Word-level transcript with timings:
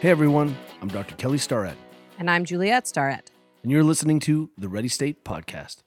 Hey 0.00 0.10
everyone, 0.10 0.56
I'm 0.82 0.88
Dr. 0.88 1.14
Kelly 1.16 1.38
Starrett, 1.38 1.76
And 2.18 2.30
I'm 2.30 2.44
Juliette 2.44 2.86
Starrett. 2.86 3.30
and 3.62 3.72
you're 3.72 3.84
listening 3.84 4.20
to 4.20 4.50
the 4.58 4.68
Ready 4.68 4.88
State 4.88 5.24
Podcast. 5.24 5.82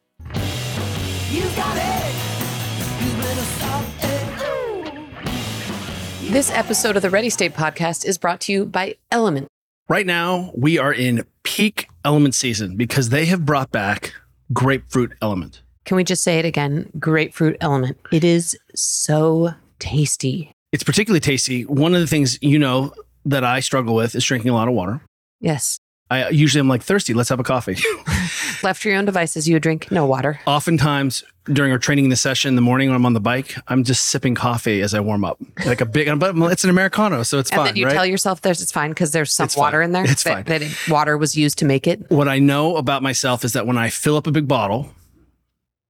This 6.31 6.51
episode 6.51 6.95
of 6.95 7.01
the 7.01 7.09
Ready 7.09 7.29
State 7.31 7.53
podcast 7.53 8.05
is 8.05 8.17
brought 8.19 8.39
to 8.41 8.51
you 8.51 8.65
by 8.65 8.95
Element. 9.11 9.47
Right 9.87 10.05
now, 10.05 10.51
we 10.55 10.77
are 10.77 10.93
in 10.93 11.25
peak 11.43 11.89
element 12.05 12.35
season 12.35 12.77
because 12.77 13.09
they 13.09 13.25
have 13.25 13.45
brought 13.45 13.71
back 13.71 14.13
grapefruit 14.53 15.13
element. 15.21 15.61
Can 15.85 15.97
we 15.97 16.03
just 16.03 16.23
say 16.23 16.37
it 16.39 16.45
again? 16.45 16.91
Grapefruit 16.99 17.57
Element. 17.61 17.97
It 18.11 18.23
is 18.23 18.55
so 18.75 19.55
tasty. 19.79 20.51
It's 20.71 20.83
particularly 20.83 21.19
tasty. 21.19 21.65
One 21.65 21.95
of 21.95 22.01
the 22.01 22.07
things 22.07 22.37
you 22.43 22.59
know 22.59 22.93
that 23.29 23.43
I 23.43 23.59
struggle 23.59 23.95
with 23.95 24.15
is 24.15 24.23
drinking 24.25 24.51
a 24.51 24.53
lot 24.53 24.67
of 24.67 24.73
water. 24.73 25.01
Yes. 25.39 25.79
I 26.11 26.29
usually 26.29 26.59
am 26.59 26.67
like 26.67 26.81
thirsty. 26.81 27.13
Let's 27.13 27.29
have 27.29 27.39
a 27.39 27.43
coffee. 27.43 27.77
Left 28.63 28.81
to 28.81 28.89
your 28.89 28.97
own 28.97 29.05
devices, 29.05 29.47
you 29.47 29.55
would 29.55 29.61
drink 29.63 29.91
no 29.91 30.05
water. 30.05 30.39
Oftentimes 30.47 31.23
during 31.45 31.71
our 31.71 31.77
training 31.77 32.05
in 32.05 32.09
the 32.09 32.15
session 32.15 32.49
in 32.49 32.55
the 32.55 32.61
morning 32.61 32.89
when 32.89 32.95
I'm 32.95 33.05
on 33.05 33.13
the 33.13 33.19
bike, 33.19 33.55
I'm 33.67 33.83
just 33.83 34.05
sipping 34.07 34.33
coffee 34.35 34.81
as 34.81 34.93
I 34.93 34.99
warm 34.99 35.23
up, 35.23 35.39
like 35.65 35.81
a 35.81 35.85
big. 35.85 36.07
But 36.19 36.35
it's 36.51 36.63
an 36.63 36.69
americano, 36.71 37.23
so 37.23 37.37
it's 37.39 37.49
And 37.51 37.57
fine, 37.57 37.65
then 37.67 37.75
you 37.75 37.85
right? 37.85 37.93
tell 37.93 38.05
yourself 38.05 38.41
there's 38.41 38.61
it's 38.61 38.71
fine 38.71 38.89
because 38.89 39.11
there's 39.11 39.31
some 39.31 39.45
It's 39.45 39.55
fine. 39.55 39.61
water 39.61 39.81
in 39.83 39.91
there. 39.91 40.03
It's 40.03 40.23
that, 40.23 40.33
fine. 40.33 40.43
that 40.45 40.61
it- 40.63 40.71
water 40.89 41.17
was 41.17 41.35
used 41.37 41.57
to 41.59 41.65
make 41.65 41.87
it. 41.87 42.09
what 42.09 42.27
I 42.27 42.39
know 42.39 42.75
about 42.77 43.01
myself 43.03 43.45
is 43.45 43.53
that 43.53 43.65
when 43.67 43.77
I 43.77 43.89
fill 43.89 44.17
up 44.17 44.25
a 44.27 44.31
big 44.31 44.47
bottle 44.47 44.91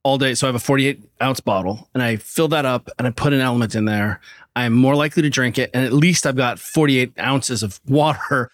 all 0.04 0.18
day, 0.18 0.34
so 0.34 0.48
I 0.48 0.50
have 0.50 0.56
a 0.56 0.60
48 0.60 1.02
ounce 1.22 1.40
bottle 1.40 1.90
and 1.94 2.04
I 2.04 2.18
fill 2.18 2.50
that 2.50 2.66
up 2.66 2.90
and 2.98 3.08
I 3.08 3.12
put 3.12 3.34
an 3.34 3.40
element 3.42 3.74
in 3.76 3.86
there, 3.86 4.20
I'm 4.60 4.74
more 4.74 4.96
likely 4.96 5.22
to 5.24 5.30
drink 5.30 5.58
it. 5.58 5.70
And 5.74 5.86
at 5.86 5.94
least 5.94 6.26
I've 6.26 6.36
got 6.36 6.60
48 6.60 7.14
ounces 7.20 7.64
of 7.64 7.80
water, 7.88 8.50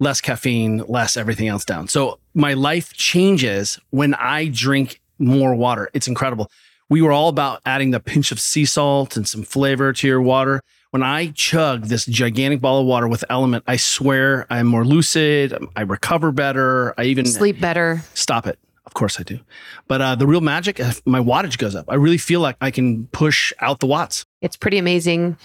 less 0.00 0.20
caffeine, 0.20 0.84
less 0.88 1.16
everything 1.16 1.48
else 1.48 1.64
down. 1.64 1.88
So 1.88 2.18
my 2.34 2.54
life 2.54 2.92
changes 2.92 3.78
when 3.90 4.14
I 4.14 4.48
drink 4.48 5.00
more 5.18 5.54
water. 5.54 5.88
It's 5.94 6.08
incredible. 6.08 6.50
We 6.88 7.02
were 7.02 7.10
all 7.12 7.28
about 7.28 7.62
adding 7.66 7.90
the 7.90 8.00
pinch 8.00 8.30
of 8.30 8.38
sea 8.38 8.64
salt 8.64 9.16
and 9.16 9.26
some 9.26 9.42
flavor 9.42 9.92
to 9.92 10.06
your 10.06 10.22
water. 10.22 10.60
When 10.90 11.02
I 11.02 11.28
chug 11.34 11.84
this 11.86 12.06
gigantic 12.06 12.60
ball 12.60 12.80
of 12.80 12.86
water 12.86 13.08
with 13.08 13.24
element, 13.28 13.64
I 13.66 13.76
swear 13.76 14.46
I'm 14.50 14.66
more 14.66 14.84
lucid. 14.84 15.56
I 15.74 15.82
recover 15.82 16.30
better. 16.32 16.94
I 16.98 17.04
even 17.04 17.26
Sleep 17.26 17.60
better. 17.60 18.02
stop 18.14 18.46
it. 18.46 18.58
Of 18.86 18.94
course 18.94 19.18
I 19.18 19.24
do. 19.24 19.40
But 19.88 20.00
uh, 20.00 20.14
the 20.14 20.26
real 20.26 20.40
magic, 20.40 20.78
uh, 20.78 20.92
my 21.04 21.18
wattage 21.18 21.58
goes 21.58 21.74
up. 21.74 21.86
I 21.88 21.96
really 21.96 22.18
feel 22.18 22.40
like 22.40 22.56
I 22.60 22.70
can 22.70 23.08
push 23.08 23.52
out 23.58 23.80
the 23.80 23.86
watts. 23.86 24.24
It's 24.46 24.56
pretty 24.56 24.78
amazing. 24.78 25.36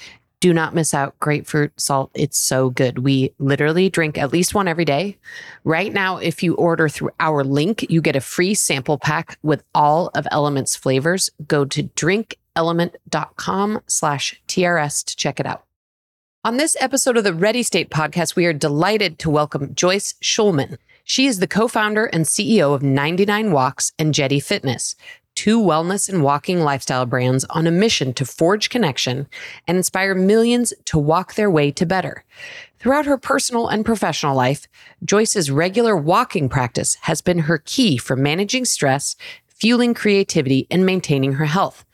Do 0.42 0.54
not 0.54 0.76
miss 0.76 0.94
out 0.94 1.20
grapefruit 1.20 1.72
salt. 1.82 2.12
It's 2.14 2.38
so 2.38 2.70
good. 2.70 3.00
We 3.00 3.34
literally 3.40 3.90
drink 3.90 4.16
at 4.16 4.32
least 4.32 4.54
one 4.54 4.68
every 4.68 4.86
day. 4.86 5.18
Right 5.64 5.92
now, 5.92 6.18
if 6.18 6.44
you 6.44 6.54
order 6.54 6.88
through 6.88 7.10
our 7.20 7.44
link, 7.44 7.90
you 7.90 8.00
get 8.00 8.16
a 8.16 8.22
free 8.22 8.54
sample 8.54 9.00
pack 9.00 9.40
with 9.42 9.64
all 9.74 10.12
of 10.14 10.28
Element's 10.30 10.76
flavors. 10.76 11.32
Go 11.48 11.66
to 11.66 11.84
drinkelement.com 11.84 13.82
slash 13.88 14.40
TRS 14.48 15.04
to 15.06 15.16
check 15.16 15.40
it 15.40 15.48
out. 15.48 15.64
On 16.44 16.58
this 16.58 16.78
episode 16.80 17.18
of 17.18 17.24
the 17.24 17.34
Ready 17.34 17.64
State 17.64 17.90
podcast, 17.90 18.36
we 18.36 18.46
are 18.46 18.54
delighted 18.54 19.18
to 19.20 19.32
welcome 19.32 19.74
Joyce 19.74 20.14
Shulman. 20.22 20.78
She 21.04 21.26
is 21.26 21.40
the 21.40 21.48
co-founder 21.48 22.06
and 22.06 22.26
CEO 22.26 22.76
of 22.76 22.84
99 22.84 23.52
Walks 23.52 23.94
and 23.98 24.14
Jetti 24.14 24.42
Fitness, 24.44 24.96
two 25.42 25.60
wellness 25.60 26.08
and 26.08 26.22
walking 26.22 26.60
lifestyle 26.60 27.08
brands 27.08 27.46
on 27.46 27.66
a 27.66 27.72
mission 27.72 28.14
to 28.14 28.24
forge 28.24 28.70
connection 28.70 29.28
and 29.68 29.76
inspire 29.76 30.14
millions 30.14 30.72
to 30.86 31.00
walk 31.00 31.34
their 31.34 31.50
way 31.50 31.72
to 31.72 31.84
better. 31.84 32.24
Throughout 32.78 33.08
her 33.08 33.18
personal 33.18 33.68
and 33.68 33.84
professional 33.84 34.36
life, 34.36 34.68
Joyce's 35.04 35.50
regular 35.50 35.98
walking 35.98 36.48
practice 36.48 36.96
has 37.02 37.24
been 37.24 37.40
her 37.40 37.58
key 37.58 37.98
for 37.98 38.16
managing 38.16 38.66
stress, 38.66 39.16
fueling 39.48 39.96
creativity, 39.96 40.68
and 40.70 40.86
maintaining 40.86 41.34
her 41.34 41.46
health. 41.46 41.86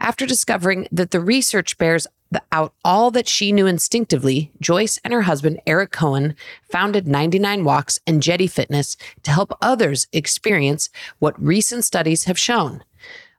After 0.00 0.24
discovering 0.24 0.88
that 0.90 1.10
the 1.10 1.20
research 1.20 1.76
bears 1.76 2.06
out 2.52 2.74
all 2.84 3.10
that 3.12 3.28
she 3.28 3.52
knew 3.52 3.66
instinctively, 3.66 4.50
Joyce 4.60 4.98
and 5.04 5.12
her 5.12 5.22
husband, 5.22 5.60
Eric 5.66 5.92
Cohen, 5.92 6.34
founded 6.70 7.06
99 7.06 7.64
Walks 7.64 7.98
and 8.06 8.22
Jetti 8.22 8.50
Fitness 8.50 8.96
to 9.22 9.30
help 9.30 9.56
others 9.60 10.06
experience 10.12 10.88
what 11.18 11.40
recent 11.42 11.84
studies 11.84 12.24
have 12.24 12.38
shown. 12.38 12.82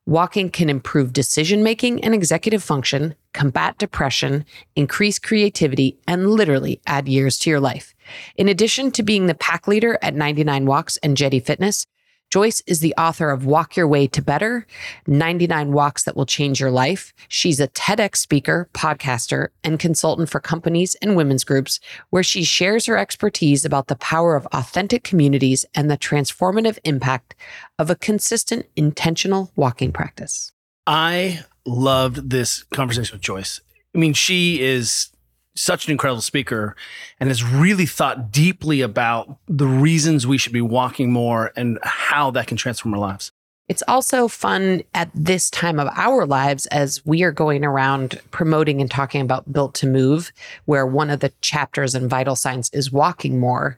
Walking 0.06 0.50
can 0.50 0.70
improve 0.70 1.12
decision 1.12 1.64
making 1.64 2.02
and 2.02 2.14
executive 2.14 2.64
function, 2.64 3.14
combat 3.34 3.78
depression, 3.78 4.46
increase 4.74 5.20
creativity, 5.20 5.98
and 6.08 6.30
literally 6.32 6.80
add 6.88 7.10
years 7.10 7.38
to 7.40 7.50
your 7.50 7.60
life. 7.60 7.94
In 8.38 8.48
addition 8.48 8.92
to 8.92 9.04
being 9.04 9.26
the 9.26 9.36
pack 9.36 9.68
leader 9.68 10.00
at 10.02 10.16
99 10.16 10.66
Walks 10.66 10.96
and 11.04 11.18
Jetti 11.18 11.44
Fitness, 11.44 11.86
Joyce 12.30 12.62
is 12.68 12.82
the 12.82 12.94
author 12.98 13.32
of 13.32 13.46
Walk 13.46 13.78
Your 13.78 13.88
Way 13.88 14.06
to 14.08 14.22
Better 14.22 14.68
99 15.08 15.72
Walks 15.72 16.04
That 16.04 16.18
Will 16.18 16.26
Change 16.26 16.60
Your 16.60 16.72
Life. 16.72 17.14
She's 17.30 17.62
a 17.62 17.70
TEDx 17.70 18.18
speaker, 18.18 18.68
podcaster, 18.74 19.48
and 19.64 19.80
consultant 19.80 20.30
for 20.30 20.42
companies 20.42 20.96
and 20.96 21.16
women's 21.16 21.46
groups, 21.46 21.80
where 22.10 22.24
she 22.24 22.44
shares 22.44 22.86
her 22.86 22.98
expertise 22.98 23.64
about 23.64 23.88
the 23.88 23.96
power 23.96 24.36
of 24.36 24.46
authentic 24.48 25.06
communities 25.06 25.66
and 25.74 25.90
the 25.90 25.98
transformative 25.98 26.78
impact 26.84 27.34
of 27.80 27.90
a 27.90 27.96
consistent, 27.96 28.66
intentional 28.76 29.54
walking 29.56 29.94
practice. 29.94 30.52
I 30.86 31.46
loved 31.66 32.30
this 32.30 32.64
conversation 32.64 33.16
with 33.16 33.22
Joyce. 33.22 33.62
I 33.96 34.00
mean, 34.00 34.14
she 34.14 34.60
is 34.60 35.12
such 35.58 35.86
an 35.86 35.92
incredible 35.92 36.22
speaker 36.22 36.76
and 37.20 37.30
has 37.30 37.44
really 37.44 37.86
thought 37.86 38.32
deeply 38.32 38.82
about 38.82 39.38
the 39.48 39.68
reasons 39.68 40.28
we 40.28 40.38
should 40.38 40.54
be 40.54 40.62
walking 40.62 41.12
more 41.12 41.52
and 41.56 41.80
how 41.84 42.32
that 42.32 42.48
can 42.48 42.58
transform 42.58 42.94
our 42.94 43.00
lives. 43.00 43.32
It's 43.68 43.84
also 43.86 44.30
fun 44.30 44.84
at 44.94 45.10
this 45.14 45.50
time 45.50 45.78
of 45.78 45.90
our 45.94 46.26
lives 46.26 46.68
as 46.68 47.06
we 47.06 47.24
are 47.24 47.34
going 47.34 47.66
around 47.66 48.22
promoting 48.32 48.80
and 48.80 48.90
talking 48.90 49.20
about 49.20 49.52
Built 49.52 49.74
to 49.76 49.88
Move, 49.88 50.32
where 50.66 50.86
one 50.86 51.10
of 51.10 51.20
the 51.20 51.34
chapters 51.42 51.94
in 51.94 52.08
Vital 52.08 52.38
Signs 52.38 52.70
is 52.72 52.94
walking 52.94 53.40
more. 53.40 53.76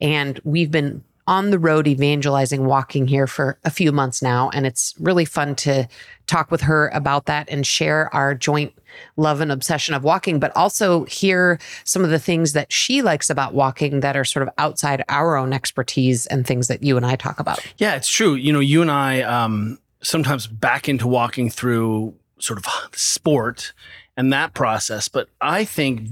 And 0.00 0.40
we've 0.42 0.72
been 0.72 1.04
on 1.28 1.50
the 1.50 1.58
road 1.58 1.86
evangelizing 1.86 2.64
walking 2.64 3.06
here 3.06 3.26
for 3.26 3.58
a 3.62 3.70
few 3.70 3.92
months 3.92 4.22
now. 4.22 4.48
And 4.54 4.66
it's 4.66 4.94
really 4.98 5.26
fun 5.26 5.54
to 5.56 5.86
talk 6.26 6.50
with 6.50 6.62
her 6.62 6.88
about 6.88 7.26
that 7.26 7.48
and 7.50 7.66
share 7.66 8.12
our 8.14 8.34
joint 8.34 8.72
love 9.18 9.42
and 9.42 9.52
obsession 9.52 9.94
of 9.94 10.02
walking, 10.02 10.40
but 10.40 10.56
also 10.56 11.04
hear 11.04 11.60
some 11.84 12.02
of 12.02 12.08
the 12.08 12.18
things 12.18 12.54
that 12.54 12.72
she 12.72 13.02
likes 13.02 13.28
about 13.28 13.52
walking 13.52 14.00
that 14.00 14.16
are 14.16 14.24
sort 14.24 14.42
of 14.42 14.48
outside 14.56 15.04
our 15.10 15.36
own 15.36 15.52
expertise 15.52 16.26
and 16.28 16.46
things 16.46 16.66
that 16.68 16.82
you 16.82 16.96
and 16.96 17.04
I 17.04 17.14
talk 17.14 17.38
about. 17.38 17.60
Yeah, 17.76 17.94
it's 17.94 18.08
true. 18.08 18.34
You 18.34 18.50
know, 18.50 18.60
you 18.60 18.80
and 18.80 18.90
I 18.90 19.20
um, 19.20 19.78
sometimes 20.02 20.46
back 20.46 20.88
into 20.88 21.06
walking 21.06 21.50
through 21.50 22.14
sort 22.40 22.58
of 22.58 22.66
sport 22.98 23.74
and 24.16 24.32
that 24.32 24.54
process, 24.54 25.08
but 25.08 25.28
I 25.42 25.66
think 25.66 26.08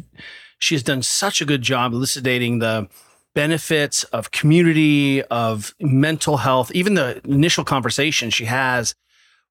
she 0.58 0.74
has 0.74 0.82
done 0.82 1.02
such 1.02 1.40
a 1.40 1.46
good 1.46 1.62
job 1.62 1.94
elucidating 1.94 2.58
the 2.58 2.88
benefits 3.36 4.02
of 4.04 4.30
community, 4.30 5.22
of 5.24 5.74
mental 5.78 6.38
health, 6.38 6.72
even 6.72 6.94
the 6.94 7.20
initial 7.24 7.64
conversation 7.64 8.30
she 8.30 8.46
has 8.46 8.94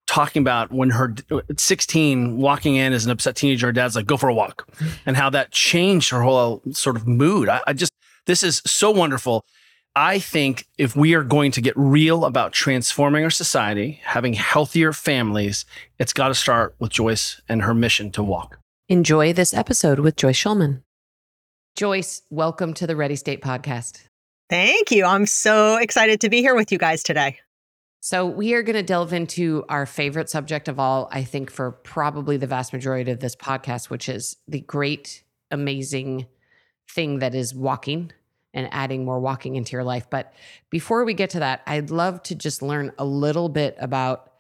talking 0.07 0.41
about 0.41 0.71
when 0.71 0.89
her 0.89 1.13
16 1.55 2.37
walking 2.37 2.75
in 2.75 2.93
as 2.93 3.05
an 3.05 3.11
upset 3.11 3.35
teenager, 3.35 3.67
her 3.67 3.71
dad's 3.71 3.95
like, 3.95 4.07
go 4.07 4.17
for 4.17 4.27
a 4.27 4.33
walk 4.33 4.67
and 5.05 5.15
how 5.15 5.29
that 5.29 5.51
changed 5.51 6.09
her 6.09 6.23
whole 6.23 6.63
sort 6.71 6.95
of 6.95 7.07
mood. 7.07 7.47
I, 7.47 7.61
I 7.67 7.73
just, 7.73 7.91
this 8.25 8.43
is 8.43 8.61
so 8.65 8.89
wonderful. 8.89 9.45
I 9.95 10.17
think 10.17 10.65
if 10.79 10.95
we 10.95 11.13
are 11.13 11.23
going 11.23 11.51
to 11.51 11.61
get 11.61 11.73
real 11.77 12.25
about 12.25 12.53
transforming 12.53 13.23
our 13.23 13.29
society, 13.29 14.01
having 14.03 14.33
healthier 14.33 14.93
families, 14.93 15.63
it's 15.99 16.11
got 16.11 16.29
to 16.29 16.35
start 16.35 16.75
with 16.79 16.91
Joyce 16.91 17.39
and 17.47 17.61
her 17.61 17.75
mission 17.75 18.11
to 18.11 18.23
walk. 18.23 18.59
Enjoy 18.89 19.31
this 19.31 19.53
episode 19.53 19.99
with 19.99 20.15
Joyce 20.15 20.41
Shulman. 20.41 20.81
Joyce, 21.75 22.21
welcome 22.29 22.73
to 22.75 22.87
the 22.87 22.95
Ready 22.95 23.17
State 23.17 23.41
podcast. 23.41 24.01
Thank 24.49 24.91
you. 24.91 25.03
I'm 25.03 25.25
so 25.25 25.75
excited 25.75 26.21
to 26.21 26.29
be 26.29 26.39
here 26.39 26.55
with 26.55 26.71
you 26.71 26.77
guys 26.77 27.03
today. 27.03 27.39
So, 27.99 28.25
we 28.25 28.53
are 28.53 28.63
going 28.63 28.77
to 28.77 28.81
delve 28.83 29.11
into 29.11 29.65
our 29.67 29.85
favorite 29.85 30.29
subject 30.29 30.69
of 30.69 30.79
all, 30.79 31.09
I 31.11 31.25
think, 31.25 31.51
for 31.51 31.71
probably 31.71 32.37
the 32.37 32.47
vast 32.47 32.71
majority 32.71 33.11
of 33.11 33.19
this 33.19 33.35
podcast, 33.35 33.89
which 33.89 34.07
is 34.07 34.37
the 34.47 34.61
great, 34.61 35.25
amazing 35.51 36.27
thing 36.89 37.19
that 37.19 37.35
is 37.35 37.53
walking 37.53 38.13
and 38.53 38.69
adding 38.71 39.03
more 39.03 39.19
walking 39.19 39.57
into 39.57 39.73
your 39.73 39.83
life. 39.83 40.09
But 40.09 40.31
before 40.69 41.03
we 41.03 41.13
get 41.13 41.31
to 41.31 41.39
that, 41.39 41.61
I'd 41.67 41.91
love 41.91 42.23
to 42.23 42.35
just 42.35 42.61
learn 42.61 42.93
a 42.97 43.03
little 43.03 43.49
bit 43.49 43.75
about 43.81 44.31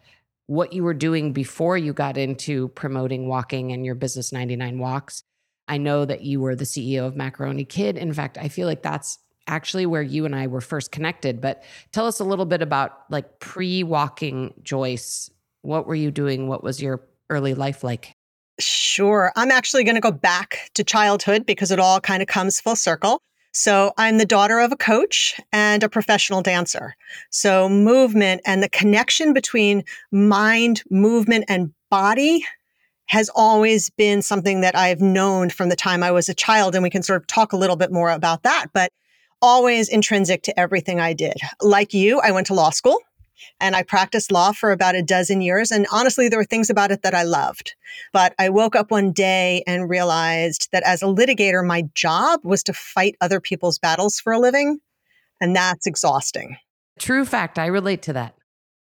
what 0.47 0.71
you 0.71 0.85
were 0.85 0.93
doing 0.93 1.33
before 1.33 1.77
you 1.77 1.91
got 1.91 2.15
into 2.15 2.69
promoting 2.69 3.27
walking 3.27 3.73
and 3.73 3.85
your 3.85 3.95
business 3.95 4.31
99 4.31 4.79
walks. 4.79 5.23
I 5.67 5.77
know 5.77 6.05
that 6.05 6.21
you 6.21 6.39
were 6.39 6.55
the 6.55 6.65
CEO 6.65 7.05
of 7.05 7.15
Macaroni 7.15 7.65
Kid. 7.65 7.97
In 7.97 8.13
fact, 8.13 8.37
I 8.37 8.49
feel 8.49 8.67
like 8.67 8.83
that's 8.83 9.19
actually 9.47 9.85
where 9.85 10.01
you 10.01 10.25
and 10.25 10.35
I 10.35 10.47
were 10.47 10.61
first 10.61 10.91
connected. 10.91 11.41
But 11.41 11.63
tell 11.91 12.07
us 12.07 12.19
a 12.19 12.23
little 12.23 12.45
bit 12.45 12.61
about 12.61 13.03
like 13.09 13.39
pre 13.39 13.83
walking 13.83 14.53
Joyce. 14.63 15.29
What 15.61 15.87
were 15.87 15.95
you 15.95 16.11
doing? 16.11 16.47
What 16.47 16.63
was 16.63 16.81
your 16.81 17.01
early 17.29 17.53
life 17.53 17.83
like? 17.83 18.13
Sure. 18.59 19.31
I'm 19.35 19.51
actually 19.51 19.83
going 19.83 19.95
to 19.95 20.01
go 20.01 20.11
back 20.11 20.69
to 20.75 20.83
childhood 20.83 21.45
because 21.45 21.71
it 21.71 21.79
all 21.79 21.99
kind 21.99 22.21
of 22.21 22.27
comes 22.27 22.61
full 22.61 22.75
circle. 22.75 23.21
So 23.51 23.93
I'm 23.97 24.17
the 24.17 24.25
daughter 24.25 24.59
of 24.59 24.71
a 24.71 24.77
coach 24.77 25.39
and 25.51 25.81
a 25.81 25.89
professional 25.89 26.41
dancer. 26.41 26.93
So 27.29 27.69
movement 27.69 28.41
and 28.45 28.61
the 28.61 28.69
connection 28.69 29.33
between 29.33 29.83
mind, 30.11 30.83
movement, 30.89 31.45
and 31.47 31.73
body 31.89 32.45
has 33.07 33.29
always 33.35 33.89
been 33.91 34.21
something 34.21 34.61
that 34.61 34.75
I've 34.75 35.01
known 35.01 35.49
from 35.49 35.69
the 35.69 35.75
time 35.75 36.03
I 36.03 36.11
was 36.11 36.29
a 36.29 36.33
child. 36.33 36.75
And 36.75 36.83
we 36.83 36.89
can 36.89 37.03
sort 37.03 37.21
of 37.21 37.27
talk 37.27 37.53
a 37.53 37.57
little 37.57 37.75
bit 37.75 37.91
more 37.91 38.09
about 38.09 38.43
that, 38.43 38.67
but 38.73 38.91
always 39.41 39.89
intrinsic 39.89 40.43
to 40.43 40.59
everything 40.59 40.99
I 40.99 41.13
did. 41.13 41.35
Like 41.61 41.93
you, 41.93 42.19
I 42.19 42.31
went 42.31 42.47
to 42.47 42.53
law 42.53 42.71
school 42.71 42.99
and 43.59 43.75
I 43.75 43.83
practiced 43.83 44.31
law 44.31 44.51
for 44.51 44.71
about 44.71 44.95
a 44.95 45.03
dozen 45.03 45.41
years. 45.41 45.71
And 45.71 45.85
honestly, 45.91 46.29
there 46.29 46.39
were 46.39 46.45
things 46.45 46.69
about 46.69 46.91
it 46.91 47.03
that 47.03 47.13
I 47.13 47.23
loved. 47.23 47.75
But 48.11 48.33
I 48.39 48.49
woke 48.49 48.75
up 48.75 48.91
one 48.91 49.11
day 49.11 49.63
and 49.67 49.89
realized 49.89 50.69
that 50.71 50.83
as 50.83 51.01
a 51.01 51.05
litigator, 51.05 51.65
my 51.65 51.83
job 51.93 52.39
was 52.43 52.63
to 52.63 52.73
fight 52.73 53.15
other 53.21 53.39
people's 53.39 53.77
battles 53.77 54.19
for 54.19 54.33
a 54.33 54.39
living. 54.39 54.79
And 55.39 55.55
that's 55.55 55.85
exhausting. 55.85 56.57
True 56.97 57.25
fact. 57.25 57.59
I 57.59 57.67
relate 57.67 58.01
to 58.03 58.13
that. 58.13 58.35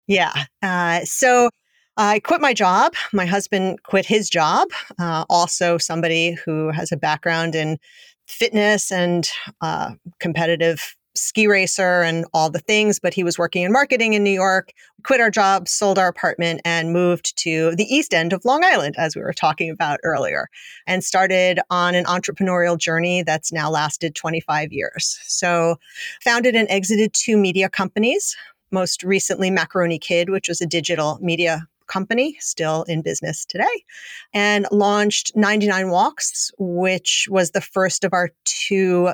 Yeah. 0.06 0.32
Uh, 0.62 1.00
so 1.04 1.50
I 1.96 2.18
quit 2.20 2.40
my 2.40 2.54
job. 2.54 2.94
My 3.12 3.26
husband 3.26 3.82
quit 3.84 4.04
his 4.06 4.28
job. 4.28 4.68
Uh, 4.98 5.24
also, 5.30 5.78
somebody 5.78 6.32
who 6.32 6.70
has 6.70 6.90
a 6.90 6.96
background 6.96 7.54
in 7.54 7.78
fitness 8.26 8.90
and 8.90 9.28
uh, 9.60 9.92
competitive 10.18 10.96
ski 11.16 11.46
racer 11.46 12.02
and 12.02 12.24
all 12.34 12.50
the 12.50 12.58
things, 12.58 12.98
but 12.98 13.14
he 13.14 13.22
was 13.22 13.38
working 13.38 13.62
in 13.62 13.70
marketing 13.70 14.14
in 14.14 14.24
New 14.24 14.30
York. 14.30 14.72
We 14.98 15.02
quit 15.02 15.20
our 15.20 15.30
job, 15.30 15.68
sold 15.68 15.96
our 15.96 16.08
apartment, 16.08 16.60
and 16.64 16.92
moved 16.92 17.36
to 17.38 17.76
the 17.76 17.84
east 17.84 18.12
end 18.12 18.32
of 18.32 18.44
Long 18.44 18.64
Island, 18.64 18.96
as 18.98 19.14
we 19.14 19.22
were 19.22 19.32
talking 19.32 19.70
about 19.70 20.00
earlier, 20.02 20.48
and 20.88 21.04
started 21.04 21.60
on 21.70 21.94
an 21.94 22.04
entrepreneurial 22.06 22.76
journey 22.76 23.22
that's 23.22 23.52
now 23.52 23.70
lasted 23.70 24.16
25 24.16 24.72
years. 24.72 25.20
So, 25.22 25.76
founded 26.22 26.56
and 26.56 26.68
exited 26.68 27.14
two 27.14 27.36
media 27.36 27.68
companies, 27.68 28.36
most 28.72 29.04
recently 29.04 29.50
Macaroni 29.50 30.00
Kid, 30.00 30.30
which 30.30 30.48
was 30.48 30.60
a 30.60 30.66
digital 30.66 31.20
media 31.22 31.68
company, 31.86 32.36
still 32.40 32.84
in 32.84 33.02
business 33.02 33.44
today, 33.44 33.84
and 34.32 34.66
launched 34.70 35.32
99 35.34 35.90
Walks, 35.90 36.50
which 36.58 37.26
was 37.30 37.50
the 37.50 37.60
first 37.60 38.04
of 38.04 38.12
our 38.12 38.30
two 38.44 39.12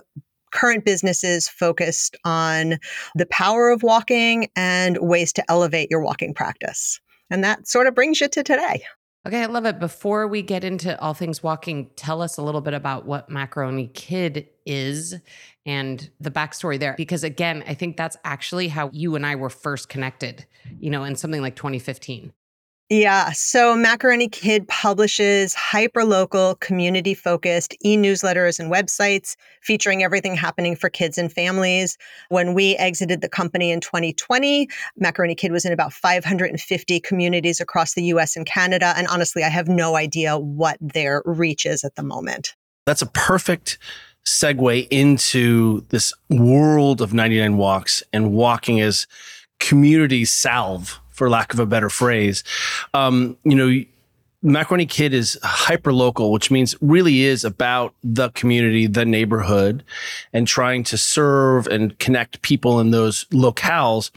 current 0.52 0.84
businesses 0.84 1.48
focused 1.48 2.16
on 2.24 2.78
the 3.14 3.26
power 3.26 3.70
of 3.70 3.82
walking 3.82 4.48
and 4.56 4.98
ways 4.98 5.32
to 5.32 5.44
elevate 5.48 5.90
your 5.90 6.00
walking 6.00 6.34
practice. 6.34 7.00
And 7.30 7.44
that 7.44 7.68
sort 7.68 7.86
of 7.86 7.94
brings 7.94 8.20
you 8.20 8.28
to 8.28 8.42
today. 8.42 8.82
Okay, 9.26 9.42
I 9.42 9.46
love 9.46 9.66
it. 9.66 9.78
Before 9.78 10.26
we 10.26 10.40
get 10.40 10.64
into 10.64 10.98
all 10.98 11.12
things 11.12 11.42
walking, 11.42 11.90
tell 11.94 12.22
us 12.22 12.38
a 12.38 12.42
little 12.42 12.62
bit 12.62 12.72
about 12.72 13.04
what 13.04 13.28
Macaroni 13.28 13.88
Kid 13.88 14.48
is 14.64 15.14
and 15.66 16.10
the 16.18 16.30
backstory 16.30 16.80
there. 16.80 16.94
Because 16.96 17.22
again, 17.22 17.62
I 17.66 17.74
think 17.74 17.98
that's 17.98 18.16
actually 18.24 18.68
how 18.68 18.88
you 18.94 19.16
and 19.16 19.26
I 19.26 19.36
were 19.36 19.50
first 19.50 19.90
connected, 19.90 20.46
you 20.78 20.88
know, 20.88 21.04
in 21.04 21.16
something 21.16 21.42
like 21.42 21.54
2015. 21.54 22.32
Yeah. 22.92 23.30
So 23.30 23.76
Macaroni 23.76 24.28
Kid 24.28 24.66
publishes 24.66 25.54
hyper-local, 25.54 26.56
community-focused 26.56 27.76
e-newsletters 27.84 28.58
and 28.58 28.70
websites 28.70 29.36
featuring 29.62 30.02
everything 30.02 30.34
happening 30.34 30.74
for 30.74 30.90
kids 30.90 31.16
and 31.16 31.32
families. 31.32 31.96
When 32.30 32.52
we 32.52 32.74
exited 32.78 33.20
the 33.20 33.28
company 33.28 33.70
in 33.70 33.78
2020, 33.78 34.68
Macaroni 34.96 35.36
Kid 35.36 35.52
was 35.52 35.64
in 35.64 35.72
about 35.72 35.92
550 35.92 36.98
communities 36.98 37.60
across 37.60 37.94
the 37.94 38.02
US 38.06 38.34
and 38.36 38.44
Canada. 38.44 38.92
And 38.96 39.06
honestly, 39.06 39.44
I 39.44 39.50
have 39.50 39.68
no 39.68 39.94
idea 39.94 40.36
what 40.36 40.76
their 40.80 41.22
reach 41.24 41.66
is 41.66 41.84
at 41.84 41.94
the 41.94 42.02
moment. 42.02 42.56
That's 42.86 43.02
a 43.02 43.06
perfect 43.06 43.78
segue 44.26 44.88
into 44.90 45.86
this 45.90 46.12
world 46.28 47.00
of 47.00 47.14
99 47.14 47.56
walks 47.56 48.02
and 48.12 48.32
walking 48.32 48.80
as 48.80 49.06
community 49.60 50.24
salve 50.24 50.98
for 51.20 51.28
lack 51.28 51.52
of 51.52 51.60
a 51.60 51.66
better 51.66 51.90
phrase. 51.90 52.42
Um, 52.94 53.36
you 53.44 53.54
know, 53.54 53.84
Macaroni 54.40 54.86
Kid 54.86 55.12
is 55.12 55.38
hyper 55.42 55.92
local, 55.92 56.32
which 56.32 56.50
means 56.50 56.74
really 56.80 57.24
is 57.24 57.44
about 57.44 57.94
the 58.02 58.30
community, 58.30 58.86
the 58.86 59.04
neighborhood, 59.04 59.84
and 60.32 60.48
trying 60.48 60.82
to 60.84 60.96
serve 60.96 61.66
and 61.66 61.98
connect 61.98 62.40
people 62.40 62.80
in 62.80 62.90
those 62.90 63.26
locales. 63.26 64.10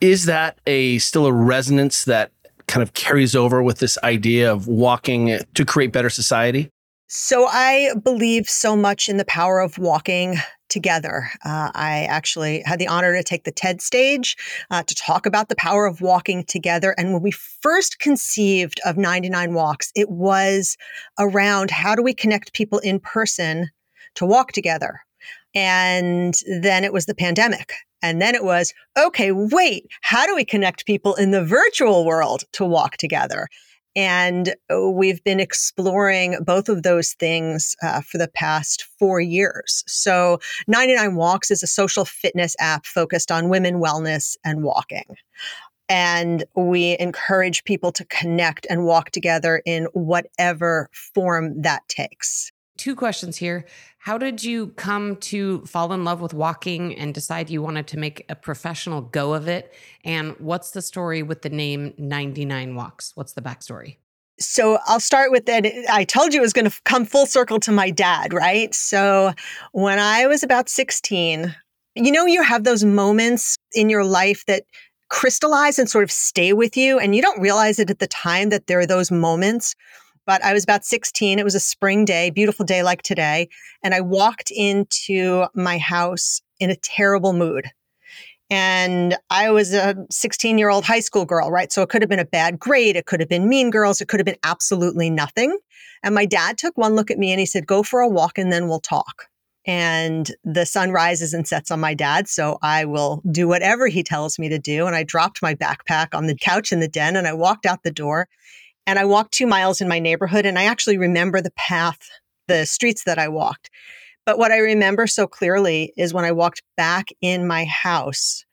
Is 0.00 0.24
that 0.24 0.58
a 0.66 0.98
still 0.98 1.26
a 1.26 1.32
resonance 1.32 2.04
that 2.06 2.32
kind 2.66 2.82
of 2.82 2.94
carries 2.94 3.36
over 3.36 3.62
with 3.62 3.78
this 3.78 3.96
idea 4.02 4.52
of 4.52 4.66
walking 4.66 5.38
to 5.54 5.64
create 5.64 5.92
better 5.92 6.10
society? 6.10 6.68
So 7.06 7.46
I 7.46 7.94
believe 8.02 8.48
so 8.48 8.74
much 8.74 9.08
in 9.08 9.18
the 9.18 9.24
power 9.26 9.60
of 9.60 9.78
walking 9.78 10.38
together. 10.74 11.30
Uh, 11.44 11.70
I 11.72 12.04
actually 12.10 12.64
had 12.66 12.80
the 12.80 12.88
honor 12.88 13.14
to 13.16 13.22
take 13.22 13.44
the 13.44 13.52
TED 13.52 13.80
stage 13.80 14.36
uh, 14.72 14.82
to 14.82 14.94
talk 14.96 15.24
about 15.24 15.48
the 15.48 15.54
power 15.54 15.86
of 15.86 16.00
walking 16.00 16.44
together. 16.44 16.96
And 16.98 17.12
when 17.12 17.22
we 17.22 17.30
first 17.30 18.00
conceived 18.00 18.80
of 18.84 18.96
99 18.98 19.54
Walks, 19.54 19.92
it 19.94 20.10
was 20.10 20.76
around 21.16 21.70
how 21.70 21.94
do 21.94 22.02
we 22.02 22.12
connect 22.12 22.54
people 22.54 22.80
in 22.80 22.98
person 22.98 23.70
to 24.16 24.26
walk 24.26 24.50
together? 24.50 25.00
And 25.54 26.34
then 26.60 26.82
it 26.82 26.92
was 26.92 27.06
the 27.06 27.14
pandemic. 27.14 27.72
And 28.02 28.20
then 28.20 28.34
it 28.34 28.42
was, 28.42 28.74
okay, 28.98 29.30
wait, 29.30 29.86
how 30.02 30.26
do 30.26 30.34
we 30.34 30.44
connect 30.44 30.86
people 30.86 31.14
in 31.14 31.30
the 31.30 31.44
virtual 31.44 32.04
world 32.04 32.42
to 32.54 32.64
walk 32.64 32.96
together? 32.96 33.46
And 33.96 34.54
uh, 34.72 34.90
we've 34.90 35.22
been 35.22 35.40
exploring 35.40 36.38
both 36.44 36.68
of 36.68 36.82
those 36.82 37.12
things 37.14 37.76
uh, 37.82 38.00
for 38.00 38.18
the 38.18 38.28
past 38.28 38.84
four 38.98 39.20
years. 39.20 39.84
So, 39.86 40.40
99 40.66 41.14
Walks 41.14 41.50
is 41.50 41.62
a 41.62 41.68
social 41.68 42.04
fitness 42.04 42.56
app 42.58 42.86
focused 42.86 43.30
on 43.30 43.48
women 43.48 43.76
wellness 43.76 44.36
and 44.44 44.62
walking. 44.62 45.16
And 45.88 46.44
we 46.56 46.96
encourage 46.98 47.64
people 47.64 47.92
to 47.92 48.04
connect 48.06 48.66
and 48.70 48.86
walk 48.86 49.10
together 49.10 49.62
in 49.66 49.84
whatever 49.92 50.88
form 50.92 51.60
that 51.62 51.86
takes. 51.88 52.50
Two 52.76 52.96
questions 52.96 53.36
here. 53.36 53.66
How 53.98 54.18
did 54.18 54.42
you 54.42 54.68
come 54.68 55.16
to 55.16 55.64
fall 55.64 55.92
in 55.92 56.04
love 56.04 56.20
with 56.20 56.34
walking 56.34 56.94
and 56.96 57.14
decide 57.14 57.48
you 57.48 57.62
wanted 57.62 57.86
to 57.88 57.98
make 57.98 58.24
a 58.28 58.34
professional 58.34 59.00
go 59.00 59.32
of 59.32 59.48
it? 59.48 59.72
And 60.04 60.34
what's 60.38 60.72
the 60.72 60.82
story 60.82 61.22
with 61.22 61.42
the 61.42 61.50
name 61.50 61.94
99 61.98 62.74
Walks? 62.74 63.12
What's 63.14 63.32
the 63.32 63.42
backstory? 63.42 63.98
So 64.40 64.78
I'll 64.86 65.00
start 65.00 65.30
with 65.30 65.46
that. 65.46 65.64
I 65.88 66.04
told 66.04 66.34
you 66.34 66.40
it 66.40 66.42
was 66.42 66.52
going 66.52 66.68
to 66.68 66.80
come 66.84 67.04
full 67.04 67.26
circle 67.26 67.60
to 67.60 67.70
my 67.70 67.90
dad, 67.90 68.32
right? 68.32 68.74
So 68.74 69.32
when 69.72 70.00
I 70.00 70.26
was 70.26 70.42
about 70.42 70.68
16, 70.68 71.54
you 71.94 72.10
know, 72.10 72.26
you 72.26 72.42
have 72.42 72.64
those 72.64 72.84
moments 72.84 73.56
in 73.72 73.88
your 73.88 74.04
life 74.04 74.44
that 74.46 74.64
crystallize 75.10 75.78
and 75.78 75.88
sort 75.88 76.02
of 76.02 76.10
stay 76.10 76.52
with 76.52 76.76
you, 76.76 76.98
and 76.98 77.14
you 77.14 77.22
don't 77.22 77.40
realize 77.40 77.78
it 77.78 77.90
at 77.90 78.00
the 78.00 78.08
time 78.08 78.48
that 78.48 78.66
there 78.66 78.80
are 78.80 78.86
those 78.86 79.12
moments 79.12 79.76
but 80.26 80.42
I 80.44 80.52
was 80.52 80.64
about 80.64 80.84
16. 80.84 81.38
It 81.38 81.44
was 81.44 81.54
a 81.54 81.60
spring 81.60 82.04
day, 82.04 82.30
beautiful 82.30 82.64
day 82.64 82.82
like 82.82 83.02
today. 83.02 83.48
And 83.82 83.94
I 83.94 84.00
walked 84.00 84.50
into 84.50 85.46
my 85.54 85.78
house 85.78 86.40
in 86.60 86.70
a 86.70 86.76
terrible 86.76 87.32
mood. 87.32 87.66
And 88.50 89.16
I 89.30 89.50
was 89.50 89.72
a 89.72 89.96
16 90.10 90.58
year 90.58 90.68
old 90.68 90.84
high 90.84 91.00
school 91.00 91.24
girl, 91.24 91.50
right? 91.50 91.72
So 91.72 91.82
it 91.82 91.88
could 91.88 92.02
have 92.02 92.08
been 92.08 92.18
a 92.18 92.24
bad 92.24 92.58
grade. 92.58 92.96
It 92.96 93.06
could 93.06 93.20
have 93.20 93.28
been 93.28 93.48
mean 93.48 93.70
girls. 93.70 94.00
It 94.00 94.08
could 94.08 94.20
have 94.20 94.26
been 94.26 94.36
absolutely 94.44 95.10
nothing. 95.10 95.58
And 96.02 96.14
my 96.14 96.26
dad 96.26 96.58
took 96.58 96.76
one 96.76 96.94
look 96.94 97.10
at 97.10 97.18
me 97.18 97.32
and 97.32 97.40
he 97.40 97.46
said, 97.46 97.66
Go 97.66 97.82
for 97.82 98.00
a 98.00 98.08
walk 98.08 98.38
and 98.38 98.52
then 98.52 98.68
we'll 98.68 98.80
talk. 98.80 99.26
And 99.66 100.30
the 100.44 100.66
sun 100.66 100.90
rises 100.90 101.32
and 101.32 101.48
sets 101.48 101.70
on 101.70 101.80
my 101.80 101.94
dad. 101.94 102.28
So 102.28 102.58
I 102.62 102.84
will 102.84 103.22
do 103.30 103.48
whatever 103.48 103.88
he 103.88 104.02
tells 104.02 104.38
me 104.38 104.50
to 104.50 104.58
do. 104.58 104.86
And 104.86 104.94
I 104.94 105.04
dropped 105.04 105.40
my 105.40 105.54
backpack 105.54 106.08
on 106.12 106.26
the 106.26 106.36
couch 106.36 106.70
in 106.70 106.80
the 106.80 106.88
den 106.88 107.16
and 107.16 107.26
I 107.26 107.32
walked 107.32 107.64
out 107.64 107.82
the 107.82 107.90
door. 107.90 108.28
And 108.86 108.98
I 108.98 109.04
walked 109.04 109.32
two 109.32 109.46
miles 109.46 109.80
in 109.80 109.88
my 109.88 109.98
neighborhood 109.98 110.46
and 110.46 110.58
I 110.58 110.64
actually 110.64 110.98
remember 110.98 111.40
the 111.40 111.52
path, 111.52 112.08
the 112.48 112.66
streets 112.66 113.04
that 113.04 113.18
I 113.18 113.28
walked. 113.28 113.70
But 114.26 114.38
what 114.38 114.52
I 114.52 114.58
remember 114.58 115.06
so 115.06 115.26
clearly 115.26 115.92
is 115.96 116.14
when 116.14 116.24
I 116.24 116.32
walked 116.32 116.62
back 116.76 117.08
in 117.20 117.46
my 117.46 117.64
house, 117.64 118.44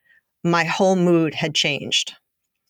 my 0.43 0.63
whole 0.63 0.95
mood 0.95 1.33
had 1.33 1.55
changed. 1.55 2.13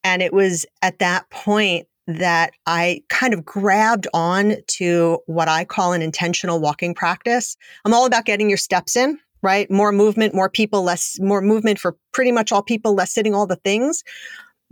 And 0.04 0.22
it 0.22 0.34
was 0.34 0.66
at 0.82 1.00
that 1.00 1.30
point 1.30 1.88
that 2.08 2.54
I 2.66 3.04
kind 3.10 3.34
of 3.34 3.46
grabbed 3.46 4.08
on 4.14 4.56
to 4.68 5.20
what 5.28 5.48
I 5.48 5.66
call 5.66 5.94
an 5.94 6.02
intentional 6.02 6.60
walking 6.60 6.94
practice. 6.94 7.56
I'm 7.86 7.94
all 7.94 8.06
about 8.06 8.26
getting 8.26 8.50
your 8.50 8.58
steps 8.58 8.96
in, 8.96 9.20
right? 9.42 9.70
More 9.70 9.92
movement, 9.92 10.34
more 10.34 10.50
people, 10.50 10.84
less, 10.84 11.20
more 11.20 11.42
movement 11.42 11.80
for 11.80 11.96
pretty 12.12 12.32
much 12.32 12.52
all 12.52 12.64
people, 12.64 12.94
less 12.94 13.14
sitting 13.14 13.36
all 13.36 13.48
the 13.48 13.56
things. 13.58 14.04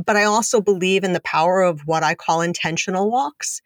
But 0.06 0.16
I 0.16 0.24
also 0.24 0.62
believe 0.62 1.04
in 1.04 1.14
the 1.14 1.20
power 1.22 1.62
of 1.62 1.82
what 1.82 2.04
I 2.04 2.16
call 2.16 2.42
intentional 2.42 3.12
walks. 3.12 3.62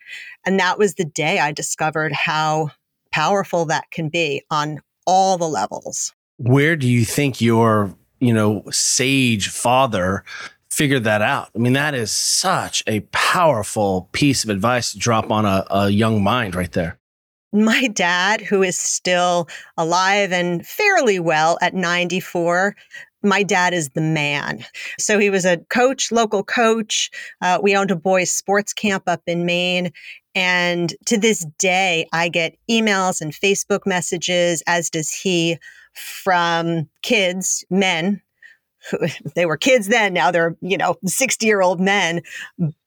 And 0.45 0.59
that 0.59 0.77
was 0.77 0.95
the 0.95 1.05
day 1.05 1.39
I 1.39 1.51
discovered 1.51 2.11
how 2.11 2.71
powerful 3.11 3.65
that 3.65 3.91
can 3.91 4.09
be 4.09 4.43
on 4.49 4.79
all 5.05 5.37
the 5.37 5.47
levels. 5.47 6.13
Where 6.37 6.75
do 6.75 6.87
you 6.87 7.05
think 7.05 7.39
your, 7.41 7.95
you 8.19 8.33
know, 8.33 8.63
sage 8.71 9.49
father 9.49 10.23
figured 10.69 11.03
that 11.03 11.21
out? 11.21 11.49
I 11.55 11.59
mean, 11.59 11.73
that 11.73 11.93
is 11.93 12.11
such 12.11 12.83
a 12.87 13.01
powerful 13.11 14.09
piece 14.11 14.43
of 14.43 14.49
advice 14.49 14.93
to 14.93 14.99
drop 14.99 15.31
on 15.31 15.45
a, 15.45 15.65
a 15.69 15.89
young 15.89 16.23
mind 16.23 16.55
right 16.55 16.71
there. 16.71 16.97
my 17.53 17.87
dad, 17.87 18.41
who 18.41 18.63
is 18.63 18.77
still 18.77 19.47
alive 19.77 20.31
and 20.31 20.65
fairly 20.65 21.19
well 21.19 21.59
at 21.61 21.75
94, 21.75 22.75
my 23.23 23.43
dad 23.43 23.73
is 23.73 23.89
the 23.89 24.01
man. 24.01 24.65
So 24.99 25.19
he 25.19 25.29
was 25.29 25.45
a 25.45 25.57
coach, 25.69 26.11
local 26.11 26.43
coach. 26.43 27.09
Uh, 27.41 27.59
we 27.61 27.75
owned 27.75 27.91
a 27.91 27.95
boys' 27.95 28.31
sports 28.31 28.73
camp 28.73 29.03
up 29.07 29.21
in 29.27 29.45
Maine. 29.45 29.91
And 30.35 30.93
to 31.05 31.17
this 31.17 31.45
day, 31.59 32.07
I 32.11 32.29
get 32.29 32.57
emails 32.69 33.21
and 33.21 33.33
Facebook 33.33 33.85
messages, 33.85 34.63
as 34.67 34.89
does 34.89 35.11
he, 35.11 35.57
from 35.93 36.89
kids, 37.01 37.63
men. 37.69 38.21
They 39.35 39.45
were 39.45 39.55
kids 39.55 39.87
then, 39.87 40.13
now 40.13 40.29
they're, 40.29 40.57
you 40.59 40.77
know, 40.77 40.97
60 41.05 41.45
year 41.45 41.61
old 41.61 41.79
men, 41.79 42.21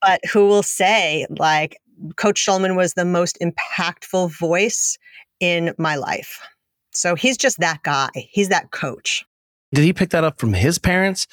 but 0.03 0.21
who 0.31 0.47
will 0.47 0.63
say, 0.63 1.27
like, 1.39 1.79
Coach 2.17 2.45
Shulman 2.45 2.77
was 2.77 2.93
the 2.93 3.07
most 3.07 3.39
impactful 3.41 4.39
voice 4.39 4.99
in 5.41 5.75
my 5.79 5.97
life. 5.97 6.41
So 6.93 7.15
he's 7.15 7.37
just 7.37 7.59
that 7.61 7.83
guy. 7.83 8.11
He's 8.15 8.49
that 8.49 8.71
coach. 8.71 9.25
Did 9.75 9.85
he 9.85 9.93
pick 9.93 10.11
that 10.11 10.25
up 10.25 10.39
from 10.39 10.55
his 10.55 10.79
parents? 10.79 11.27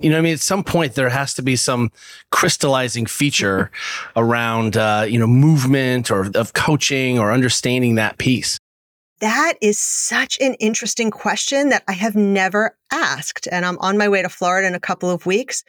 You 0.00 0.10
know, 0.10 0.18
I 0.18 0.20
mean, 0.20 0.34
at 0.34 0.40
some 0.40 0.64
point 0.64 0.94
there 0.94 1.08
has 1.08 1.34
to 1.34 1.42
be 1.42 1.56
some 1.56 1.90
crystallizing 2.32 3.06
feature 3.06 3.70
around, 4.16 4.76
uh, 4.76 5.06
you 5.08 5.18
know, 5.18 5.26
movement 5.26 6.10
or 6.10 6.30
of 6.34 6.52
coaching 6.52 7.18
or 7.18 7.32
understanding 7.32 7.94
that 7.94 8.18
piece. 8.18 8.58
That 9.20 9.54
is 9.62 9.78
such 9.78 10.38
an 10.40 10.54
interesting 10.54 11.10
question 11.10 11.70
that 11.70 11.84
I 11.88 11.92
have 11.92 12.14
never 12.14 12.76
asked. 12.92 13.48
And 13.50 13.64
I'm 13.64 13.78
on 13.78 13.96
my 13.96 14.08
way 14.08 14.20
to 14.20 14.28
Florida 14.28 14.66
in 14.66 14.74
a 14.74 14.80
couple 14.80 15.10
of 15.10 15.24
weeks, 15.24 15.64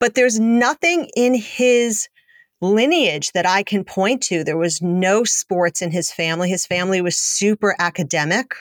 but 0.00 0.14
there's 0.14 0.40
nothing 0.40 1.10
in 1.14 1.34
his 1.34 2.08
lineage 2.62 3.32
that 3.32 3.44
I 3.44 3.62
can 3.62 3.84
point 3.84 4.22
to. 4.24 4.44
There 4.44 4.56
was 4.56 4.80
no 4.80 5.24
sports 5.24 5.82
in 5.82 5.90
his 5.90 6.10
family. 6.10 6.48
His 6.48 6.66
family 6.66 7.02
was 7.02 7.16
super 7.16 7.76
academic. 7.78 8.54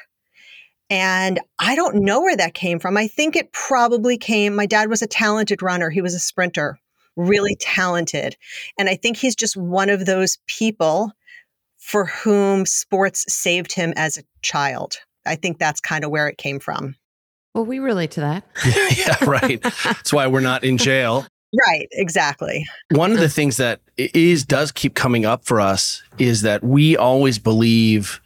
And 0.89 1.39
I 1.59 1.75
don't 1.75 2.03
know 2.03 2.21
where 2.21 2.37
that 2.37 2.53
came 2.53 2.79
from. 2.79 2.95
I 2.97 3.07
think 3.07 3.35
it 3.35 3.51
probably 3.53 4.17
came. 4.17 4.55
My 4.55 4.65
dad 4.65 4.89
was 4.89 5.01
a 5.01 5.07
talented 5.07 5.61
runner, 5.61 5.89
he 5.89 6.01
was 6.01 6.13
a 6.13 6.19
sprinter, 6.19 6.79
really 7.15 7.55
talented. 7.55 8.37
And 8.77 8.89
I 8.89 8.95
think 8.95 9.17
he's 9.17 9.35
just 9.35 9.57
one 9.57 9.89
of 9.89 10.05
those 10.05 10.37
people 10.47 11.11
for 11.77 12.05
whom 12.05 12.65
sports 12.65 13.25
saved 13.27 13.71
him 13.71 13.93
as 13.95 14.17
a 14.17 14.23
child. 14.41 14.95
I 15.25 15.35
think 15.35 15.59
that's 15.59 15.79
kind 15.79 16.03
of 16.03 16.11
where 16.11 16.27
it 16.27 16.37
came 16.37 16.59
from. 16.59 16.95
Well, 17.53 17.65
we 17.65 17.79
relate 17.79 18.11
to 18.11 18.19
that. 18.21 18.43
yeah, 18.97 19.23
right. 19.23 19.61
That's 19.61 20.11
why 20.11 20.27
we're 20.27 20.41
not 20.41 20.63
in 20.63 20.77
jail. 20.77 21.25
Right, 21.67 21.87
exactly. 21.93 22.65
One 22.91 23.13
of 23.13 23.19
the 23.19 23.29
things 23.29 23.55
that 23.57 23.79
is 23.95 24.43
does 24.43 24.73
keep 24.73 24.93
coming 24.93 25.25
up 25.25 25.45
for 25.45 25.61
us 25.61 26.03
is 26.17 26.41
that 26.41 26.65
we 26.65 26.97
always 26.97 27.39
believe 27.39 28.19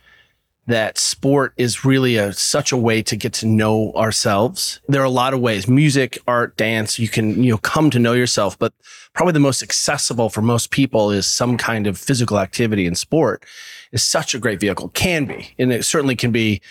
that 0.69 0.97
sport 0.97 1.53
is 1.57 1.83
really 1.83 2.15
a 2.15 2.31
such 2.31 2.71
a 2.71 2.77
way 2.77 3.01
to 3.01 3.15
get 3.15 3.33
to 3.33 3.47
know 3.47 3.91
ourselves. 3.93 4.79
There 4.87 5.01
are 5.01 5.05
a 5.05 5.09
lot 5.09 5.33
of 5.33 5.39
ways, 5.39 5.67
music, 5.67 6.17
art, 6.27 6.55
dance, 6.57 6.99
you 6.99 7.07
can, 7.07 7.43
you 7.43 7.51
know, 7.51 7.57
come 7.57 7.89
to 7.89 7.99
know 7.99 8.13
yourself, 8.13 8.57
but 8.57 8.71
probably 9.13 9.33
the 9.33 9.39
most 9.39 9.63
accessible 9.63 10.29
for 10.29 10.41
most 10.41 10.71
people 10.71 11.11
is 11.11 11.25
some 11.25 11.57
kind 11.57 11.87
of 11.87 11.97
physical 11.97 12.39
activity 12.39 12.85
and 12.85 12.97
sport 12.97 13.43
is 13.91 14.03
such 14.03 14.33
a 14.33 14.39
great 14.39 14.59
vehicle. 14.59 14.89
Can 14.89 15.25
be. 15.25 15.53
And 15.57 15.73
it 15.73 15.85
certainly 15.85 16.15
can 16.15 16.31
be 16.31 16.61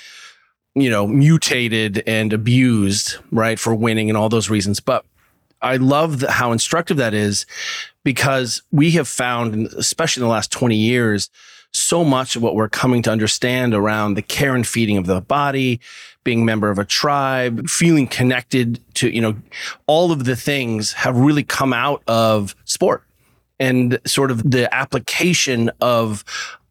you 0.74 0.90
know, 0.90 1.06
mutated 1.06 2.02
and 2.06 2.32
abused, 2.32 3.16
right, 3.32 3.58
for 3.58 3.74
winning 3.74 4.08
and 4.08 4.16
all 4.16 4.28
those 4.28 4.48
reasons. 4.48 4.80
But 4.80 5.04
I 5.60 5.76
love 5.76 6.20
the, 6.20 6.30
how 6.30 6.52
instructive 6.52 6.98
that 6.98 7.14
is 7.14 7.46
because 8.04 8.62
we 8.70 8.92
have 8.92 9.08
found, 9.08 9.66
especially 9.76 10.22
in 10.22 10.28
the 10.28 10.32
last 10.32 10.52
20 10.52 10.76
years, 10.76 11.30
so 11.72 12.04
much 12.04 12.36
of 12.36 12.42
what 12.42 12.54
we're 12.54 12.68
coming 12.68 13.02
to 13.02 13.10
understand 13.10 13.74
around 13.74 14.14
the 14.14 14.22
care 14.22 14.54
and 14.54 14.66
feeding 14.66 14.96
of 14.96 15.06
the 15.06 15.20
body, 15.20 15.80
being 16.24 16.44
member 16.44 16.70
of 16.70 16.78
a 16.78 16.84
tribe, 16.84 17.68
feeling 17.68 18.06
connected 18.06 18.80
to, 18.94 19.14
you 19.14 19.20
know, 19.20 19.36
all 19.86 20.12
of 20.12 20.24
the 20.24 20.36
things 20.36 20.92
have 20.92 21.16
really 21.16 21.44
come 21.44 21.72
out 21.72 22.02
of 22.06 22.54
sport 22.64 23.04
and 23.60 23.98
sort 24.06 24.30
of 24.30 24.50
the 24.50 24.72
application 24.74 25.70
of 25.80 26.24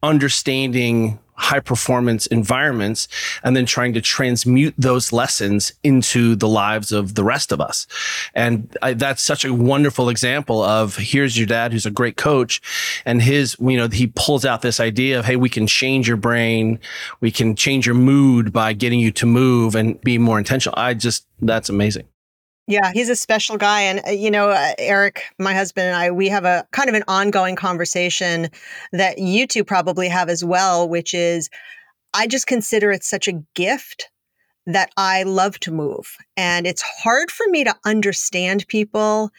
understanding 0.04 1.20
high 1.38 1.60
performance 1.60 2.28
environments 2.28 3.08
and 3.44 3.56
then 3.56 3.66
trying 3.66 3.94
to 3.94 4.02
transmute 4.02 4.74
those 4.78 5.14
lessons 5.14 5.72
into 5.84 6.36
the 6.36 6.48
lives 6.48 6.92
of 6.92 7.16
the 7.16 7.24
rest 7.24 7.52
of 7.52 7.62
us. 7.62 7.88
And 8.34 8.76
I, 8.82 8.94
that's 8.94 9.22
such 9.22 9.46
a 9.46 9.54
wonderful 9.54 10.10
example 10.10 10.64
of 10.64 10.98
here's 10.98 11.38
your 11.38 11.48
dad 11.48 11.72
who's 11.72 11.86
a 11.86 11.92
great 11.92 12.18
coach 12.18 12.62
and 13.06 13.22
his, 13.22 13.56
you 13.60 13.78
know, 13.78 13.88
he 13.88 14.08
pulls 14.08 14.46
out 14.46 14.62
this 14.62 14.80
idea 14.80 15.20
of, 15.20 15.26
Hey, 15.26 15.36
we 15.36 15.50
can 15.50 15.68
change 15.68 16.08
your 16.08 16.18
brain. 16.18 16.80
We 17.22 17.32
can 17.32 17.56
change 17.56 17.86
your 17.86 17.96
mood 17.96 18.52
by 18.52 18.74
getting 18.74 19.00
you 19.00 19.12
to 19.12 19.26
move 19.26 19.76
and 19.76 20.00
be 20.02 20.18
more 20.18 20.40
intentional. 20.40 20.74
I 20.78 20.94
just, 20.94 21.26
that's 21.40 21.70
amazing. 21.70 22.08
Yeah, 22.68 22.92
he's 22.94 23.10
a 23.10 23.16
special 23.16 23.58
guy. 23.58 23.82
And, 23.82 24.02
uh, 24.06 24.12
you 24.12 24.30
know, 24.30 24.50
uh, 24.50 24.74
Eric, 24.78 25.24
my 25.40 25.54
husband 25.54 25.88
and 25.88 25.96
I, 25.96 26.12
we 26.12 26.28
have 26.28 26.44
a 26.44 26.68
kind 26.72 26.90
of 26.90 26.96
an 26.96 27.04
ongoing 27.08 27.56
conversation 27.56 28.50
that 28.92 29.20
you 29.20 29.48
two 29.48 29.64
probably 29.64 30.10
have 30.10 30.30
as 30.30 30.44
well, 30.44 30.88
which 30.88 31.14
is 31.14 31.50
I 32.14 32.28
just 32.28 32.48
consider 32.48 32.92
it 32.92 33.04
such 33.04 33.28
a 33.28 33.42
gift 33.56 34.10
that 34.68 34.92
I 34.98 35.24
love 35.24 35.60
to 35.62 35.72
move. 35.72 36.18
And 36.38 36.68
it's 36.68 36.82
hard 36.84 37.32
for 37.32 37.48
me 37.50 37.64
to 37.66 37.76
understand 37.86 38.68
people 38.68 39.32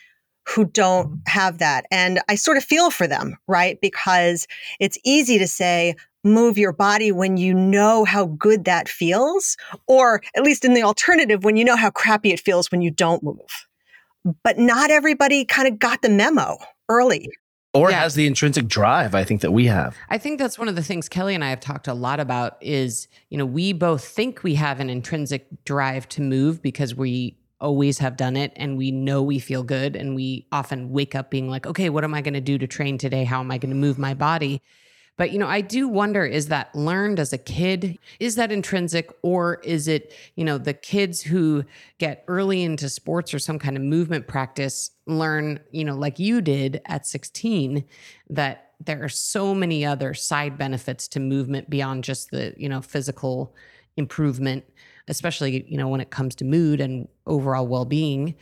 who 0.47 0.65
don't 0.67 1.21
have 1.29 1.59
that. 1.59 1.87
And 1.91 2.21
I 2.29 2.37
sort 2.37 2.57
of 2.57 2.65
feel 2.65 2.91
for 2.91 3.07
them, 3.07 3.37
right? 3.49 3.79
Because 3.83 4.47
it's 4.81 4.99
easy 5.05 5.39
to 5.39 5.47
say, 5.49 5.95
move 6.29 6.59
your 6.59 6.73
body 6.73 7.13
when 7.13 7.37
you 7.37 7.55
know 7.55 8.05
how 8.05 8.27
good 8.27 8.65
that 8.65 8.89
feels, 8.89 9.57
or 9.87 10.23
at 10.37 10.43
least 10.43 10.65
in 10.65 10.75
the 10.75 10.83
alternative, 10.83 11.45
when 11.45 11.57
you 11.57 11.65
know 11.65 11.77
how 11.77 11.91
crappy 11.91 12.33
it 12.33 12.41
feels 12.41 12.71
when 12.71 12.81
you 12.81 12.91
don't 12.91 13.23
move. 13.23 13.67
But 14.43 14.59
not 14.59 14.91
everybody 14.91 15.45
kind 15.45 15.69
of 15.69 15.79
got 15.79 16.03
the 16.03 16.09
memo 16.09 16.59
early. 16.89 17.29
Or 17.75 17.91
yeah. 17.91 18.01
has 18.01 18.15
the 18.15 18.27
intrinsic 18.27 18.67
drive, 18.67 19.15
I 19.15 19.25
think, 19.25 19.43
that 19.43 19.53
we 19.53 19.67
have. 19.67 19.97
I 20.09 20.19
think 20.19 20.39
that's 20.39 20.59
one 20.59 20.69
of 20.69 20.75
the 20.75 20.83
things 20.83 21.09
Kelly 21.09 21.35
and 21.35 21.45
I 21.45 21.51
have 21.51 21.61
talked 21.61 21.87
a 21.87 21.95
lot 21.95 22.19
about 22.19 22.57
is, 22.63 23.09
you 23.29 23.37
know, 23.37 23.45
we 23.45 23.73
both 23.73 24.05
think 24.05 24.43
we 24.43 24.55
have 24.55 24.81
an 24.81 24.89
intrinsic 24.89 25.47
drive 25.65 26.09
to 26.11 26.23
move 26.23 26.63
because 26.63 26.95
we 26.95 27.39
always 27.61 27.99
have 27.99 28.17
done 28.17 28.37
it 28.37 28.53
and 28.57 28.79
we 28.79 28.91
know 28.91 29.23
we 29.23 29.39
feel 29.39 29.63
good 29.63 29.97
and 29.97 30.15
we 30.15 30.47
often 30.53 30.91
wake 30.91 31.15
up 31.15 31.31
being 31.31 31.51
like 31.51 31.67
okay 31.67 31.91
what 31.91 32.05
am 32.05 32.15
i 32.15 32.21
going 32.21 32.35
to 32.35 32.41
do 32.41 32.57
to 32.57 32.67
train 32.67 32.97
today 32.97 33.25
how 33.25 33.41
am 33.41 33.51
i 33.51 33.59
going 33.59 33.71
to 33.71 33.77
move 33.77 33.99
my 33.99 34.15
body 34.15 34.63
but, 35.19 35.33
you 35.33 35.39
know, 35.39 35.49
I 35.49 35.61
do 35.61 35.89
wonder 35.89 36.25
is 36.25 36.47
that 36.47 36.75
learned 36.75 37.19
as 37.19 37.33
a 37.33 37.39
kid? 37.39 37.99
Is 38.21 38.37
that 38.37 38.53
intrinsic? 38.53 39.11
Or 39.23 39.57
is 39.65 39.89
it, 39.89 40.15
you 40.37 40.45
know, 40.45 40.57
the 40.57 40.73
kids 40.73 41.21
who 41.21 41.65
get 41.99 42.25
early 42.29 42.63
into 42.63 42.89
sports 42.89 43.35
or 43.35 43.41
some 43.41 43.59
kind 43.59 43.77
of 43.77 43.83
movement 43.83 44.29
practice 44.29 44.93
learn, 45.07 45.59
you 45.73 45.85
know, 45.85 45.97
like 45.97 46.21
you 46.21 46.41
did 46.41 46.81
at 46.87 47.05
16, 47.05 47.85
that 48.31 48.71
there 48.83 49.03
are 49.03 49.09
so 49.09 49.55
many 49.55 49.85
other 49.85 50.15
side 50.15 50.57
benefits 50.57 51.09
to 51.09 51.21
movement 51.21 51.69
beyond 51.69 52.05
just 52.05 52.31
the, 52.31 52.55
you 52.57 52.69
know, 52.69 52.81
physical 52.81 53.57
improvement, 53.97 54.65
especially, 55.09 55.65
you 55.69 55.77
know, 55.77 55.89
when 55.89 56.01
it 56.01 56.11
comes 56.11 56.37
to 56.37 56.45
mood 56.45 56.81
and 56.81 57.09
overall 57.27 57.67
well 57.67 57.85
being 57.85 58.37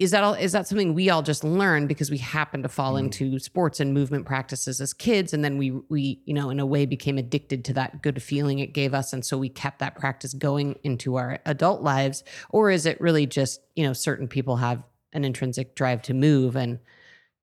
is 0.00 0.12
that 0.12 0.24
all 0.24 0.32
is 0.32 0.52
that 0.52 0.66
something 0.66 0.94
we 0.94 1.10
all 1.10 1.22
just 1.22 1.44
learn 1.44 1.86
because 1.86 2.10
we 2.10 2.16
happen 2.16 2.62
to 2.62 2.70
fall 2.70 2.94
mm. 2.94 3.00
into 3.00 3.38
sports 3.38 3.80
and 3.80 3.92
movement 3.92 4.24
practices 4.24 4.80
as 4.80 4.94
kids? 4.94 5.34
And 5.34 5.44
then 5.44 5.58
we 5.58 5.70
we 5.70 6.22
you 6.24 6.32
know 6.32 6.48
in 6.48 6.58
a 6.58 6.64
way 6.64 6.86
became 6.86 7.18
addicted 7.18 7.66
to 7.66 7.74
that 7.74 8.02
good 8.02 8.22
feeling 8.22 8.58
it 8.58 8.72
gave 8.72 8.94
us. 8.94 9.12
And 9.12 9.22
so 9.24 9.36
we 9.36 9.50
kept 9.50 9.78
that 9.80 9.96
practice 9.96 10.32
going 10.32 10.78
into 10.82 11.16
our 11.16 11.38
adult 11.44 11.82
lives. 11.82 12.24
Or 12.48 12.70
is 12.70 12.86
it 12.86 12.98
really 12.98 13.26
just 13.26 13.60
you 13.76 13.84
know 13.84 13.92
certain 13.92 14.26
people 14.26 14.56
have 14.56 14.82
an 15.12 15.24
intrinsic 15.24 15.74
drive 15.74 16.00
to 16.02 16.14
move 16.14 16.56
and 16.56 16.78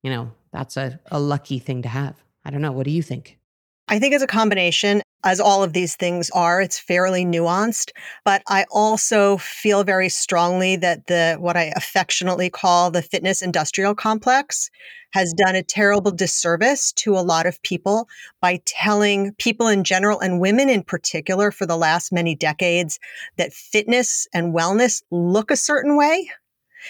you 0.01 0.09
know 0.09 0.31
that's 0.51 0.77
a, 0.77 0.99
a 1.11 1.19
lucky 1.19 1.59
thing 1.59 1.83
to 1.83 1.89
have? 1.89 2.15
I 2.43 2.49
don't 2.49 2.61
know. 2.61 2.71
What 2.71 2.85
do 2.85 2.91
you 2.91 3.03
think 3.03 3.37
I 3.89 3.99
think 3.99 4.13
it's 4.13 4.23
a 4.23 4.27
combination, 4.27 5.01
as 5.23 5.39
all 5.39 5.63
of 5.63 5.73
these 5.73 5.95
things 5.95 6.29
are. 6.31 6.61
It's 6.61 6.77
fairly 6.77 7.25
nuanced, 7.25 7.91
but 8.25 8.43
I 8.47 8.65
also 8.69 9.37
feel 9.37 9.83
very 9.83 10.09
strongly 10.09 10.75
that 10.77 11.07
the 11.07 11.37
what 11.39 11.55
I 11.55 11.71
affectionately 11.75 12.49
call 12.49 12.91
the 12.91 13.01
fitness 13.01 13.41
industrial 13.41 13.95
complex 13.95 14.69
has 15.13 15.33
done 15.33 15.55
a 15.55 15.63
terrible 15.63 16.11
disservice 16.11 16.91
to 16.93 17.13
a 17.15 17.23
lot 17.23 17.45
of 17.45 17.61
people 17.63 18.09
by 18.41 18.61
telling 18.65 19.33
people 19.35 19.67
in 19.67 19.85
general 19.85 20.19
and 20.19 20.41
women 20.41 20.69
in 20.69 20.83
particular 20.83 21.49
for 21.49 21.65
the 21.65 21.77
last 21.77 22.11
many 22.11 22.35
decades 22.35 22.99
that 23.37 23.53
fitness 23.53 24.27
and 24.33 24.53
wellness 24.53 25.01
look 25.11 25.49
a 25.49 25.55
certain 25.55 25.97
way 25.97 26.29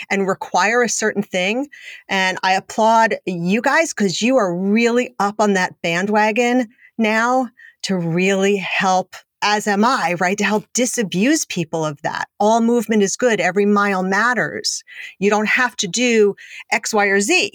and 0.10 0.28
require 0.28 0.84
a 0.84 0.90
certain 0.90 1.24
thing. 1.24 1.68
And 2.10 2.38
I 2.44 2.54
applaud 2.54 3.16
you 3.26 3.62
guys 3.62 3.94
because 3.94 4.22
you 4.22 4.38
are 4.38 4.56
really 4.56 5.16
up 5.20 5.36
on 5.40 5.54
that 5.54 5.80
bandwagon 5.82 6.68
now 6.98 7.50
to 7.84 7.98
really 7.98 8.58
help 8.58 9.16
as 9.42 9.68
am 9.68 9.86
I, 9.86 10.16
right? 10.20 10.38
To 10.38 10.44
help 10.44 10.66
disabuse 10.74 11.46
people 11.46 11.86
of 11.86 12.02
that. 12.02 12.28
All 12.40 12.60
movement 12.60 13.04
is 13.04 13.16
good. 13.16 13.40
Every 13.40 13.66
mile 13.66 14.04
matters. 14.04 14.84
You 15.20 15.30
don't 15.30 15.48
have 15.48 15.76
to 15.78 15.88
do 15.88 16.36
X, 16.72 16.94
Y, 16.94 17.06
or 17.06 17.22
Z. 17.22 17.52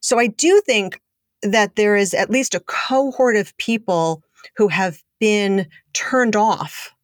So 0.00 0.18
I 0.18 0.28
do 0.28 0.60
think 0.64 1.00
that 1.42 1.76
there 1.76 1.96
is 1.96 2.14
at 2.14 2.30
least 2.30 2.54
a 2.54 2.60
cohort 2.60 3.36
of 3.36 3.56
people 3.58 4.22
who 4.56 4.68
have 4.68 5.02
been 5.20 5.66
turned 5.92 6.36
off 6.36 6.94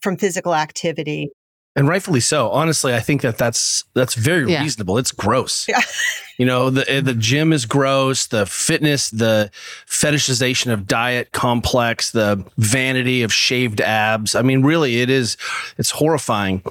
from 0.00 0.16
physical 0.16 0.54
activity. 0.54 1.30
And 1.76 1.86
rightfully 1.88 2.20
so. 2.20 2.50
Honestly, 2.50 2.94
I 2.94 3.00
think 3.00 3.22
that 3.22 3.38
that's 3.38 3.84
that's 3.94 4.14
very 4.14 4.50
Yeah. 4.50 4.62
reasonable. 4.62 4.98
It's 4.98 5.12
gross. 5.12 5.66
Yeah. 5.68 5.80
You 6.38 6.46
know, 6.46 6.70
the 6.70 7.02
the 7.04 7.12
gym 7.12 7.52
is 7.52 7.66
gross. 7.66 8.26
The 8.28 8.46
fitness, 8.46 9.10
the 9.10 9.50
fetishization 9.86 10.72
of 10.72 10.86
diet 10.86 11.32
complex, 11.32 12.12
the 12.12 12.42
vanity 12.56 13.22
of 13.22 13.30
shaved 13.30 13.82
abs. 13.82 14.34
I 14.34 14.40
mean, 14.40 14.62
really, 14.62 15.02
it 15.02 15.10
is. 15.10 15.36
It's 15.76 15.90
horrifying. 15.90 16.62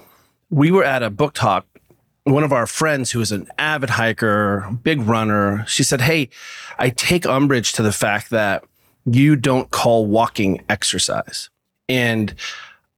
We 0.50 0.72
were 0.72 0.84
at 0.84 1.04
a 1.04 1.12
book 1.12 1.36
talk. 1.36 1.68
One 2.24 2.44
of 2.44 2.52
our 2.52 2.66
friends, 2.66 3.12
who 3.12 3.22
is 3.22 3.32
an 3.32 3.48
avid 3.60 3.92
hiker, 3.92 4.68
big 4.82 5.02
runner, 5.02 5.66
she 5.68 5.84
said, 5.84 6.02
"Hey, 6.02 6.30
I 6.80 6.90
take 6.90 7.28
umbrage 7.28 7.74
to 7.74 7.84
the 7.84 7.92
fact 7.94 8.32
that 8.32 8.64
you 9.06 9.36
don't 9.36 9.70
call 9.70 10.08
walking 10.08 10.64
exercise." 10.68 11.52
And 11.88 12.34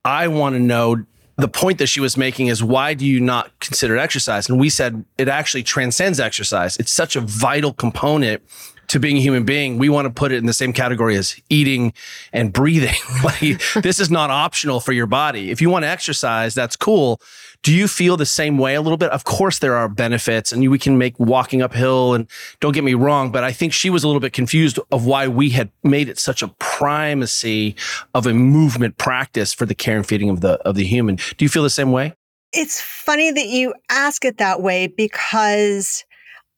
I 0.05 0.29
want 0.29 0.55
to 0.55 0.60
know 0.62 1.03
the 1.38 1.48
point 1.48 1.80
that 1.80 1.88
she 1.88 2.00
was 2.00 2.18
making 2.18 2.48
is 2.48 2.64
why 2.64 2.94
do 2.94 3.06
you 3.06 3.20
not 3.20 3.52
consider 3.60 3.98
exercise? 3.98 4.50
And 4.50 4.60
we 4.60 4.70
said 4.70 5.04
it 5.18 5.28
actually 5.28 5.64
transcends 5.64 6.20
exercise. 6.20 6.78
It's 6.78 6.92
such 6.92 7.16
a 7.16 7.22
vital 7.22 7.74
component 7.74 8.44
to 8.92 9.00
being 9.00 9.16
a 9.16 9.22
human 9.22 9.46
being. 9.46 9.78
We 9.78 9.88
want 9.88 10.06
to 10.06 10.14
put 10.14 10.34
it 10.34 10.38
in 10.38 10.48
the 10.48 10.54
same 10.54 10.74
category 10.74 11.16
as 11.16 11.42
eating 11.50 11.94
and 12.34 12.52
breathing. 12.52 12.96
like 13.24 13.62
this 13.82 14.02
is 14.02 14.12
not 14.12 14.30
optional 14.30 14.82
for 14.82 14.92
your 14.92 15.08
body. 15.08 15.50
If 15.50 15.62
you 15.62 15.70
want 15.70 15.84
to 15.84 15.88
exercise, 15.88 16.54
that's 16.54 16.76
cool. 16.76 17.22
Do 17.63 17.72
you 17.72 17.88
feel 17.88 18.18
the 18.18 18.25
same 18.25 18.58
way 18.58 18.74
a 18.74 18.82
little 18.82 18.98
bit? 18.98 19.12
Of 19.12 19.24
course, 19.24 19.60
there 19.60 19.75
are 19.75 19.88
benefits, 19.88 20.51
and 20.51 20.68
we 20.70 20.80
can 20.80 20.98
make 20.98 21.20
walking 21.20 21.62
uphill. 21.62 22.15
And 22.15 22.27
don't 22.60 22.74
get 22.74 22.84
me 22.84 22.96
wrong, 22.96 23.32
but 23.32 23.44
I 23.44 23.51
think 23.51 23.72
she 23.72 23.91
was 23.91 24.03
a 24.03 24.08
little 24.08 24.20
bit 24.20 24.34
confused 24.34 24.80
of 24.91 25.06
why 25.06 25.27
we 25.27 25.51
had 25.51 25.70
made 25.84 26.10
it 26.10 26.18
such 26.18 26.41
a 26.41 26.48
primacy 26.60 27.75
of 28.15 28.25
a 28.25 28.34
movement 28.34 28.98
practice 28.98 29.53
for 29.53 29.68
the 29.68 29.75
care 29.75 29.96
and 29.96 30.08
feeding 30.08 30.30
of 30.30 30.41
the 30.41 30.53
of 30.68 30.75
the 30.75 30.86
human. 30.86 31.18
Do 31.38 31.46
you 31.46 31.50
feel 31.50 31.63
the 31.63 31.70
same 31.70 31.91
way? 31.91 32.15
It's 32.51 32.82
funny 32.82 33.32
that 33.32 33.48
you 33.48 33.74
ask 33.89 34.25
it 34.25 34.38
that 34.39 34.62
way 34.62 34.88
because 34.88 36.03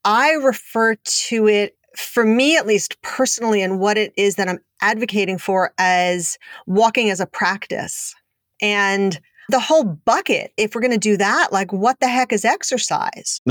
I 0.05 0.31
refer 0.31 0.95
to 0.95 1.47
it, 1.47 1.75
for 1.95 2.25
me 2.25 2.55
at 2.55 2.65
least 2.65 3.01
personally, 3.01 3.61
and 3.61 3.79
what 3.79 3.97
it 3.97 4.13
is 4.15 4.35
that 4.35 4.47
I'm 4.47 4.59
advocating 4.81 5.37
for 5.37 5.73
as 5.77 6.37
walking 6.65 7.09
as 7.09 7.19
a 7.19 7.25
practice. 7.25 8.15
And 8.61 9.19
the 9.53 9.59
whole 9.59 9.83
bucket, 9.83 10.51
if 10.57 10.73
we're 10.73 10.81
going 10.81 10.89
to 10.89 10.97
do 10.97 11.15
that, 11.15 11.49
like 11.51 11.71
what 11.71 11.99
the 11.99 12.07
heck 12.07 12.33
is 12.33 12.43
exercise? 12.43 13.39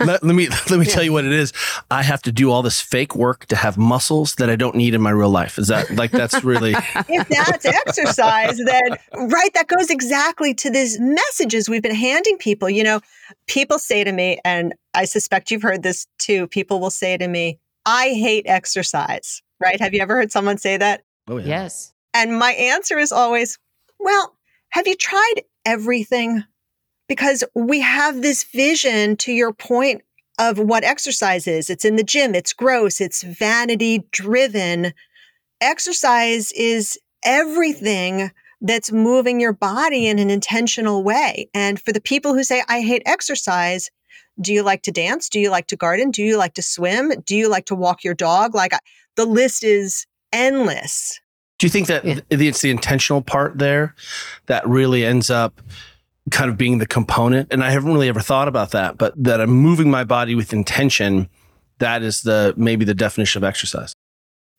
let, 0.00 0.24
let 0.24 0.34
me 0.34 0.48
let 0.70 0.78
me 0.78 0.86
tell 0.86 1.02
you 1.02 1.12
what 1.12 1.26
it 1.26 1.32
is. 1.32 1.52
I 1.90 2.02
have 2.02 2.22
to 2.22 2.32
do 2.32 2.50
all 2.50 2.62
this 2.62 2.80
fake 2.80 3.14
work 3.14 3.44
to 3.46 3.56
have 3.56 3.76
muscles 3.76 4.36
that 4.36 4.48
I 4.48 4.56
don't 4.56 4.74
need 4.74 4.94
in 4.94 5.02
my 5.02 5.10
real 5.10 5.28
life. 5.28 5.58
Is 5.58 5.68
that 5.68 5.90
like 5.90 6.10
that's 6.10 6.42
really 6.42 6.72
if 6.96 7.28
that's 7.28 7.66
exercise, 7.66 8.56
then 8.56 8.96
right, 9.28 9.52
that 9.52 9.66
goes 9.66 9.90
exactly 9.90 10.54
to 10.54 10.70
these 10.70 10.98
messages 10.98 11.68
we've 11.68 11.82
been 11.82 11.94
handing 11.94 12.38
people. 12.38 12.70
You 12.70 12.82
know, 12.82 13.00
people 13.46 13.78
say 13.78 14.04
to 14.04 14.12
me, 14.12 14.40
and 14.42 14.74
I 14.94 15.04
suspect 15.04 15.50
you've 15.50 15.60
heard 15.60 15.82
this 15.82 16.06
too, 16.18 16.46
people 16.46 16.80
will 16.80 16.88
say 16.88 17.18
to 17.18 17.28
me, 17.28 17.58
I 17.84 18.14
hate 18.14 18.46
exercise, 18.48 19.42
right? 19.60 19.78
Have 19.82 19.92
you 19.92 20.00
ever 20.00 20.14
heard 20.14 20.32
someone 20.32 20.56
say 20.56 20.78
that? 20.78 21.02
oh 21.28 21.36
yeah. 21.36 21.46
Yes. 21.46 21.92
And 22.14 22.38
my 22.38 22.52
answer 22.52 22.98
is 22.98 23.12
always, 23.12 23.58
well, 23.98 24.34
have 24.70 24.86
you 24.86 24.96
tried 24.96 25.42
everything? 25.64 26.44
Because 27.08 27.42
we 27.54 27.80
have 27.80 28.20
this 28.20 28.44
vision, 28.44 29.16
to 29.18 29.32
your 29.32 29.52
point, 29.52 30.02
of 30.38 30.58
what 30.58 30.84
exercise 30.84 31.46
is. 31.46 31.68
It's 31.68 31.84
in 31.84 31.96
the 31.96 32.04
gym, 32.04 32.34
it's 32.34 32.52
gross, 32.52 33.00
it's 33.00 33.22
vanity 33.22 34.04
driven. 34.12 34.92
Exercise 35.60 36.52
is 36.52 36.98
everything 37.24 38.30
that's 38.60 38.92
moving 38.92 39.40
your 39.40 39.52
body 39.52 40.06
in 40.06 40.18
an 40.18 40.30
intentional 40.30 41.02
way. 41.02 41.48
And 41.54 41.80
for 41.80 41.92
the 41.92 42.00
people 42.00 42.34
who 42.34 42.44
say, 42.44 42.62
I 42.68 42.80
hate 42.80 43.02
exercise, 43.06 43.90
do 44.40 44.52
you 44.52 44.62
like 44.62 44.82
to 44.82 44.92
dance? 44.92 45.28
Do 45.28 45.40
you 45.40 45.50
like 45.50 45.66
to 45.68 45.76
garden? 45.76 46.10
Do 46.10 46.22
you 46.22 46.36
like 46.36 46.54
to 46.54 46.62
swim? 46.62 47.12
Do 47.24 47.36
you 47.36 47.48
like 47.48 47.66
to 47.66 47.74
walk 47.74 48.04
your 48.04 48.14
dog? 48.14 48.54
Like 48.54 48.72
the 49.16 49.24
list 49.24 49.64
is 49.64 50.06
endless. 50.32 51.20
Do 51.58 51.66
you 51.66 51.70
think 51.70 51.88
that 51.88 52.04
Yeah. 52.04 52.20
it's 52.30 52.60
the 52.60 52.70
intentional 52.70 53.20
part 53.22 53.58
there 53.58 53.94
that 54.46 54.66
really 54.66 55.04
ends 55.04 55.28
up 55.30 55.60
kind 56.30 56.50
of 56.50 56.56
being 56.56 56.78
the 56.78 56.86
component? 56.86 57.52
And 57.52 57.64
I 57.64 57.70
haven't 57.70 57.92
really 57.92 58.08
ever 58.08 58.20
thought 58.20 58.48
about 58.48 58.70
that, 58.70 58.96
but 58.96 59.12
that 59.22 59.40
I'm 59.40 59.50
moving 59.50 59.90
my 59.90 60.04
body 60.04 60.34
with 60.34 60.52
intention. 60.52 61.28
That 61.78 62.02
is 62.02 62.22
the 62.22 62.54
maybe 62.56 62.84
the 62.84 62.94
definition 62.94 63.42
of 63.42 63.48
exercise. 63.48 63.92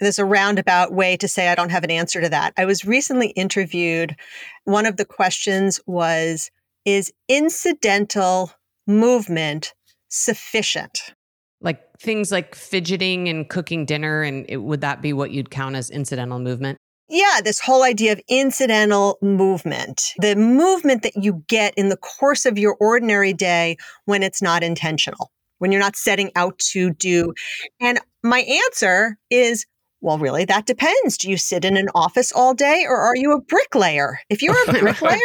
there's 0.01 0.17
a 0.19 0.23
roundabout 0.23 0.93
way 0.93 1.17
to 1.17 1.27
say 1.27 1.49
I 1.49 1.55
don't 1.55 1.71
have 1.71 1.83
an 1.83 1.91
answer 1.91 2.21
to 2.21 2.29
that. 2.29 2.53
I 2.55 2.63
was 2.63 2.85
recently 2.85 3.31
interviewed. 3.31 4.15
One 4.63 4.85
of 4.85 4.95
the 4.95 5.03
questions 5.05 5.81
was 5.85 6.49
Is 6.85 7.11
incidental 7.27 8.51
movement 8.87 9.73
sufficient? 10.07 11.13
Like 11.61 11.81
things 11.99 12.31
like 12.31 12.55
fidgeting 12.55 13.27
and 13.27 13.49
cooking 13.49 13.85
dinner, 13.85 14.21
and 14.23 14.45
it, 14.47 14.57
would 14.57 14.79
that 14.81 15.01
be 15.01 15.11
what 15.11 15.31
you'd 15.31 15.51
count 15.51 15.75
as 15.75 15.89
incidental 15.89 16.39
movement? 16.39 16.77
Yeah, 17.09 17.41
this 17.43 17.59
whole 17.59 17.83
idea 17.83 18.11
of 18.13 18.21
incidental 18.29 19.17
movement, 19.21 20.13
the 20.19 20.35
movement 20.35 21.01
that 21.03 21.15
you 21.15 21.43
get 21.47 21.73
in 21.75 21.89
the 21.89 21.97
course 21.97 22.45
of 22.45 22.57
your 22.57 22.75
ordinary 22.79 23.33
day 23.33 23.77
when 24.05 24.21
it's 24.21 24.41
not 24.41 24.63
intentional, 24.63 25.31
when 25.57 25.71
you're 25.71 25.81
not 25.81 25.95
setting 25.95 26.31
out 26.35 26.59
to 26.59 26.91
do. 26.91 27.33
And 27.81 27.99
my 28.23 28.39
answer 28.41 29.17
is, 29.31 29.65
well, 30.01 30.19
really, 30.19 30.45
that 30.45 30.67
depends. 30.67 31.17
Do 31.17 31.29
you 31.29 31.37
sit 31.37 31.65
in 31.65 31.77
an 31.77 31.89
office 31.95 32.31
all 32.31 32.53
day 32.53 32.85
or 32.87 32.97
are 32.97 33.15
you 33.15 33.33
a 33.33 33.41
bricklayer? 33.41 34.19
If 34.29 34.41
you're 34.43 34.55
a 34.67 34.71
bricklayer, 34.79 35.19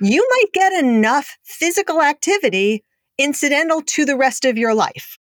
you 0.00 0.26
might 0.30 0.52
get 0.52 0.72
enough 0.72 1.36
physical 1.42 2.00
activity 2.00 2.84
incidental 3.18 3.82
to 3.82 4.04
the 4.04 4.16
rest 4.16 4.44
of 4.44 4.56
your 4.56 4.74
life. 4.74 5.18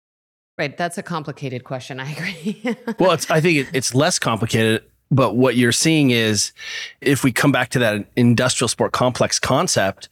Right. 0.58 0.76
That's 0.76 0.96
a 0.96 1.02
complicated 1.02 1.64
question. 1.64 2.00
I 2.00 2.12
agree. 2.12 2.76
well, 2.98 3.12
it's, 3.12 3.30
I 3.30 3.40
think 3.40 3.58
it, 3.58 3.68
it's 3.74 3.94
less 3.94 4.18
complicated, 4.18 4.84
but 5.10 5.36
what 5.36 5.56
you're 5.56 5.72
seeing 5.72 6.10
is 6.10 6.52
if 7.00 7.22
we 7.22 7.32
come 7.32 7.52
back 7.52 7.70
to 7.70 7.78
that 7.78 8.06
industrial 8.16 8.68
sport 8.68 8.92
complex 8.92 9.38
concept, 9.38 10.08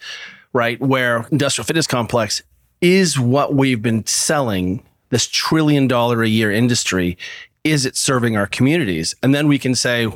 right, 0.53 0.81
where 0.81 1.27
industrial 1.31 1.65
fitness 1.65 1.87
complex 1.87 2.43
is 2.81 3.19
what 3.19 3.55
we've 3.55 3.83
been 3.83 4.07
selling 4.07 4.83
this 5.11 5.27
trillion 5.29 5.87
dollar 5.87 6.23
a 6.23 6.29
year 6.29 6.51
industry. 6.51 7.17
Is 7.63 7.87
it 7.87 7.97
serving 7.97 8.37
our 8.37 8.47
communities? 8.47 9.15
And 9.23 9.35
then 9.35 9.49
we 9.49 9.59
can 9.59 9.75
say, 9.75 10.09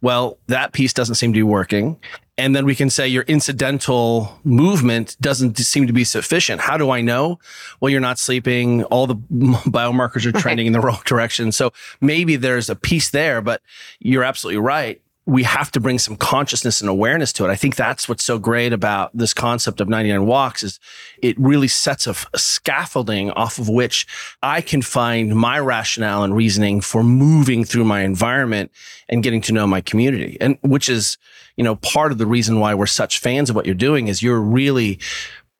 well, 0.00 0.38
that 0.46 0.72
piece 0.72 0.92
doesn't 0.92 1.16
seem 1.16 1.32
to 1.32 1.38
be 1.38 1.42
working. 1.42 1.98
And 2.40 2.56
then 2.56 2.64
we 2.64 2.74
can 2.74 2.88
say 2.88 3.06
your 3.06 3.24
incidental 3.24 4.40
movement 4.44 5.14
doesn't 5.20 5.58
seem 5.58 5.86
to 5.86 5.92
be 5.92 6.04
sufficient. 6.04 6.62
How 6.62 6.78
do 6.78 6.90
I 6.90 7.02
know? 7.02 7.38
Well, 7.80 7.90
you're 7.90 8.00
not 8.00 8.18
sleeping. 8.18 8.82
All 8.84 9.06
the 9.06 9.14
biomarkers 9.66 10.24
are 10.24 10.32
trending 10.32 10.66
in 10.66 10.72
the 10.72 10.80
wrong 10.86 11.02
direction. 11.04 11.52
So 11.52 11.74
maybe 12.00 12.36
there's 12.36 12.70
a 12.70 12.74
piece 12.74 13.10
there, 13.10 13.42
but 13.42 13.60
you're 13.98 14.24
absolutely 14.24 14.58
right. 14.58 15.02
We 15.26 15.42
have 15.42 15.70
to 15.72 15.80
bring 15.80 15.98
some 15.98 16.16
consciousness 16.16 16.80
and 16.80 16.88
awareness 16.88 17.30
to 17.34 17.44
it. 17.44 17.50
I 17.50 17.56
think 17.56 17.76
that's 17.76 18.08
what's 18.08 18.24
so 18.24 18.38
great 18.38 18.72
about 18.72 19.10
this 19.12 19.34
concept 19.34 19.82
of 19.82 19.90
99 19.90 20.24
walks 20.24 20.62
is 20.62 20.80
it 21.22 21.38
really 21.38 21.68
sets 21.68 22.06
a, 22.06 22.14
a 22.32 22.38
scaffolding 22.38 23.30
off 23.32 23.58
of 23.58 23.68
which 23.68 24.06
I 24.42 24.62
can 24.62 24.80
find 24.80 25.36
my 25.36 25.58
rationale 25.58 26.24
and 26.24 26.34
reasoning 26.34 26.80
for 26.80 27.04
moving 27.04 27.64
through 27.64 27.84
my 27.84 28.00
environment 28.00 28.72
and 29.10 29.22
getting 29.22 29.42
to 29.42 29.52
know 29.52 29.66
my 29.66 29.82
community. 29.82 30.38
And 30.40 30.56
which 30.62 30.88
is, 30.88 31.18
you 31.56 31.64
know, 31.64 31.76
part 31.76 32.12
of 32.12 32.18
the 32.18 32.26
reason 32.26 32.60
why 32.60 32.74
we're 32.74 32.86
such 32.86 33.18
fans 33.18 33.50
of 33.50 33.56
what 33.56 33.66
you're 33.66 33.74
doing 33.74 34.08
is 34.08 34.22
you're 34.22 34.40
really 34.40 34.98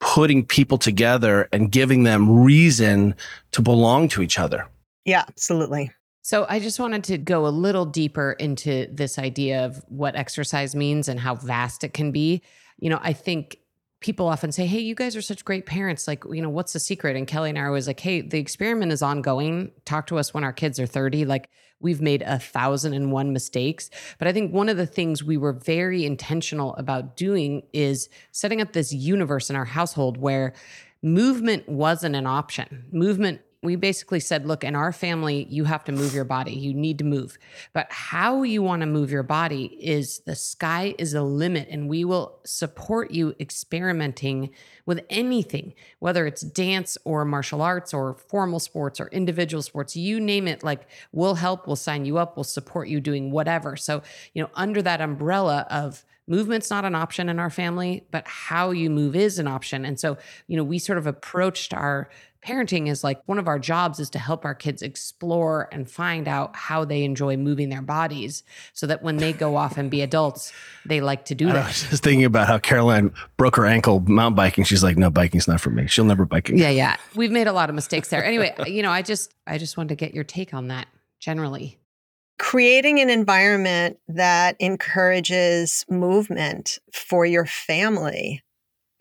putting 0.00 0.44
people 0.44 0.78
together 0.78 1.48
and 1.52 1.70
giving 1.70 2.04
them 2.04 2.42
reason 2.42 3.14
to 3.52 3.62
belong 3.62 4.08
to 4.08 4.22
each 4.22 4.38
other. 4.38 4.66
Yeah, 5.04 5.24
absolutely. 5.28 5.92
So 6.22 6.46
I 6.48 6.58
just 6.58 6.78
wanted 6.78 7.04
to 7.04 7.18
go 7.18 7.46
a 7.46 7.48
little 7.48 7.84
deeper 7.84 8.32
into 8.32 8.86
this 8.92 9.18
idea 9.18 9.64
of 9.64 9.82
what 9.88 10.16
exercise 10.16 10.74
means 10.74 11.08
and 11.08 11.20
how 11.20 11.34
vast 11.34 11.84
it 11.84 11.92
can 11.92 12.12
be. 12.12 12.42
You 12.78 12.90
know, 12.90 13.00
I 13.02 13.12
think 13.12 13.58
people 14.00 14.26
often 14.28 14.50
say, 14.50 14.66
Hey, 14.66 14.80
you 14.80 14.94
guys 14.94 15.14
are 15.14 15.22
such 15.22 15.44
great 15.44 15.66
parents. 15.66 16.08
Like, 16.08 16.24
you 16.30 16.42
know, 16.42 16.48
what's 16.48 16.72
the 16.72 16.80
secret? 16.80 17.16
And 17.16 17.26
Kelly 17.26 17.50
and 17.50 17.58
I 17.58 17.66
always 17.66 17.86
like, 17.86 18.00
Hey, 18.00 18.22
the 18.22 18.38
experiment 18.38 18.92
is 18.92 19.02
ongoing. 19.02 19.72
Talk 19.84 20.06
to 20.08 20.18
us 20.18 20.34
when 20.34 20.44
our 20.44 20.52
kids 20.52 20.80
are 20.80 20.86
30. 20.86 21.24
Like, 21.24 21.48
we've 21.80 22.00
made 22.00 22.22
a 22.22 22.38
thousand 22.38 22.94
and 22.94 23.10
one 23.10 23.32
mistakes. 23.32 23.90
But 24.18 24.28
I 24.28 24.32
think 24.32 24.52
one 24.52 24.68
of 24.68 24.76
the 24.76 24.86
things 24.86 25.24
we 25.24 25.36
were 25.36 25.52
very 25.52 26.04
intentional 26.04 26.74
about 26.76 27.16
doing 27.16 27.62
is 27.72 28.08
setting 28.32 28.60
up 28.60 28.72
this 28.72 28.92
universe 28.92 29.50
in 29.50 29.56
our 29.56 29.64
household 29.64 30.18
where 30.18 30.54
movement 31.02 31.68
wasn't 31.68 32.14
an 32.14 32.26
option. 32.26 32.84
Movement 32.92 33.40
we 33.62 33.76
basically 33.76 34.20
said, 34.20 34.46
look, 34.46 34.64
in 34.64 34.74
our 34.74 34.90
family, 34.90 35.46
you 35.50 35.64
have 35.64 35.84
to 35.84 35.92
move 35.92 36.14
your 36.14 36.24
body. 36.24 36.52
You 36.52 36.72
need 36.72 36.96
to 36.98 37.04
move. 37.04 37.36
But 37.74 37.88
how 37.90 38.42
you 38.42 38.62
want 38.62 38.80
to 38.80 38.86
move 38.86 39.10
your 39.10 39.22
body 39.22 39.66
is 39.78 40.20
the 40.20 40.34
sky 40.34 40.94
is 40.98 41.12
the 41.12 41.22
limit. 41.22 41.68
And 41.70 41.86
we 41.86 42.06
will 42.06 42.40
support 42.46 43.10
you 43.10 43.34
experimenting 43.38 44.50
with 44.86 45.04
anything, 45.10 45.74
whether 45.98 46.26
it's 46.26 46.40
dance 46.40 46.96
or 47.04 47.26
martial 47.26 47.60
arts 47.60 47.92
or 47.92 48.14
formal 48.14 48.60
sports 48.60 48.98
or 48.98 49.08
individual 49.08 49.62
sports, 49.62 49.94
you 49.94 50.18
name 50.20 50.48
it. 50.48 50.62
Like 50.62 50.88
we'll 51.12 51.34
help, 51.34 51.66
we'll 51.66 51.76
sign 51.76 52.06
you 52.06 52.16
up, 52.16 52.36
we'll 52.36 52.44
support 52.44 52.88
you 52.88 52.98
doing 52.98 53.30
whatever. 53.30 53.76
So, 53.76 54.02
you 54.32 54.42
know, 54.42 54.48
under 54.54 54.80
that 54.80 55.02
umbrella 55.02 55.66
of 55.70 56.02
movement's 56.26 56.70
not 56.70 56.84
an 56.84 56.94
option 56.94 57.28
in 57.28 57.38
our 57.38 57.50
family, 57.50 58.06
but 58.10 58.26
how 58.26 58.70
you 58.70 58.88
move 58.88 59.16
is 59.16 59.38
an 59.38 59.48
option. 59.48 59.84
And 59.84 59.98
so, 59.98 60.16
you 60.46 60.56
know, 60.56 60.64
we 60.64 60.78
sort 60.78 60.96
of 60.96 61.06
approached 61.06 61.74
our 61.74 62.08
parenting 62.44 62.88
is 62.88 63.04
like 63.04 63.20
one 63.26 63.38
of 63.38 63.48
our 63.48 63.58
jobs 63.58 64.00
is 64.00 64.10
to 64.10 64.18
help 64.18 64.44
our 64.44 64.54
kids 64.54 64.82
explore 64.82 65.68
and 65.72 65.90
find 65.90 66.26
out 66.26 66.56
how 66.56 66.84
they 66.84 67.04
enjoy 67.04 67.36
moving 67.36 67.68
their 67.68 67.82
bodies 67.82 68.42
so 68.72 68.86
that 68.86 69.02
when 69.02 69.18
they 69.18 69.32
go 69.32 69.56
off 69.56 69.76
and 69.76 69.90
be 69.90 70.00
adults, 70.02 70.52
they 70.86 71.00
like 71.00 71.26
to 71.26 71.34
do 71.34 71.46
that. 71.46 71.56
I 71.56 71.66
was 71.66 71.88
just 71.88 72.02
thinking 72.02 72.24
about 72.24 72.46
how 72.46 72.58
Caroline 72.58 73.12
broke 73.36 73.56
her 73.56 73.66
ankle 73.66 74.00
mountain 74.00 74.36
biking. 74.36 74.64
She's 74.64 74.82
like, 74.82 74.96
no, 74.96 75.10
biking's 75.10 75.48
not 75.48 75.60
for 75.60 75.70
me. 75.70 75.86
She'll 75.86 76.04
never 76.04 76.24
bike 76.24 76.48
again. 76.48 76.60
Yeah, 76.60 76.70
yeah. 76.70 76.96
We've 77.14 77.32
made 77.32 77.46
a 77.46 77.52
lot 77.52 77.68
of 77.68 77.74
mistakes 77.74 78.08
there. 78.08 78.24
Anyway, 78.24 78.54
uh, 78.58 78.64
you 78.64 78.82
know, 78.82 78.90
I 78.90 79.02
just 79.02 79.34
I 79.46 79.58
just 79.58 79.76
wanted 79.76 79.90
to 79.90 79.96
get 79.96 80.14
your 80.14 80.24
take 80.24 80.54
on 80.54 80.68
that 80.68 80.88
generally 81.20 81.78
creating 82.40 83.00
an 83.00 83.10
environment 83.10 83.98
that 84.08 84.56
encourages 84.60 85.84
movement 85.90 86.78
for 86.90 87.26
your 87.26 87.44
family 87.44 88.42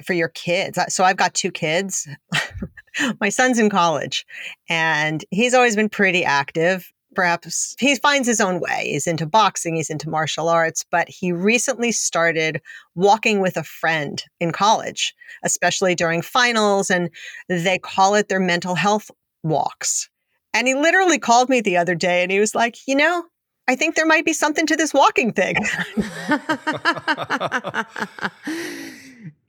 for 0.03 0.11
your 0.11 0.27
kids 0.27 0.77
so 0.89 1.05
i've 1.05 1.15
got 1.15 1.33
two 1.33 1.49
kids 1.49 2.05
my 3.19 3.29
son's 3.29 3.59
in 3.59 3.69
college 3.69 4.25
and 4.69 5.25
he's 5.31 5.53
always 5.53 5.75
been 5.75 5.89
pretty 5.89 6.23
active 6.23 6.91
perhaps 7.15 7.75
he 7.79 7.95
finds 7.95 8.27
his 8.27 8.39
own 8.39 8.59
way 8.59 8.89
he's 8.91 9.07
into 9.07 9.25
boxing 9.25 9.75
he's 9.75 9.89
into 9.89 10.09
martial 10.09 10.47
arts 10.47 10.85
but 10.91 11.09
he 11.09 11.31
recently 11.31 11.91
started 11.91 12.61
walking 12.95 13.41
with 13.41 13.57
a 13.57 13.63
friend 13.63 14.23
in 14.39 14.51
college 14.51 15.13
especially 15.43 15.95
during 15.95 16.21
finals 16.21 16.89
and 16.89 17.09
they 17.47 17.79
call 17.79 18.15
it 18.15 18.29
their 18.29 18.39
mental 18.39 18.75
health 18.75 19.09
walks 19.43 20.09
and 20.53 20.67
he 20.67 20.75
literally 20.75 21.19
called 21.19 21.49
me 21.49 21.61
the 21.61 21.77
other 21.77 21.95
day 21.95 22.23
and 22.23 22.31
he 22.31 22.39
was 22.39 22.55
like, 22.55 22.77
you 22.87 22.95
know, 22.95 23.25
I 23.67 23.75
think 23.75 23.95
there 23.95 24.05
might 24.05 24.25
be 24.25 24.33
something 24.33 24.65
to 24.67 24.75
this 24.75 24.93
walking 24.93 25.31
thing. 25.31 25.55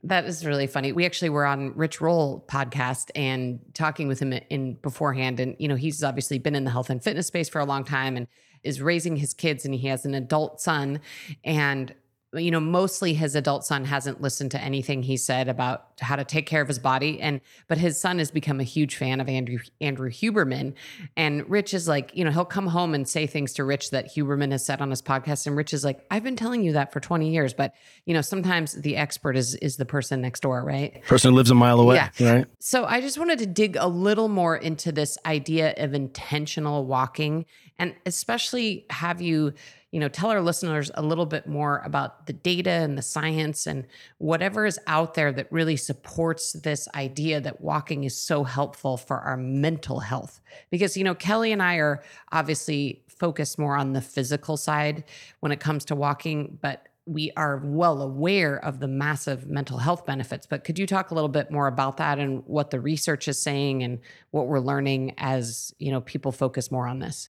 that 0.03 0.25
is 0.25 0.45
really 0.45 0.67
funny. 0.67 0.91
We 0.91 1.05
actually 1.05 1.29
were 1.29 1.45
on 1.45 1.73
Rich 1.75 2.01
Roll 2.01 2.43
podcast 2.47 3.11
and 3.15 3.59
talking 3.73 4.07
with 4.07 4.19
him 4.19 4.33
in 4.49 4.73
beforehand. 4.75 5.39
And, 5.39 5.55
you 5.59 5.67
know, 5.67 5.75
he's 5.75 6.03
obviously 6.03 6.39
been 6.39 6.55
in 6.55 6.63
the 6.63 6.71
health 6.71 6.89
and 6.89 7.03
fitness 7.03 7.27
space 7.27 7.49
for 7.49 7.59
a 7.59 7.65
long 7.65 7.83
time 7.83 8.17
and 8.17 8.27
is 8.63 8.81
raising 8.81 9.15
his 9.15 9.33
kids 9.33 9.65
and 9.65 9.73
he 9.73 9.87
has 9.87 10.05
an 10.05 10.15
adult 10.15 10.59
son. 10.61 11.01
And 11.43 11.93
you 12.33 12.49
know, 12.49 12.61
mostly 12.61 13.13
his 13.13 13.35
adult 13.35 13.65
son 13.65 13.83
hasn't 13.83 14.21
listened 14.21 14.51
to 14.51 14.61
anything 14.61 15.03
he 15.03 15.17
said 15.17 15.49
about 15.49 15.87
how 15.99 16.15
to 16.15 16.23
take 16.23 16.45
care 16.45 16.61
of 16.61 16.67
his 16.67 16.79
body. 16.79 17.19
And 17.19 17.41
but 17.67 17.77
his 17.77 17.99
son 17.99 18.19
has 18.19 18.31
become 18.31 18.59
a 18.61 18.63
huge 18.63 18.95
fan 18.95 19.19
of 19.19 19.27
Andrew 19.27 19.59
Andrew 19.81 20.09
Huberman. 20.09 20.73
And 21.17 21.49
Rich 21.49 21.73
is 21.73 21.89
like, 21.89 22.11
you 22.15 22.23
know, 22.23 22.31
he'll 22.31 22.45
come 22.45 22.67
home 22.67 22.93
and 22.93 23.07
say 23.07 23.27
things 23.27 23.53
to 23.53 23.65
Rich 23.65 23.91
that 23.91 24.15
Huberman 24.15 24.51
has 24.51 24.65
said 24.65 24.81
on 24.81 24.89
his 24.89 25.01
podcast. 25.01 25.45
And 25.45 25.57
Rich 25.57 25.73
is 25.73 25.83
like, 25.83 26.05
I've 26.09 26.23
been 26.23 26.37
telling 26.37 26.63
you 26.63 26.73
that 26.73 26.93
for 26.93 27.01
20 27.01 27.29
years. 27.29 27.53
But 27.53 27.73
you 28.05 28.13
know, 28.13 28.21
sometimes 28.21 28.73
the 28.73 28.95
expert 28.95 29.35
is 29.35 29.55
is 29.55 29.75
the 29.75 29.85
person 29.85 30.21
next 30.21 30.39
door, 30.39 30.63
right? 30.63 31.03
Person 31.03 31.31
who 31.31 31.37
lives 31.37 31.51
a 31.51 31.55
mile 31.55 31.81
away. 31.81 31.95
Yeah. 31.95 32.09
Right. 32.33 32.45
So 32.59 32.85
I 32.85 33.01
just 33.01 33.17
wanted 33.17 33.39
to 33.39 33.45
dig 33.45 33.75
a 33.75 33.87
little 33.87 34.29
more 34.29 34.55
into 34.55 34.93
this 34.93 35.17
idea 35.25 35.73
of 35.77 35.93
intentional 35.93 36.85
walking 36.85 37.45
and 37.81 37.95
especially 38.05 38.85
have 38.91 39.21
you 39.21 39.53
you 39.91 39.99
know, 39.99 40.07
tell 40.07 40.29
our 40.29 40.41
listeners 40.41 40.89
a 40.95 41.01
little 41.01 41.25
bit 41.25 41.47
more 41.47 41.81
about 41.85 42.25
the 42.25 42.33
data 42.33 42.69
and 42.69 42.97
the 42.97 43.01
science 43.01 43.67
and 43.67 43.85
whatever 44.19 44.65
is 44.65 44.79
out 44.87 45.15
there 45.15 45.31
that 45.33 45.51
really 45.51 45.75
supports 45.75 46.53
this 46.53 46.87
idea 46.95 47.41
that 47.41 47.61
walking 47.61 48.05
is 48.05 48.15
so 48.15 48.43
helpful 48.45 48.95
for 48.95 49.19
our 49.19 49.35
mental 49.35 49.99
health. 49.99 50.39
Because, 50.69 50.95
you 50.95 51.03
know, 51.03 51.13
Kelly 51.13 51.51
and 51.51 51.61
I 51.61 51.75
are 51.75 52.01
obviously 52.31 53.03
focused 53.07 53.59
more 53.59 53.75
on 53.75 53.93
the 53.93 54.01
physical 54.01 54.57
side 54.57 55.03
when 55.41 55.51
it 55.51 55.59
comes 55.59 55.85
to 55.85 55.95
walking, 55.95 56.57
but 56.61 56.87
we 57.05 57.31
are 57.35 57.61
well 57.63 58.01
aware 58.01 58.63
of 58.63 58.79
the 58.79 58.87
massive 58.87 59.47
mental 59.47 59.77
health 59.77 60.05
benefits. 60.05 60.47
But 60.47 60.63
could 60.63 60.79
you 60.79 60.87
talk 60.87 61.11
a 61.11 61.15
little 61.15 61.29
bit 61.29 61.51
more 61.51 61.67
about 61.67 61.97
that 61.97 62.17
and 62.17 62.43
what 62.45 62.69
the 62.69 62.79
research 62.79 63.27
is 63.27 63.39
saying 63.39 63.83
and 63.83 63.99
what 64.29 64.47
we're 64.47 64.59
learning 64.59 65.15
as, 65.17 65.73
you 65.79 65.91
know, 65.91 65.99
people 65.99 66.31
focus 66.31 66.71
more 66.71 66.87
on 66.87 66.99
this? 66.99 67.27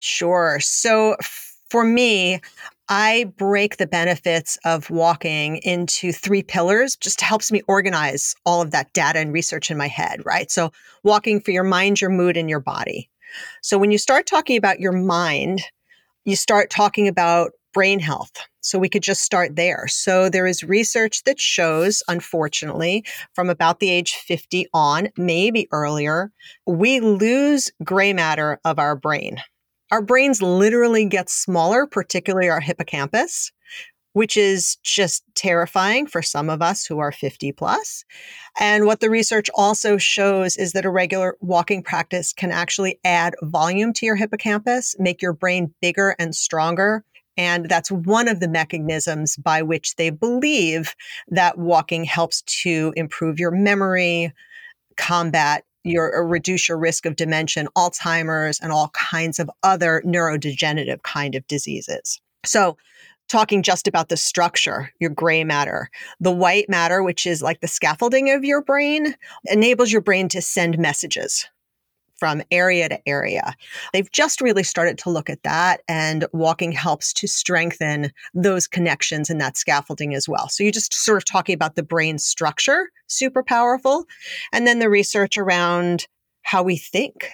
Sure. 0.00 0.58
So 0.60 1.16
for 1.70 1.84
me, 1.84 2.40
I 2.88 3.32
break 3.36 3.76
the 3.76 3.86
benefits 3.86 4.58
of 4.64 4.90
walking 4.90 5.56
into 5.58 6.12
three 6.12 6.42
pillars, 6.42 6.96
just 6.96 7.20
helps 7.20 7.50
me 7.50 7.62
organize 7.66 8.34
all 8.44 8.62
of 8.62 8.70
that 8.70 8.92
data 8.92 9.18
and 9.18 9.32
research 9.32 9.70
in 9.70 9.76
my 9.76 9.88
head, 9.88 10.24
right? 10.24 10.50
So, 10.50 10.70
walking 11.02 11.40
for 11.40 11.50
your 11.50 11.64
mind, 11.64 12.00
your 12.00 12.10
mood, 12.10 12.36
and 12.36 12.48
your 12.48 12.60
body. 12.60 13.10
So, 13.62 13.76
when 13.78 13.90
you 13.90 13.98
start 13.98 14.26
talking 14.26 14.56
about 14.56 14.78
your 14.78 14.92
mind, 14.92 15.62
you 16.24 16.36
start 16.36 16.70
talking 16.70 17.08
about 17.08 17.52
brain 17.74 17.98
health. 17.98 18.32
So, 18.60 18.78
we 18.78 18.88
could 18.88 19.02
just 19.02 19.22
start 19.22 19.56
there. 19.56 19.88
So, 19.88 20.28
there 20.28 20.46
is 20.46 20.62
research 20.62 21.24
that 21.24 21.40
shows, 21.40 22.04
unfortunately, 22.06 23.04
from 23.34 23.50
about 23.50 23.80
the 23.80 23.90
age 23.90 24.12
50 24.12 24.68
on, 24.72 25.08
maybe 25.16 25.66
earlier, 25.72 26.30
we 26.66 27.00
lose 27.00 27.72
gray 27.82 28.12
matter 28.12 28.60
of 28.64 28.78
our 28.78 28.94
brain 28.94 29.42
our 29.90 30.02
brains 30.02 30.42
literally 30.42 31.04
get 31.04 31.30
smaller, 31.30 31.86
particularly 31.86 32.48
our 32.48 32.60
hippocampus, 32.60 33.52
which 34.12 34.36
is 34.36 34.76
just 34.82 35.22
terrifying 35.34 36.06
for 36.06 36.22
some 36.22 36.48
of 36.48 36.62
us 36.62 36.86
who 36.86 36.98
are 36.98 37.12
50 37.12 37.52
plus. 37.52 38.04
And 38.58 38.86
what 38.86 39.00
the 39.00 39.10
research 39.10 39.50
also 39.54 39.98
shows 39.98 40.56
is 40.56 40.72
that 40.72 40.86
a 40.86 40.90
regular 40.90 41.36
walking 41.40 41.82
practice 41.82 42.32
can 42.32 42.50
actually 42.50 42.98
add 43.04 43.34
volume 43.42 43.92
to 43.92 44.06
your 44.06 44.16
hippocampus, 44.16 44.96
make 44.98 45.20
your 45.20 45.34
brain 45.34 45.74
bigger 45.82 46.16
and 46.18 46.34
stronger. 46.34 47.04
And 47.36 47.68
that's 47.68 47.90
one 47.92 48.28
of 48.28 48.40
the 48.40 48.48
mechanisms 48.48 49.36
by 49.36 49.60
which 49.60 49.96
they 49.96 50.08
believe 50.08 50.94
that 51.28 51.58
walking 51.58 52.04
helps 52.04 52.40
to 52.62 52.94
improve 52.96 53.38
your 53.38 53.50
memory, 53.50 54.32
combat 54.96 55.64
your 55.86 56.14
or 56.14 56.26
reduce 56.26 56.68
your 56.68 56.78
risk 56.78 57.06
of 57.06 57.16
dementia, 57.16 57.66
Alzheimer's, 57.76 58.60
and 58.60 58.72
all 58.72 58.90
kinds 58.90 59.38
of 59.38 59.50
other 59.62 60.02
neurodegenerative 60.04 61.02
kind 61.02 61.34
of 61.34 61.46
diseases. 61.46 62.20
So 62.44 62.76
talking 63.28 63.62
just 63.62 63.88
about 63.88 64.08
the 64.08 64.16
structure, 64.16 64.92
your 65.00 65.10
gray 65.10 65.44
matter. 65.44 65.90
The 66.20 66.32
white 66.32 66.68
matter, 66.68 67.02
which 67.02 67.26
is 67.26 67.42
like 67.42 67.60
the 67.60 67.68
scaffolding 67.68 68.30
of 68.30 68.44
your 68.44 68.62
brain, 68.62 69.14
enables 69.46 69.90
your 69.90 70.00
brain 70.00 70.28
to 70.28 70.42
send 70.42 70.78
messages 70.78 71.48
from 72.18 72.42
area 72.50 72.88
to 72.88 73.08
area. 73.08 73.54
They've 73.92 74.10
just 74.10 74.40
really 74.40 74.62
started 74.62 74.98
to 74.98 75.10
look 75.10 75.28
at 75.30 75.42
that, 75.42 75.82
and 75.88 76.26
walking 76.32 76.72
helps 76.72 77.12
to 77.14 77.26
strengthen 77.26 78.12
those 78.34 78.66
connections 78.66 79.30
and 79.30 79.40
that 79.40 79.56
scaffolding 79.56 80.14
as 80.14 80.28
well. 80.28 80.48
So 80.48 80.62
you're 80.62 80.72
just 80.72 80.94
sort 80.94 81.18
of 81.18 81.24
talking 81.24 81.54
about 81.54 81.74
the 81.74 81.82
brain 81.82 82.18
structure, 82.18 82.90
super 83.06 83.42
powerful, 83.42 84.04
and 84.52 84.66
then 84.66 84.78
the 84.78 84.90
research 84.90 85.36
around 85.36 86.06
how 86.42 86.62
we 86.62 86.76
think. 86.76 87.30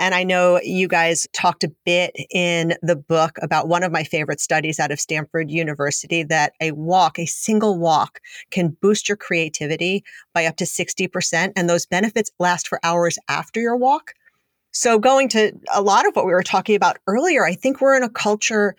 And 0.00 0.14
I 0.14 0.24
know 0.24 0.58
you 0.62 0.88
guys 0.88 1.26
talked 1.34 1.62
a 1.62 1.70
bit 1.84 2.16
in 2.30 2.72
the 2.80 2.96
book 2.96 3.36
about 3.42 3.68
one 3.68 3.82
of 3.82 3.92
my 3.92 4.02
favorite 4.02 4.40
studies 4.40 4.80
out 4.80 4.90
of 4.90 4.98
Stanford 4.98 5.50
University 5.50 6.22
that 6.22 6.54
a 6.58 6.72
walk, 6.72 7.18
a 7.18 7.26
single 7.26 7.78
walk, 7.78 8.18
can 8.50 8.74
boost 8.80 9.10
your 9.10 9.18
creativity 9.18 10.02
by 10.32 10.46
up 10.46 10.56
to 10.56 10.64
60%. 10.64 11.52
And 11.54 11.68
those 11.68 11.84
benefits 11.84 12.30
last 12.38 12.66
for 12.66 12.80
hours 12.82 13.18
after 13.28 13.60
your 13.60 13.76
walk. 13.76 14.14
So, 14.72 14.98
going 14.98 15.28
to 15.30 15.52
a 15.74 15.82
lot 15.82 16.08
of 16.08 16.16
what 16.16 16.24
we 16.24 16.32
were 16.32 16.42
talking 16.42 16.76
about 16.76 16.96
earlier, 17.06 17.44
I 17.44 17.52
think 17.52 17.82
we're 17.82 17.96
in 17.96 18.02
a 18.02 18.08
culture 18.08 18.76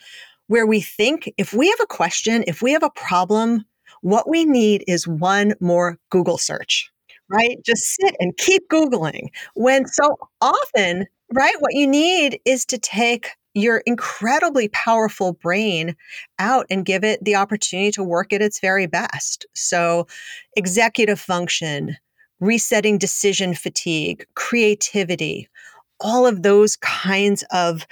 where 0.47 0.65
we 0.65 0.81
think 0.81 1.31
if 1.37 1.53
we 1.53 1.69
have 1.69 1.81
a 1.81 1.85
question, 1.85 2.43
if 2.47 2.63
we 2.63 2.71
have 2.71 2.83
a 2.83 2.89
problem, 2.89 3.63
what 4.01 4.27
we 4.27 4.43
need 4.43 4.83
is 4.87 5.07
one 5.07 5.53
more 5.59 5.99
Google 6.09 6.39
search 6.39 6.90
right? 7.31 7.57
Just 7.65 7.83
sit 7.99 8.15
and 8.19 8.35
keep 8.37 8.67
Googling. 8.69 9.29
When 9.55 9.87
so 9.87 10.17
often, 10.41 11.05
right, 11.33 11.55
what 11.59 11.73
you 11.73 11.87
need 11.87 12.39
is 12.45 12.65
to 12.67 12.77
take 12.77 13.29
your 13.53 13.77
incredibly 13.85 14.69
powerful 14.69 15.33
brain 15.33 15.95
out 16.39 16.65
and 16.69 16.85
give 16.85 17.03
it 17.03 17.23
the 17.23 17.35
opportunity 17.35 17.91
to 17.91 18.03
work 18.03 18.31
at 18.31 18.41
its 18.41 18.59
very 18.59 18.87
best. 18.87 19.45
So, 19.53 20.07
executive 20.55 21.19
function, 21.19 21.97
resetting 22.39 22.97
decision 22.97 23.53
fatigue, 23.53 24.25
creativity, 24.35 25.49
all 25.99 26.25
of 26.25 26.43
those 26.43 26.77
kinds 26.77 27.43
of 27.51 27.85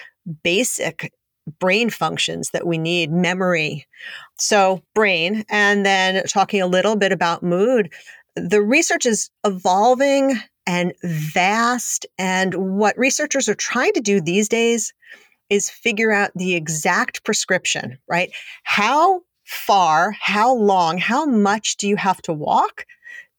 basic 0.43 1.11
brain 1.59 1.89
functions 1.89 2.51
that 2.51 2.67
we 2.67 2.77
need, 2.77 3.11
memory. 3.11 3.85
So, 4.37 4.81
brain, 4.93 5.43
and 5.49 5.85
then 5.85 6.23
talking 6.25 6.61
a 6.61 6.67
little 6.67 6.95
bit 6.95 7.11
about 7.11 7.43
mood 7.43 7.91
the 8.39 8.61
research 8.61 9.05
is 9.05 9.29
evolving 9.45 10.39
and 10.65 10.93
vast. 11.03 12.05
And 12.17 12.77
what 12.77 12.97
researchers 12.97 13.49
are 13.49 13.55
trying 13.55 13.93
to 13.93 14.01
do 14.01 14.21
these 14.21 14.47
days 14.47 14.93
is 15.49 15.69
figure 15.69 16.11
out 16.11 16.31
the 16.35 16.55
exact 16.55 17.23
prescription, 17.23 17.97
right? 18.07 18.31
How 18.63 19.21
far, 19.45 20.11
how 20.19 20.53
long, 20.53 20.99
how 20.99 21.25
much 21.25 21.77
do 21.77 21.87
you 21.87 21.95
have 21.95 22.21
to 22.21 22.33
walk 22.33 22.85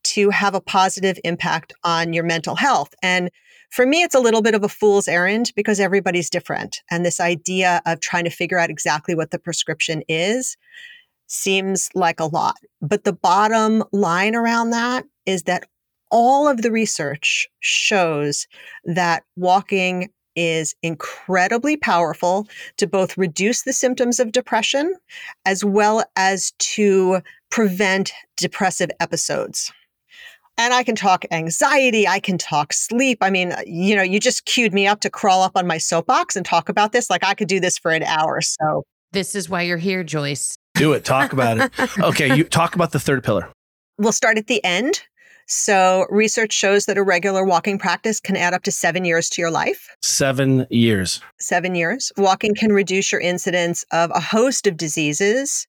to 0.02 0.30
have 0.30 0.54
a 0.54 0.60
positive 0.60 1.18
impact 1.22 1.72
on 1.84 2.12
your 2.12 2.24
mental 2.24 2.56
health? 2.56 2.92
And 3.00 3.30
for 3.70 3.86
me, 3.86 4.02
it's 4.02 4.16
a 4.16 4.20
little 4.20 4.42
bit 4.42 4.56
of 4.56 4.64
a 4.64 4.68
fool's 4.68 5.06
errand 5.06 5.52
because 5.54 5.78
everybody's 5.78 6.30
different. 6.30 6.82
And 6.90 7.06
this 7.06 7.20
idea 7.20 7.80
of 7.86 8.00
trying 8.00 8.24
to 8.24 8.30
figure 8.30 8.58
out 8.58 8.70
exactly 8.70 9.14
what 9.14 9.30
the 9.30 9.38
prescription 9.38 10.02
is 10.08 10.56
seems 11.30 11.88
like 11.94 12.20
a 12.20 12.26
lot. 12.26 12.56
But 12.82 13.04
the 13.04 13.12
bottom 13.12 13.84
line 13.92 14.34
around 14.34 14.70
that 14.70 15.04
is 15.26 15.44
that 15.44 15.64
all 16.10 16.48
of 16.48 16.62
the 16.62 16.72
research 16.72 17.48
shows 17.60 18.46
that 18.84 19.22
walking 19.36 20.10
is 20.36 20.74
incredibly 20.82 21.76
powerful 21.76 22.48
to 22.76 22.86
both 22.86 23.18
reduce 23.18 23.62
the 23.62 23.72
symptoms 23.72 24.18
of 24.18 24.32
depression 24.32 24.94
as 25.44 25.64
well 25.64 26.04
as 26.16 26.52
to 26.58 27.20
prevent 27.50 28.12
depressive 28.36 28.90
episodes. 29.00 29.72
And 30.56 30.74
I 30.74 30.82
can 30.82 30.94
talk 30.94 31.24
anxiety, 31.30 32.06
I 32.06 32.20
can 32.20 32.38
talk 32.38 32.72
sleep. 32.72 33.18
I 33.20 33.30
mean, 33.30 33.54
you 33.66 33.96
know, 33.96 34.02
you 34.02 34.20
just 34.20 34.44
queued 34.44 34.74
me 34.74 34.86
up 34.86 35.00
to 35.00 35.10
crawl 35.10 35.42
up 35.42 35.52
on 35.56 35.66
my 35.66 35.78
soapbox 35.78 36.36
and 36.36 36.44
talk 36.44 36.68
about 36.68 36.92
this. 36.92 37.08
Like 37.08 37.24
I 37.24 37.34
could 37.34 37.48
do 37.48 37.60
this 37.60 37.78
for 37.78 37.92
an 37.92 38.02
hour. 38.02 38.40
So, 38.40 38.84
this 39.12 39.34
is 39.34 39.48
why 39.48 39.62
you're 39.62 39.78
here, 39.78 40.04
Joyce. 40.04 40.56
Do 40.74 40.92
it. 40.92 41.04
Talk 41.04 41.32
about 41.32 41.58
it. 41.58 41.98
Okay, 41.98 42.34
you 42.34 42.44
talk 42.44 42.74
about 42.74 42.92
the 42.92 43.00
third 43.00 43.22
pillar. 43.22 43.48
We'll 43.98 44.12
start 44.12 44.38
at 44.38 44.46
the 44.46 44.64
end. 44.64 45.02
So, 45.46 46.06
research 46.10 46.52
shows 46.52 46.86
that 46.86 46.96
a 46.96 47.02
regular 47.02 47.44
walking 47.44 47.76
practice 47.76 48.20
can 48.20 48.36
add 48.36 48.54
up 48.54 48.62
to 48.62 48.70
seven 48.70 49.04
years 49.04 49.28
to 49.30 49.42
your 49.42 49.50
life. 49.50 49.94
Seven 50.00 50.66
years. 50.70 51.20
Seven 51.40 51.74
years. 51.74 52.12
Walking 52.16 52.54
can 52.54 52.72
reduce 52.72 53.10
your 53.10 53.20
incidence 53.20 53.84
of 53.90 54.12
a 54.14 54.20
host 54.20 54.66
of 54.68 54.76
diseases 54.76 55.66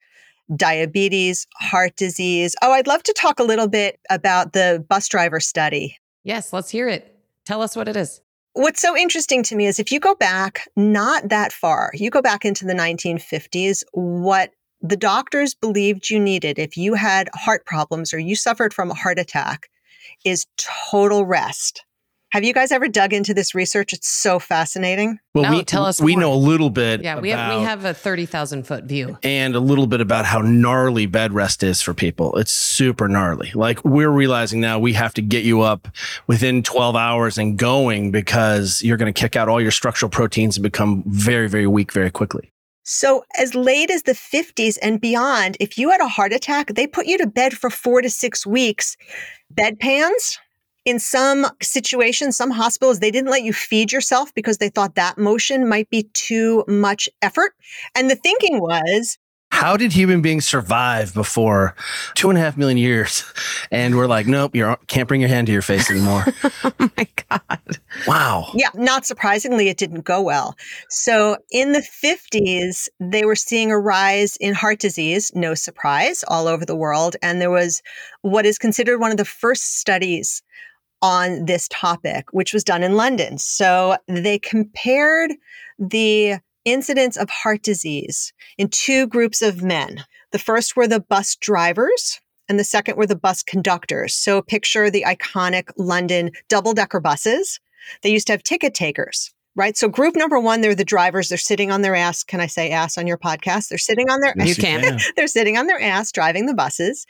diabetes, 0.55 1.47
heart 1.55 1.95
disease. 1.95 2.55
Oh, 2.61 2.71
I'd 2.71 2.87
love 2.87 3.03
to 3.03 3.13
talk 3.13 3.39
a 3.39 3.43
little 3.43 3.67
bit 3.67 3.99
about 4.09 4.53
the 4.53 4.83
bus 4.89 5.07
driver 5.07 5.39
study. 5.39 5.97
Yes, 6.23 6.53
let's 6.53 6.69
hear 6.69 6.87
it. 6.87 7.17
Tell 7.45 7.61
us 7.61 7.75
what 7.75 7.87
it 7.87 7.95
is. 7.95 8.21
What's 8.53 8.81
so 8.81 8.97
interesting 8.97 9.43
to 9.43 9.55
me 9.55 9.65
is 9.65 9.79
if 9.79 9.91
you 9.91 9.99
go 9.99 10.13
back 10.15 10.67
not 10.75 11.29
that 11.29 11.53
far, 11.53 11.91
you 11.93 12.09
go 12.09 12.21
back 12.21 12.43
into 12.43 12.65
the 12.65 12.73
1950s, 12.73 13.83
what 13.93 14.51
the 14.81 14.97
doctors 14.97 15.53
believed 15.53 16.09
you 16.09 16.19
needed 16.19 16.57
if 16.59 16.75
you 16.77 16.93
had 16.95 17.29
heart 17.33 17.65
problems 17.65 18.13
or 18.13 18.19
you 18.19 18.35
suffered 18.35 18.73
from 18.73 18.91
a 18.91 18.95
heart 18.95 19.19
attack 19.19 19.69
is 20.25 20.45
total 20.57 21.25
rest. 21.25 21.83
Have 22.31 22.45
you 22.45 22.53
guys 22.53 22.71
ever 22.71 22.87
dug 22.87 23.11
into 23.11 23.33
this 23.33 23.53
research? 23.53 23.91
It's 23.91 24.07
so 24.07 24.39
fascinating. 24.39 25.19
Well, 25.35 25.51
No, 25.51 25.57
we 25.57 25.63
tell 25.65 25.85
us 25.85 25.99
We 25.99 26.13
more. 26.13 26.21
know 26.21 26.33
a 26.33 26.35
little 26.35 26.69
bit. 26.69 27.03
Yeah, 27.03 27.19
we 27.19 27.29
have 27.31 27.57
we 27.59 27.61
have 27.65 27.83
a 27.83 27.93
thirty 27.93 28.25
thousand 28.25 28.65
foot 28.65 28.85
view. 28.85 29.17
and 29.21 29.53
a 29.53 29.59
little 29.59 29.85
bit 29.85 29.99
about 29.99 30.23
how 30.25 30.39
gnarly 30.39 31.07
bed 31.07 31.33
rest 31.33 31.61
is 31.61 31.81
for 31.81 31.93
people. 31.93 32.37
It's 32.37 32.53
super 32.53 33.09
gnarly. 33.09 33.51
Like 33.53 33.83
we're 33.83 34.09
realizing 34.09 34.61
now 34.61 34.79
we 34.79 34.93
have 34.93 35.13
to 35.15 35.21
get 35.21 35.43
you 35.43 35.59
up 35.61 35.89
within 36.27 36.63
12 36.63 36.95
hours 36.95 37.37
and 37.37 37.57
going 37.57 38.11
because 38.11 38.81
you're 38.81 38.97
going 38.97 39.13
to 39.13 39.19
kick 39.19 39.35
out 39.35 39.49
all 39.49 39.59
your 39.59 39.71
structural 39.71 40.09
proteins 40.09 40.55
and 40.55 40.63
become 40.63 41.03
very, 41.05 41.49
very 41.49 41.67
weak 41.67 41.91
very 41.91 42.11
quickly. 42.11 42.53
So, 42.83 43.23
as 43.37 43.53
late 43.53 43.91
as 43.91 44.03
the 44.03 44.13
50s 44.13 44.77
and 44.81 44.99
beyond, 44.99 45.57
if 45.59 45.77
you 45.77 45.91
had 45.91 46.01
a 46.01 46.07
heart 46.07 46.33
attack, 46.33 46.73
they 46.73 46.87
put 46.87 47.05
you 47.05 47.17
to 47.19 47.27
bed 47.27 47.53
for 47.53 47.69
four 47.69 48.01
to 48.01 48.09
six 48.09 48.45
weeks. 48.45 48.97
Bedpans, 49.53 50.37
in 50.83 50.97
some 50.97 51.45
situations, 51.61 52.35
some 52.35 52.49
hospitals, 52.49 52.99
they 52.99 53.11
didn't 53.11 53.29
let 53.29 53.43
you 53.43 53.53
feed 53.53 53.91
yourself 53.91 54.33
because 54.33 54.57
they 54.57 54.69
thought 54.69 54.95
that 54.95 55.17
motion 55.17 55.69
might 55.69 55.89
be 55.91 56.09
too 56.13 56.63
much 56.67 57.07
effort. 57.21 57.53
And 57.95 58.09
the 58.09 58.15
thinking 58.15 58.59
was, 58.59 59.17
How 59.61 59.77
did 59.77 59.93
human 59.93 60.23
beings 60.23 60.47
survive 60.47 61.13
before 61.13 61.75
two 62.15 62.29
and 62.29 62.37
a 62.39 62.41
half 62.41 62.57
million 62.57 62.79
years? 62.79 63.23
And 63.73 63.95
we're 63.95 64.07
like, 64.07 64.27
nope, 64.27 64.53
you 64.53 64.75
can't 64.87 65.07
bring 65.07 65.21
your 65.21 65.29
hand 65.29 65.47
to 65.47 65.53
your 65.53 65.61
face 65.61 65.89
anymore. 65.89 66.25
oh 66.65 66.89
my 66.97 67.07
god. 67.29 67.79
wow. 68.05 68.51
yeah, 68.53 68.67
not 68.73 69.05
surprisingly, 69.05 69.69
it 69.69 69.77
didn't 69.77 70.01
go 70.01 70.21
well. 70.21 70.57
So, 70.89 71.37
in 71.51 71.71
the 71.71 71.79
50s, 71.79 72.89
they 72.99 73.23
were 73.23 73.37
seeing 73.37 73.71
a 73.71 73.79
rise 73.79 74.35
in 74.37 74.53
heart 74.53 74.79
disease, 74.79 75.31
no 75.35 75.53
surprise, 75.53 76.25
all 76.27 76.49
over 76.49 76.65
the 76.65 76.75
world. 76.75 77.15
And 77.21 77.39
there 77.39 77.49
was 77.49 77.81
what 78.23 78.45
is 78.45 78.57
considered 78.57 78.99
one 78.99 79.11
of 79.11 79.17
the 79.17 79.23
first 79.23 79.77
studies 79.77 80.41
on 81.01 81.45
this 81.45 81.69
topic, 81.69 82.25
which 82.33 82.53
was 82.53 82.65
done 82.65 82.83
in 82.83 82.95
London. 82.95 83.37
So 83.37 83.95
they 84.09 84.37
compared 84.37 85.31
the 85.79 86.39
incidence 86.65 87.17
of 87.17 87.29
heart 87.29 87.63
disease 87.63 88.33
in 88.57 88.69
two 88.69 89.07
groups 89.07 89.41
of 89.41 89.63
men. 89.63 90.03
The 90.31 90.39
first 90.39 90.75
were 90.75 90.87
the 90.87 90.99
bus 90.99 91.35
drivers, 91.35 92.19
and 92.47 92.59
the 92.59 92.63
second 92.63 92.97
were 92.97 93.07
the 93.07 93.15
bus 93.15 93.43
conductors. 93.43 94.13
So 94.13 94.41
picture 94.41 94.89
the 94.89 95.05
iconic 95.07 95.71
London 95.77 96.31
double 96.49 96.73
decker 96.73 96.99
buses. 96.99 97.59
They 98.01 98.11
used 98.11 98.27
to 98.27 98.33
have 98.33 98.43
ticket 98.43 98.73
takers. 98.73 99.33
Right. 99.53 99.75
So 99.75 99.89
group 99.89 100.15
number 100.15 100.39
one, 100.39 100.61
they're 100.61 100.75
the 100.75 100.85
drivers. 100.85 101.27
They're 101.27 101.37
sitting 101.37 101.71
on 101.71 101.81
their 101.81 101.95
ass. 101.95 102.23
Can 102.23 102.39
I 102.39 102.47
say 102.47 102.71
ass 102.71 102.97
on 102.97 103.05
your 103.05 103.17
podcast? 103.17 103.67
They're 103.67 103.77
sitting 103.77 104.09
on 104.09 104.21
their 104.21 104.33
ass. 104.39 104.47
You 104.47 104.55
can. 104.55 104.97
they're 105.17 105.27
sitting 105.27 105.57
on 105.57 105.67
their 105.67 105.81
ass 105.81 106.11
driving 106.13 106.45
the 106.45 106.53
buses. 106.53 107.05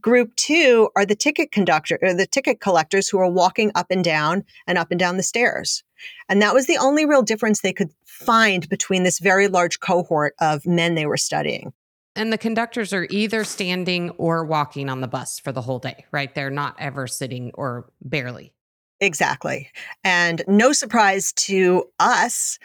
Group 0.00 0.34
two 0.36 0.88
are 0.96 1.04
the 1.04 1.14
ticket 1.14 1.52
conductor 1.52 1.98
or 2.00 2.14
the 2.14 2.26
ticket 2.26 2.60
collectors 2.60 3.08
who 3.08 3.18
are 3.18 3.30
walking 3.30 3.70
up 3.74 3.86
and 3.90 4.02
down 4.02 4.44
and 4.66 4.78
up 4.78 4.90
and 4.90 4.98
down 4.98 5.18
the 5.18 5.22
stairs. 5.22 5.84
And 6.28 6.40
that 6.42 6.54
was 6.54 6.66
the 6.66 6.78
only 6.78 7.06
real 7.06 7.22
difference 7.22 7.60
they 7.60 7.72
could 7.72 7.90
find 8.04 8.68
between 8.68 9.02
this 9.02 9.18
very 9.18 9.48
large 9.48 9.80
cohort 9.80 10.34
of 10.40 10.66
men 10.66 10.94
they 10.94 11.06
were 11.06 11.16
studying. 11.16 11.72
And 12.14 12.32
the 12.32 12.38
conductors 12.38 12.92
are 12.92 13.06
either 13.10 13.42
standing 13.42 14.10
or 14.10 14.44
walking 14.44 14.90
on 14.90 15.00
the 15.00 15.08
bus 15.08 15.38
for 15.38 15.50
the 15.50 15.62
whole 15.62 15.78
day, 15.78 16.04
right? 16.12 16.34
They're 16.34 16.50
not 16.50 16.76
ever 16.78 17.06
sitting 17.06 17.50
or 17.54 17.90
barely. 18.02 18.52
Exactly. 19.00 19.70
And 20.04 20.42
no 20.46 20.72
surprise 20.72 21.32
to 21.32 21.84
us, 21.98 22.58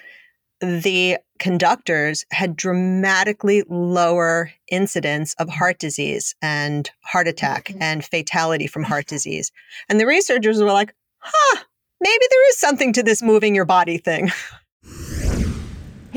the 0.60 1.18
conductors 1.40 2.26
had 2.32 2.56
dramatically 2.56 3.64
lower 3.70 4.52
incidence 4.70 5.34
of 5.40 5.50
heart 5.50 5.80
disease 5.80 6.36
and 6.42 6.90
heart 7.04 7.28
attack 7.28 7.66
mm-hmm. 7.66 7.82
and 7.82 8.06
fatality 8.06 8.68
from 8.68 8.84
heart 8.84 9.06
disease. 9.08 9.52
And 9.88 10.00
the 10.00 10.06
researchers 10.06 10.62
were 10.62 10.72
like, 10.72 10.94
huh, 11.20 11.64
maybe 12.00 12.26
there 12.30 12.50
is 12.50 12.58
something 12.58 12.94
to 12.94 13.04
this 13.04 13.22
moving 13.22 13.56
your 13.56 13.66
body 13.66 13.98
thing. 13.98 14.32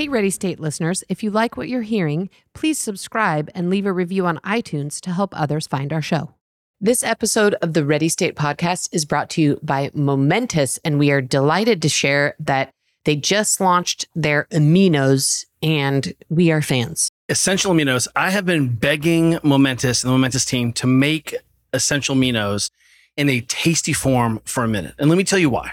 Hey, 0.00 0.08
Ready 0.08 0.30
State 0.30 0.60
listeners, 0.60 1.02
if 1.10 1.22
you 1.22 1.30
like 1.30 1.56
what 1.56 1.68
you're 1.68 1.82
hearing, 1.82 2.30
please 2.54 2.78
subscribe 2.78 3.50
and 3.54 3.68
leave 3.68 3.84
a 3.84 3.92
review 3.92 4.24
on 4.24 4.38
iTunes 4.38 4.98
to 5.00 5.12
help 5.12 5.38
others 5.38 5.66
find 5.66 5.92
our 5.92 6.00
show. 6.00 6.32
This 6.80 7.02
episode 7.02 7.54
of 7.60 7.74
the 7.74 7.84
Ready 7.84 8.08
State 8.08 8.36
podcast 8.36 8.88
is 8.92 9.04
brought 9.04 9.28
to 9.30 9.42
you 9.42 9.58
by 9.62 9.90
Momentous, 9.92 10.78
and 10.84 10.98
we 10.98 11.10
are 11.10 11.20
delighted 11.20 11.82
to 11.82 11.90
share 11.90 12.34
that 12.38 12.70
they 13.04 13.16
just 13.16 13.60
launched 13.60 14.06
their 14.14 14.46
aminos, 14.52 15.44
and 15.60 16.14
we 16.30 16.50
are 16.50 16.62
fans. 16.62 17.10
Essential 17.28 17.74
aminos. 17.74 18.08
I 18.16 18.30
have 18.30 18.46
been 18.46 18.68
begging 18.68 19.38
Momentous 19.42 20.02
and 20.02 20.08
the 20.08 20.12
Momentous 20.12 20.46
team 20.46 20.72
to 20.74 20.86
make 20.86 21.34
essential 21.74 22.14
aminos 22.14 22.70
in 23.16 23.28
a 23.28 23.40
tasty 23.42 23.92
form 23.92 24.40
for 24.44 24.64
a 24.64 24.68
minute. 24.68 24.94
And 24.98 25.10
let 25.10 25.16
me 25.16 25.24
tell 25.24 25.38
you 25.38 25.50
why. 25.50 25.72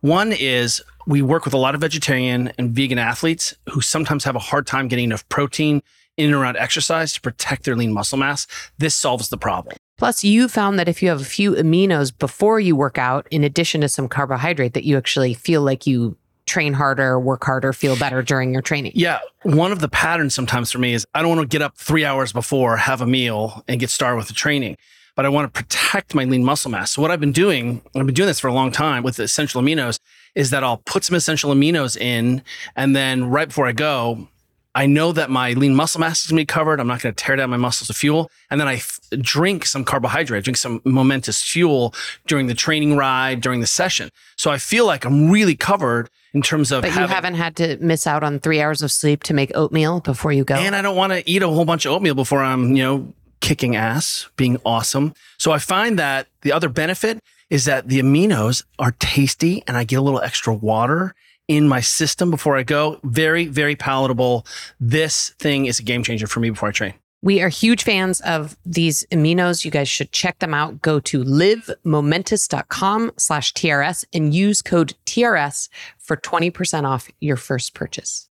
One 0.00 0.32
is 0.32 0.82
we 1.06 1.22
work 1.22 1.44
with 1.44 1.54
a 1.54 1.58
lot 1.58 1.74
of 1.74 1.80
vegetarian 1.80 2.52
and 2.58 2.70
vegan 2.70 2.98
athletes 2.98 3.54
who 3.70 3.80
sometimes 3.80 4.24
have 4.24 4.36
a 4.36 4.40
hard 4.40 4.66
time 4.66 4.88
getting 4.88 5.04
enough 5.04 5.28
protein 5.28 5.82
in 6.16 6.26
and 6.26 6.34
around 6.34 6.56
exercise 6.56 7.12
to 7.14 7.20
protect 7.20 7.64
their 7.64 7.76
lean 7.76 7.92
muscle 7.92 8.18
mass. 8.18 8.46
This 8.78 8.94
solves 8.94 9.28
the 9.28 9.38
problem. 9.38 9.76
Plus, 9.96 10.22
you 10.22 10.48
found 10.48 10.78
that 10.78 10.88
if 10.88 11.02
you 11.02 11.08
have 11.08 11.20
a 11.20 11.24
few 11.24 11.52
aminos 11.52 12.16
before 12.16 12.60
you 12.60 12.76
work 12.76 12.98
out, 12.98 13.26
in 13.30 13.42
addition 13.42 13.80
to 13.80 13.88
some 13.88 14.08
carbohydrate, 14.08 14.74
that 14.74 14.84
you 14.84 14.96
actually 14.96 15.34
feel 15.34 15.62
like 15.62 15.86
you 15.86 16.16
train 16.46 16.72
harder, 16.72 17.18
work 17.18 17.44
harder, 17.44 17.72
feel 17.72 17.96
better 17.96 18.22
during 18.22 18.52
your 18.52 18.62
training. 18.62 18.92
Yeah. 18.94 19.20
One 19.42 19.70
of 19.70 19.80
the 19.80 19.88
patterns 19.88 20.34
sometimes 20.34 20.72
for 20.72 20.78
me 20.78 20.94
is 20.94 21.06
I 21.14 21.20
don't 21.20 21.36
want 21.36 21.42
to 21.42 21.46
get 21.46 21.62
up 21.62 21.76
three 21.76 22.04
hours 22.04 22.32
before, 22.32 22.76
have 22.76 23.00
a 23.00 23.06
meal, 23.06 23.62
and 23.68 23.78
get 23.78 23.90
started 23.90 24.16
with 24.16 24.28
the 24.28 24.34
training. 24.34 24.76
But 25.18 25.26
I 25.26 25.30
want 25.30 25.52
to 25.52 25.62
protect 25.62 26.14
my 26.14 26.22
lean 26.22 26.44
muscle 26.44 26.70
mass. 26.70 26.92
So 26.92 27.02
what 27.02 27.10
I've 27.10 27.18
been 27.18 27.32
doing, 27.32 27.82
I've 27.96 28.06
been 28.06 28.14
doing 28.14 28.28
this 28.28 28.38
for 28.38 28.46
a 28.46 28.52
long 28.52 28.70
time 28.70 29.02
with 29.02 29.16
the 29.16 29.24
essential 29.24 29.60
aminos, 29.60 29.98
is 30.36 30.50
that 30.50 30.62
I'll 30.62 30.76
put 30.76 31.02
some 31.02 31.16
essential 31.16 31.52
aminos 31.52 31.96
in, 31.96 32.40
and 32.76 32.94
then 32.94 33.28
right 33.28 33.48
before 33.48 33.66
I 33.66 33.72
go, 33.72 34.28
I 34.76 34.86
know 34.86 35.10
that 35.10 35.28
my 35.28 35.54
lean 35.54 35.74
muscle 35.74 36.00
mass 36.00 36.24
is 36.24 36.30
going 36.30 36.36
to 36.36 36.42
be 36.42 36.46
covered. 36.46 36.78
I'm 36.78 36.86
not 36.86 37.00
going 37.00 37.12
to 37.12 37.24
tear 37.24 37.34
down 37.34 37.50
my 37.50 37.56
muscles 37.56 37.88
to 37.88 37.94
fuel. 37.94 38.30
And 38.48 38.60
then 38.60 38.68
I 38.68 38.74
f- 38.74 39.00
drink 39.18 39.66
some 39.66 39.84
carbohydrate, 39.84 40.44
drink 40.44 40.56
some 40.56 40.80
momentous 40.84 41.42
fuel 41.42 41.96
during 42.28 42.46
the 42.46 42.54
training 42.54 42.96
ride, 42.96 43.40
during 43.40 43.58
the 43.58 43.66
session. 43.66 44.10
So 44.36 44.52
I 44.52 44.58
feel 44.58 44.86
like 44.86 45.04
I'm 45.04 45.32
really 45.32 45.56
covered 45.56 46.10
in 46.32 46.42
terms 46.42 46.70
of 46.70 46.82
But 46.82 46.94
you 46.94 47.08
haven't 47.08 47.34
had 47.34 47.56
to 47.56 47.76
miss 47.78 48.06
out 48.06 48.22
on 48.22 48.38
three 48.38 48.60
hours 48.60 48.82
of 48.82 48.92
sleep 48.92 49.24
to 49.24 49.34
make 49.34 49.50
oatmeal 49.56 49.98
before 49.98 50.30
you 50.30 50.44
go. 50.44 50.54
and 50.54 50.76
I 50.76 50.82
don't 50.82 50.94
want 50.94 51.12
to 51.12 51.28
eat 51.28 51.42
a 51.42 51.48
whole 51.48 51.64
bunch 51.64 51.84
of 51.84 51.90
oatmeal 51.90 52.14
before 52.14 52.40
I'm, 52.40 52.76
you 52.76 52.84
know, 52.84 53.12
kicking 53.40 53.76
ass, 53.76 54.28
being 54.36 54.58
awesome. 54.64 55.14
So 55.38 55.52
I 55.52 55.58
find 55.58 55.98
that 55.98 56.26
the 56.42 56.52
other 56.52 56.68
benefit 56.68 57.20
is 57.50 57.64
that 57.64 57.88
the 57.88 58.00
aminos 58.00 58.64
are 58.78 58.92
tasty 58.98 59.62
and 59.66 59.76
I 59.76 59.84
get 59.84 59.96
a 59.96 60.02
little 60.02 60.20
extra 60.20 60.54
water 60.54 61.14
in 61.48 61.66
my 61.66 61.80
system 61.80 62.30
before 62.30 62.56
I 62.56 62.62
go. 62.62 63.00
Very, 63.02 63.46
very 63.46 63.74
palatable. 63.74 64.46
This 64.78 65.30
thing 65.38 65.66
is 65.66 65.78
a 65.78 65.82
game 65.82 66.02
changer 66.02 66.26
for 66.26 66.40
me 66.40 66.50
before 66.50 66.68
I 66.68 66.72
train. 66.72 66.94
We 67.20 67.40
are 67.40 67.48
huge 67.48 67.82
fans 67.82 68.20
of 68.20 68.56
these 68.64 69.04
aminos. 69.10 69.64
You 69.64 69.72
guys 69.72 69.88
should 69.88 70.12
check 70.12 70.38
them 70.38 70.54
out. 70.54 70.80
Go 70.82 71.00
to 71.00 71.24
livemomentous.com 71.24 73.12
slash 73.16 73.52
TRS 73.54 74.04
and 74.12 74.32
use 74.32 74.62
code 74.62 74.94
TRS 75.04 75.68
for 75.98 76.16
20% 76.16 76.84
off 76.84 77.10
your 77.18 77.36
first 77.36 77.74
purchase. 77.74 78.28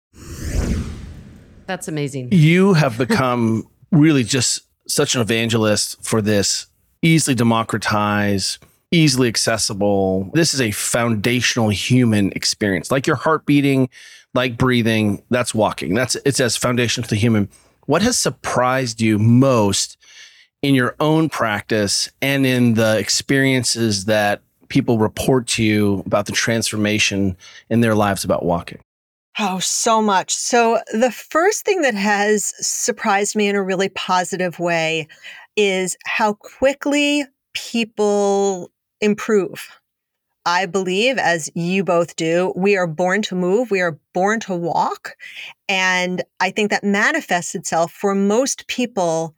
That's 1.66 1.88
amazing. 1.88 2.28
You 2.32 2.74
have 2.74 2.98
become 2.98 3.66
really 3.90 4.22
just 4.22 4.64
such 4.86 5.14
an 5.14 5.20
evangelist 5.20 6.02
for 6.02 6.20
this 6.20 6.66
easily 7.02 7.34
democratized, 7.34 8.58
easily 8.90 9.28
accessible. 9.28 10.30
This 10.34 10.54
is 10.54 10.60
a 10.60 10.70
foundational 10.70 11.68
human 11.68 12.32
experience. 12.32 12.90
Like 12.90 13.06
your 13.06 13.16
heart 13.16 13.44
beating, 13.46 13.88
like 14.34 14.56
breathing, 14.56 15.22
that's 15.30 15.54
walking. 15.54 15.94
That's 15.94 16.16
it's 16.24 16.40
as 16.40 16.56
foundational 16.56 17.08
to 17.08 17.16
human. 17.16 17.48
What 17.86 18.02
has 18.02 18.18
surprised 18.18 19.00
you 19.00 19.18
most 19.18 19.96
in 20.62 20.74
your 20.74 20.96
own 20.98 21.28
practice 21.28 22.10
and 22.22 22.46
in 22.46 22.74
the 22.74 22.98
experiences 22.98 24.06
that 24.06 24.40
people 24.68 24.98
report 24.98 25.46
to 25.46 25.62
you 25.62 26.02
about 26.06 26.26
the 26.26 26.32
transformation 26.32 27.36
in 27.68 27.80
their 27.80 27.94
lives 27.94 28.24
about 28.24 28.44
walking? 28.44 28.80
Oh, 29.38 29.58
so 29.58 30.00
much. 30.00 30.32
So, 30.32 30.80
the 30.92 31.10
first 31.10 31.64
thing 31.64 31.82
that 31.82 31.94
has 31.94 32.52
surprised 32.64 33.34
me 33.34 33.48
in 33.48 33.56
a 33.56 33.62
really 33.62 33.88
positive 33.88 34.60
way 34.60 35.08
is 35.56 35.96
how 36.04 36.34
quickly 36.34 37.24
people 37.52 38.70
improve. 39.00 39.68
I 40.46 40.66
believe, 40.66 41.18
as 41.18 41.50
you 41.54 41.84
both 41.84 42.16
do, 42.16 42.52
we 42.56 42.76
are 42.76 42.86
born 42.86 43.22
to 43.22 43.34
move, 43.34 43.70
we 43.70 43.80
are 43.80 43.98
born 44.14 44.40
to 44.40 44.54
walk. 44.54 45.16
And 45.68 46.22
I 46.40 46.50
think 46.50 46.70
that 46.70 46.84
manifests 46.84 47.54
itself 47.54 47.92
for 47.92 48.14
most 48.14 48.66
people 48.68 49.34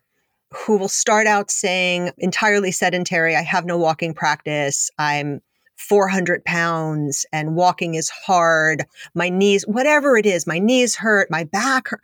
who 0.54 0.76
will 0.78 0.88
start 0.88 1.26
out 1.26 1.50
saying 1.50 2.12
entirely 2.18 2.72
sedentary, 2.72 3.37
I 3.37 3.42
have 3.42 3.66
no 3.66 3.78
walking 3.78 4.14
practice, 4.14 4.90
I'm 4.98 5.40
400 5.76 6.44
pounds 6.44 7.26
and 7.32 7.54
walking 7.54 7.94
is 7.94 8.08
hard, 8.08 8.84
my 9.14 9.28
knees, 9.28 9.64
whatever 9.66 10.16
it 10.16 10.26
is, 10.26 10.46
my 10.46 10.58
knees 10.58 10.96
hurt, 10.96 11.30
my 11.30 11.44
back 11.44 11.88
hurt. 11.88 12.00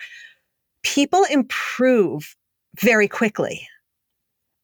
People 0.82 1.24
improve 1.30 2.36
very 2.80 3.08
quickly. 3.08 3.66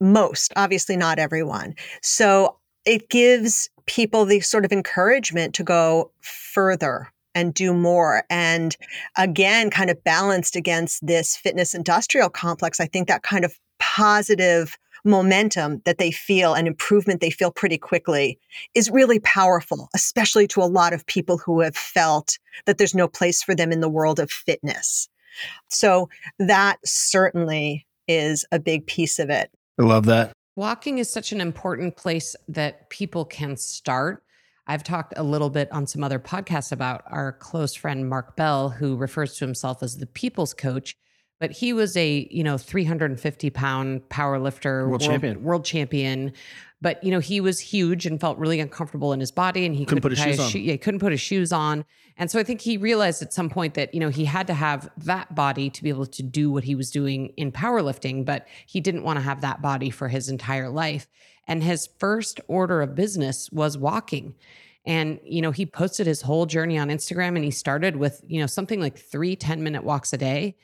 Most, 0.01 0.53
obviously 0.57 0.97
not 0.97 1.19
everyone. 1.19 1.75
So 2.03 2.57
it 2.85 3.09
gives 3.09 3.69
people 3.87 4.25
the 4.25 4.41
sort 4.41 4.65
of 4.65 4.73
encouragement 4.73 5.55
to 5.55 5.65
go 5.65 6.11
further 6.21 7.09
and 7.35 7.55
do 7.55 7.73
more. 7.73 8.25
And 8.31 8.77
again, 9.17 9.71
kind 9.71 9.91
of 9.91 10.03
balanced 10.05 10.57
against 10.57 11.07
this 11.07 11.37
fitness 11.37 11.75
industrial 11.75 12.31
complex, 12.31 12.81
I 12.81 12.87
think 12.87 13.09
that 13.09 13.23
kind 13.23 13.45
of 13.45 13.59
positive 13.79 14.77
momentum 15.05 15.83
that 15.85 15.99
they 15.99 16.11
feel 16.11 16.55
and 16.55 16.67
improvement 16.67 17.21
they 17.21 17.31
feel 17.31 17.51
pretty 17.51 17.79
quickly 17.79 18.39
is 18.75 18.91
really 18.91 19.21
powerful, 19.21 19.89
especially 19.95 20.47
to 20.49 20.63
a 20.63 20.65
lot 20.65 20.93
of 20.93 21.07
people 21.07 21.39
who 21.39 21.61
have 21.61 21.77
felt 21.77 22.39
that 22.67 22.79
there's 22.79 22.95
no 22.95 23.09
place 23.09 23.43
for 23.43 23.55
them 23.55 23.73
in 23.73 23.81
the 23.81 23.89
world 23.89 24.19
of 24.19 24.31
fitness. 24.31 25.09
So 25.69 26.09
that 26.39 26.79
certainly 26.85 27.87
is 28.07 28.45
a 28.53 28.59
big 28.59 28.87
piece 28.87 29.19
of 29.19 29.31
it. 29.31 29.51
I 29.79 29.85
love 29.85 30.07
that. 30.07 30.33
Walking 30.57 30.99
is 30.99 31.09
such 31.09 31.31
an 31.31 31.41
important 31.41 31.97
place 31.97 32.35
that 32.49 32.91
people 32.91 33.25
can 33.25 33.57
start. 33.57 34.25
I've 34.67 34.83
talked 34.83 35.15
a 35.17 35.23
little 35.23 35.51
bit 35.51 35.71
on 35.71 35.87
some 35.87 36.03
other 36.03 36.19
podcasts 36.19 36.73
about 36.73 37.03
our 37.07 37.33
close 37.33 37.75
friend 37.75 38.09
Mark 38.09 38.37
Bell, 38.37 38.69
who 38.69 38.97
refers 38.97 39.37
to 39.37 39.45
himself 39.45 39.83
as 39.83 39.99
the 39.99 40.07
people's 40.07 40.53
coach 40.53 40.97
but 41.39 41.51
he 41.53 41.73
was 41.73 41.97
a 41.97 42.27
you 42.31 42.43
know 42.43 42.59
350 42.59 43.51
pound 43.51 44.09
power 44.09 44.39
lifter 44.39 44.89
world, 44.89 44.91
world, 44.91 45.03
champion. 45.03 45.43
world 45.43 45.65
champion. 45.65 46.33
But 46.81 47.03
you 47.03 47.11
know 47.11 47.19
he 47.19 47.41
was 47.41 47.59
huge 47.59 48.07
and 48.07 48.21
felt 48.21 48.39
really 48.39 48.61
uncomfortable 48.61 49.13
in 49.13 49.21
his 49.21 49.33
body 49.33 49.67
and 49.67 49.75
he 49.75 49.85
couldn't, 49.85 50.03
couldn't 50.03 50.17
put 50.17 50.27
his 50.27 50.37
shoes 50.39 50.55
on. 50.55 50.63
yeah, 50.63 50.77
couldn't 50.77 51.01
put 51.01 51.13
his 51.13 51.21
shoes 51.21 51.53
on. 51.53 51.85
And 52.17 52.31
so 52.31 52.39
i 52.41 52.43
think 52.43 52.61
he 52.61 52.77
realized 52.77 53.23
at 53.23 53.33
some 53.33 53.49
point 53.49 53.75
that 53.75 53.95
you 53.95 54.01
know 54.01 54.09
he 54.09 54.25
had 54.25 54.47
to 54.49 54.55
have 54.55 54.91
that 54.99 55.35
body 55.35 55.71
to 55.71 55.83
be 55.83 55.89
able 55.89 56.07
to 56.07 56.23
do 56.23 56.51
what 56.51 56.65
he 56.65 56.75
was 56.75 56.91
doing 56.91 57.29
in 57.37 57.53
powerlifting 57.53 58.25
but 58.25 58.47
he 58.67 58.81
didn't 58.81 59.05
want 59.05 59.19
to 59.19 59.23
have 59.23 59.41
that 59.41 59.63
body 59.63 59.91
for 59.91 60.09
his 60.09 60.29
entire 60.29 60.69
life. 60.69 61.07
And 61.47 61.63
his 61.63 61.89
first 61.99 62.41
order 62.47 62.83
of 62.83 62.95
business 62.95 63.49
was 63.51 63.79
walking. 63.79 64.35
And 64.85 65.21
you 65.25 65.43
know 65.43 65.51
he 65.51 65.67
posted 65.67 66.07
his 66.07 66.23
whole 66.23 66.47
journey 66.47 66.79
on 66.79 66.89
instagram 66.89 67.37
and 67.37 67.45
he 67.45 67.51
started 67.51 67.97
with 67.97 68.23
you 68.27 68.41
know 68.41 68.47
something 68.47 68.81
like 68.81 68.99
three 68.99 69.35
10 69.37 69.63
minute 69.63 69.85
walks 69.85 70.13
a 70.13 70.17
day 70.17 70.57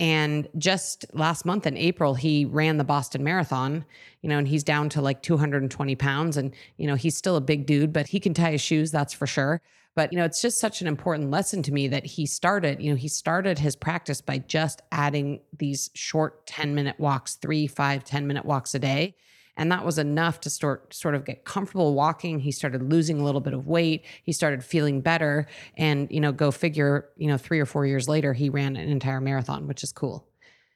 and 0.00 0.48
just 0.56 1.04
last 1.12 1.44
month 1.44 1.66
in 1.66 1.76
April, 1.76 2.14
he 2.14 2.46
ran 2.46 2.78
the 2.78 2.84
Boston 2.84 3.22
Marathon, 3.22 3.84
you 4.22 4.30
know, 4.30 4.38
and 4.38 4.48
he's 4.48 4.64
down 4.64 4.88
to 4.88 5.02
like 5.02 5.22
220 5.22 5.94
pounds. 5.94 6.38
And, 6.38 6.54
you 6.78 6.86
know, 6.86 6.94
he's 6.94 7.14
still 7.14 7.36
a 7.36 7.40
big 7.40 7.66
dude, 7.66 7.92
but 7.92 8.06
he 8.06 8.18
can 8.18 8.32
tie 8.32 8.52
his 8.52 8.62
shoes, 8.62 8.90
that's 8.90 9.12
for 9.12 9.26
sure. 9.26 9.60
But, 9.94 10.10
you 10.10 10.18
know, 10.18 10.24
it's 10.24 10.40
just 10.40 10.58
such 10.58 10.80
an 10.80 10.86
important 10.86 11.30
lesson 11.30 11.62
to 11.64 11.72
me 11.72 11.86
that 11.88 12.06
he 12.06 12.24
started, 12.24 12.80
you 12.80 12.88
know, 12.90 12.96
he 12.96 13.08
started 13.08 13.58
his 13.58 13.76
practice 13.76 14.22
by 14.22 14.38
just 14.38 14.80
adding 14.90 15.40
these 15.58 15.90
short 15.94 16.46
10 16.46 16.74
minute 16.74 16.98
walks, 16.98 17.34
three, 17.34 17.66
five, 17.66 18.02
10 18.02 18.26
minute 18.26 18.46
walks 18.46 18.74
a 18.74 18.78
day. 18.78 19.14
And 19.60 19.70
that 19.70 19.84
was 19.84 19.98
enough 19.98 20.40
to 20.40 20.50
start 20.50 20.94
sort 20.94 21.14
of 21.14 21.26
get 21.26 21.44
comfortable 21.44 21.92
walking. 21.92 22.40
He 22.40 22.50
started 22.50 22.82
losing 22.82 23.20
a 23.20 23.24
little 23.24 23.42
bit 23.42 23.52
of 23.52 23.66
weight. 23.66 24.06
He 24.22 24.32
started 24.32 24.64
feeling 24.64 25.02
better. 25.02 25.46
And, 25.76 26.10
you 26.10 26.18
know, 26.18 26.32
go 26.32 26.50
figure, 26.50 27.10
you 27.18 27.28
know, 27.28 27.36
three 27.36 27.60
or 27.60 27.66
four 27.66 27.84
years 27.84 28.08
later, 28.08 28.32
he 28.32 28.48
ran 28.48 28.74
an 28.74 28.88
entire 28.88 29.20
marathon, 29.20 29.68
which 29.68 29.84
is 29.84 29.92
cool. 29.92 30.26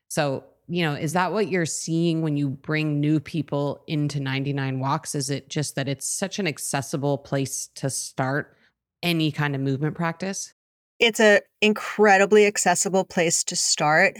So, 0.08 0.44
you 0.68 0.82
know, 0.82 0.92
is 0.92 1.14
that 1.14 1.32
what 1.32 1.48
you're 1.48 1.64
seeing 1.64 2.20
when 2.20 2.36
you 2.36 2.50
bring 2.50 3.00
new 3.00 3.20
people 3.20 3.82
into 3.86 4.20
99 4.20 4.78
Walks? 4.80 5.14
Is 5.14 5.30
it 5.30 5.48
just 5.48 5.76
that 5.76 5.88
it's 5.88 6.06
such 6.06 6.38
an 6.38 6.46
accessible 6.46 7.16
place 7.16 7.70
to 7.76 7.88
start 7.88 8.54
any 9.02 9.32
kind 9.32 9.54
of 9.54 9.62
movement 9.62 9.96
practice? 9.96 10.52
It's 10.98 11.20
an 11.20 11.40
incredibly 11.62 12.44
accessible 12.44 13.04
place 13.04 13.44
to 13.44 13.56
start. 13.56 14.18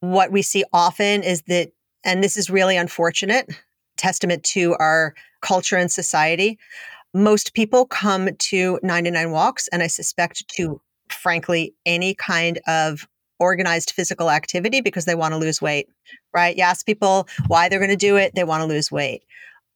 What 0.00 0.32
we 0.32 0.40
see 0.40 0.64
often 0.72 1.22
is 1.22 1.42
that, 1.48 1.72
and 2.02 2.24
this 2.24 2.38
is 2.38 2.48
really 2.48 2.78
unfortunate, 2.78 3.54
testament 3.96 4.44
to 4.44 4.74
our 4.78 5.14
culture 5.40 5.76
and 5.76 5.90
society. 5.90 6.58
Most 7.14 7.54
people 7.54 7.86
come 7.86 8.28
to 8.36 8.78
99 8.82 9.30
Walks, 9.30 9.68
and 9.68 9.82
I 9.82 9.86
suspect 9.86 10.46
to, 10.48 10.80
frankly, 11.08 11.74
any 11.86 12.14
kind 12.14 12.60
of 12.66 13.06
organized 13.38 13.90
physical 13.90 14.30
activity 14.30 14.80
because 14.80 15.04
they 15.04 15.14
want 15.14 15.32
to 15.32 15.38
lose 15.38 15.60
weight, 15.60 15.88
right? 16.34 16.56
You 16.56 16.62
ask 16.62 16.86
people 16.86 17.28
why 17.48 17.68
they're 17.68 17.78
going 17.78 17.90
to 17.90 17.96
do 17.96 18.16
it, 18.16 18.34
they 18.34 18.44
want 18.44 18.62
to 18.62 18.66
lose 18.66 18.90
weight. 18.90 19.22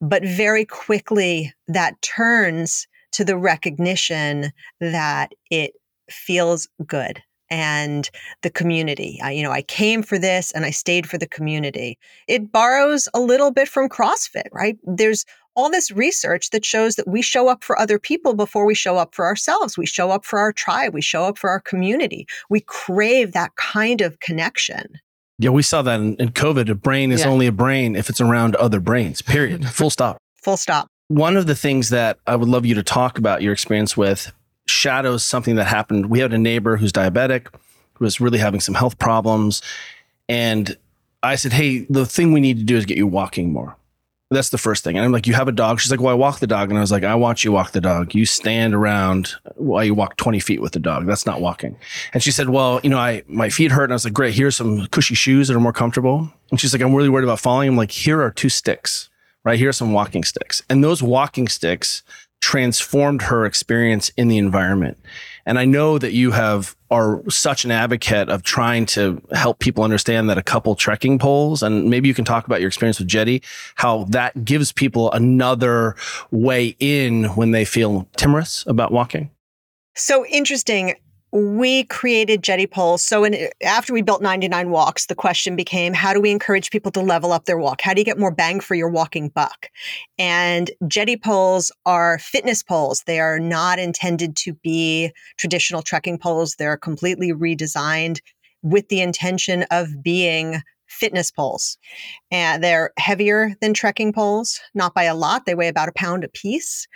But 0.00 0.24
very 0.24 0.64
quickly, 0.64 1.52
that 1.68 2.00
turns 2.00 2.86
to 3.12 3.24
the 3.24 3.36
recognition 3.36 4.52
that 4.80 5.32
it 5.50 5.74
feels 6.08 6.68
good 6.86 7.22
and 7.50 8.10
the 8.42 8.50
community. 8.50 9.18
I, 9.22 9.32
you 9.32 9.42
know, 9.42 9.50
I 9.50 9.62
came 9.62 10.02
for 10.02 10.18
this 10.18 10.52
and 10.52 10.64
I 10.64 10.70
stayed 10.70 11.08
for 11.08 11.18
the 11.18 11.26
community. 11.26 11.98
It 12.28 12.52
borrows 12.52 13.08
a 13.12 13.20
little 13.20 13.50
bit 13.50 13.68
from 13.68 13.88
CrossFit, 13.88 14.48
right? 14.52 14.78
There's 14.84 15.24
all 15.56 15.70
this 15.70 15.90
research 15.90 16.50
that 16.50 16.64
shows 16.64 16.94
that 16.94 17.08
we 17.08 17.22
show 17.22 17.48
up 17.48 17.64
for 17.64 17.78
other 17.78 17.98
people 17.98 18.34
before 18.34 18.64
we 18.64 18.74
show 18.74 18.96
up 18.96 19.14
for 19.14 19.26
ourselves. 19.26 19.76
We 19.76 19.86
show 19.86 20.10
up 20.10 20.24
for 20.24 20.38
our 20.38 20.52
tribe. 20.52 20.94
We 20.94 21.02
show 21.02 21.24
up 21.24 21.38
for 21.38 21.50
our 21.50 21.60
community. 21.60 22.26
We 22.48 22.60
crave 22.60 23.32
that 23.32 23.54
kind 23.56 24.00
of 24.00 24.20
connection. 24.20 25.00
Yeah, 25.38 25.50
we 25.50 25.62
saw 25.62 25.82
that 25.82 26.00
in, 26.00 26.16
in 26.16 26.28
COVID. 26.30 26.68
A 26.68 26.74
brain 26.74 27.10
is 27.10 27.20
yeah. 27.20 27.28
only 27.28 27.46
a 27.46 27.52
brain 27.52 27.96
if 27.96 28.08
it's 28.10 28.20
around 28.20 28.54
other 28.56 28.78
brains, 28.78 29.22
period. 29.22 29.66
Full 29.70 29.90
stop. 29.90 30.18
Full 30.36 30.56
stop. 30.56 30.86
One 31.08 31.36
of 31.36 31.46
the 31.46 31.56
things 31.56 31.88
that 31.88 32.18
I 32.26 32.36
would 32.36 32.48
love 32.48 32.64
you 32.64 32.74
to 32.76 32.82
talk 32.82 33.18
about 33.18 33.42
your 33.42 33.52
experience 33.52 33.96
with 33.96 34.32
shadows 34.70 35.22
something 35.22 35.56
that 35.56 35.66
happened. 35.66 36.06
We 36.06 36.20
had 36.20 36.32
a 36.32 36.38
neighbor 36.38 36.76
who's 36.76 36.92
diabetic, 36.92 37.48
who 37.94 38.04
was 38.04 38.20
really 38.20 38.38
having 38.38 38.60
some 38.60 38.74
health 38.74 38.98
problems. 38.98 39.62
And 40.28 40.76
I 41.22 41.34
said, 41.34 41.52
Hey, 41.52 41.86
the 41.90 42.06
thing 42.06 42.32
we 42.32 42.40
need 42.40 42.58
to 42.58 42.64
do 42.64 42.76
is 42.76 42.86
get 42.86 42.96
you 42.96 43.06
walking 43.06 43.52
more. 43.52 43.76
That's 44.32 44.50
the 44.50 44.58
first 44.58 44.84
thing. 44.84 44.96
And 44.96 45.04
I'm 45.04 45.10
like, 45.10 45.26
You 45.26 45.34
have 45.34 45.48
a 45.48 45.52
dog? 45.52 45.80
She's 45.80 45.90
like, 45.90 46.00
Well, 46.00 46.12
I 46.12 46.16
walk 46.16 46.38
the 46.38 46.46
dog. 46.46 46.70
And 46.70 46.78
I 46.78 46.80
was 46.80 46.92
like, 46.92 47.04
I 47.04 47.14
watch 47.14 47.44
you 47.44 47.52
walk 47.52 47.72
the 47.72 47.80
dog. 47.80 48.14
You 48.14 48.24
stand 48.24 48.74
around 48.74 49.32
while 49.56 49.84
you 49.84 49.94
walk 49.94 50.16
20 50.16 50.38
feet 50.40 50.62
with 50.62 50.72
the 50.72 50.78
dog. 50.78 51.06
That's 51.06 51.26
not 51.26 51.40
walking. 51.40 51.76
And 52.14 52.22
she 52.22 52.30
said, 52.30 52.50
Well, 52.50 52.80
you 52.82 52.90
know, 52.90 52.98
I 52.98 53.24
my 53.26 53.50
feet 53.50 53.72
hurt. 53.72 53.84
And 53.84 53.92
I 53.92 53.96
was 53.96 54.04
like, 54.04 54.14
Great, 54.14 54.34
here's 54.34 54.56
some 54.56 54.86
cushy 54.86 55.14
shoes 55.14 55.48
that 55.48 55.56
are 55.56 55.60
more 55.60 55.72
comfortable. 55.72 56.32
And 56.50 56.60
she's 56.60 56.72
like, 56.72 56.82
I'm 56.82 56.94
really 56.94 57.08
worried 57.08 57.24
about 57.24 57.40
falling. 57.40 57.68
I'm 57.68 57.76
like, 57.76 57.90
Here 57.90 58.22
are 58.22 58.30
two 58.30 58.48
sticks, 58.48 59.10
right? 59.44 59.58
Here 59.58 59.70
are 59.70 59.74
some 59.74 59.92
walking 59.92 60.22
sticks. 60.22 60.62
And 60.70 60.82
those 60.84 61.02
walking 61.02 61.48
sticks 61.48 62.02
transformed 62.40 63.22
her 63.22 63.44
experience 63.44 64.10
in 64.16 64.28
the 64.28 64.38
environment. 64.38 64.98
And 65.46 65.58
I 65.58 65.64
know 65.64 65.98
that 65.98 66.12
you 66.12 66.32
have 66.32 66.76
are 66.90 67.22
such 67.30 67.64
an 67.64 67.70
advocate 67.70 68.28
of 68.28 68.42
trying 68.42 68.84
to 68.84 69.22
help 69.32 69.58
people 69.60 69.84
understand 69.84 70.28
that 70.28 70.38
a 70.38 70.42
couple 70.42 70.74
trekking 70.74 71.18
poles, 71.18 71.62
and 71.62 71.88
maybe 71.88 72.08
you 72.08 72.14
can 72.14 72.24
talk 72.24 72.46
about 72.46 72.60
your 72.60 72.68
experience 72.68 72.98
with 72.98 73.08
Jetti, 73.08 73.42
how 73.76 74.04
that 74.04 74.44
gives 74.44 74.72
people 74.72 75.10
another 75.12 75.94
way 76.30 76.76
in 76.80 77.24
when 77.36 77.52
they 77.52 77.64
feel 77.64 78.08
timorous 78.16 78.64
about 78.66 78.90
walking. 78.90 79.30
So 79.94 80.26
interesting 80.26 80.96
we 81.32 81.84
created 81.84 82.42
Jetti 82.42 82.68
Poles. 82.68 83.02
So 83.02 83.24
in, 83.24 83.48
after 83.62 83.92
we 83.92 84.02
built 84.02 84.22
99 84.22 84.70
Walks, 84.70 85.06
the 85.06 85.14
question 85.14 85.54
became 85.54 85.94
how 85.94 86.12
do 86.12 86.20
we 86.20 86.30
encourage 86.30 86.70
people 86.70 86.90
to 86.92 87.00
level 87.00 87.32
up 87.32 87.44
their 87.44 87.58
walk? 87.58 87.80
How 87.80 87.94
do 87.94 88.00
you 88.00 88.04
get 88.04 88.18
more 88.18 88.32
bang 88.32 88.60
for 88.60 88.74
your 88.74 88.88
walking 88.88 89.28
buck? 89.28 89.68
And 90.18 90.70
Jetti 90.84 91.20
Poles 91.20 91.70
are 91.86 92.18
fitness 92.18 92.62
poles. 92.62 93.04
They 93.06 93.20
are 93.20 93.38
not 93.38 93.78
intended 93.78 94.36
to 94.36 94.54
be 94.54 95.12
traditional 95.36 95.82
trekking 95.82 96.18
poles. 96.18 96.56
They're 96.56 96.76
completely 96.76 97.32
redesigned 97.32 98.20
with 98.62 98.88
the 98.88 99.00
intention 99.00 99.64
of 99.70 100.02
being 100.02 100.62
fitness 100.88 101.30
poles. 101.30 101.78
And 102.32 102.62
they're 102.62 102.90
heavier 102.98 103.54
than 103.60 103.72
trekking 103.72 104.12
poles, 104.12 104.60
not 104.74 104.94
by 104.94 105.04
a 105.04 105.14
lot. 105.14 105.46
They 105.46 105.54
weigh 105.54 105.68
about 105.68 105.88
a 105.88 105.92
pound 105.92 106.24
a 106.24 106.28
piece. 106.28 106.88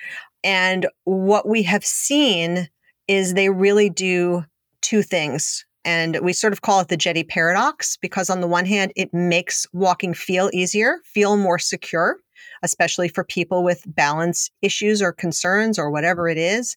And 0.43 0.89
what 1.05 1.49
we 1.49 1.63
have 1.63 1.85
seen 1.85 2.69
is 3.09 3.35
they 3.35 3.51
really 3.51 3.91
do 3.91 4.45
two 4.81 5.03
things. 5.03 5.65
And 5.85 6.19
we 6.23 6.33
sort 6.33 6.55
of 6.55 6.63
call 6.63 6.81
it 6.81 6.89
the 6.89 6.97
Jetti 6.97 7.29
paradox 7.29 7.99
because, 7.99 8.31
on 8.31 8.41
the 8.41 8.47
one 8.47 8.65
hand, 8.65 8.93
it 8.97 9.13
makes 9.13 9.67
walking 9.75 10.15
feel 10.15 10.49
easier, 10.55 11.01
feel 11.05 11.37
more 11.37 11.59
secure, 11.59 12.17
especially 12.63 13.09
for 13.09 13.23
people 13.23 13.63
with 13.63 13.85
balance 13.87 14.51
issues 14.63 15.03
or 15.03 15.13
concerns 15.13 15.79
or 15.79 15.91
whatever 15.91 16.27
it 16.27 16.39
is. 16.39 16.75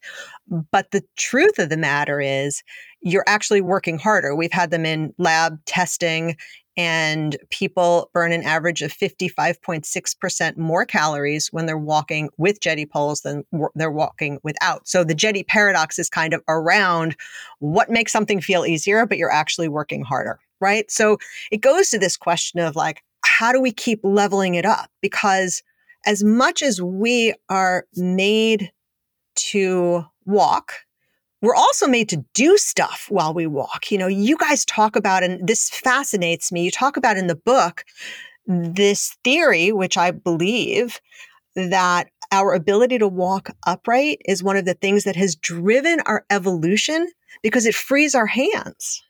But 0.72 0.92
the 0.92 1.04
truth 1.16 1.58
of 1.58 1.70
the 1.70 1.78
matter 1.78 2.20
is, 2.20 2.64
you're 3.00 3.24
actually 3.28 3.62
working 3.62 3.98
harder. 3.98 4.36
We've 4.36 4.52
had 4.52 4.72
them 4.72 4.86
in 4.86 5.14
lab 5.18 5.64
testing 5.66 6.36
and 6.78 7.38
people 7.50 8.12
burn 8.14 8.32
an 8.32 8.44
average 8.44 8.84
of 8.84 8.94
55.6% 8.94 10.58
more 10.58 10.86
calories 10.86 11.48
when 11.48 11.66
they're 11.66 11.78
walking 11.78 12.30
with 12.38 12.60
jetti 12.60 12.88
poles 12.88 13.22
than 13.22 13.44
they're 13.74 13.92
walking 13.92 14.40
without. 14.44 14.88
So 14.88 15.04
the 15.04 15.16
jetti 15.16 15.46
paradox 15.46 15.98
is 15.98 16.08
kind 16.10 16.36
of 16.36 16.44
around 16.48 17.18
what 17.58 17.90
makes 17.90 18.12
something 18.12 18.40
feel 18.40 18.64
easier, 18.64 19.08
but 19.08 19.18
you're 19.18 19.32
actually 19.32 19.68
working 19.68 20.04
harder, 20.04 20.40
right? 20.62 20.90
So 20.92 21.18
it 21.52 21.62
goes 21.62 21.90
to 21.90 21.98
this 21.98 22.16
question 22.16 22.60
of 22.60 22.76
like, 22.76 23.02
how 23.26 23.52
do 23.52 23.60
we 23.60 23.72
keep 23.72 24.00
leveling 24.04 24.54
it 24.54 24.66
up? 24.66 24.92
Because 25.02 25.64
as 26.06 26.24
much 26.24 26.62
as 26.62 26.80
we 26.80 27.34
are 27.50 27.86
made 27.96 28.72
to 29.36 30.06
walk, 30.26 30.74
we're 31.48 31.56
also 31.56 31.88
made 31.88 32.10
to 32.10 32.26
do 32.34 32.58
stuff 32.58 33.06
while 33.08 33.34
we 33.34 33.48
walk. 33.48 33.90
You 33.90 33.98
know, 33.98 34.08
you 34.08 34.36
guys 34.36 34.66
talk 34.66 34.98
about, 34.98 35.24
and 35.24 35.48
this 35.48 35.70
fascinates 35.70 36.52
me, 36.52 36.66
you 36.66 36.72
talk 36.72 36.98
about 36.98 37.16
in 37.16 37.28
the 37.28 37.38
book 37.38 37.86
this 38.46 39.16
theory, 39.24 39.72
which 39.72 39.98
I 39.98 40.12
believe 40.12 41.00
that 41.56 42.10
our 42.34 42.54
ability 42.54 42.98
to 42.98 43.08
walk 43.08 43.50
upright 43.66 44.22
is 44.26 44.44
one 44.44 44.58
of 44.58 44.66
the 44.66 44.74
things 44.74 45.06
that 45.06 45.16
has 45.16 45.38
driven 45.38 46.02
our 46.02 46.26
evolution 46.30 47.08
because 47.42 47.66
it 47.66 47.76
frees 47.76 48.14
our 48.14 48.28
hands. 48.28 49.02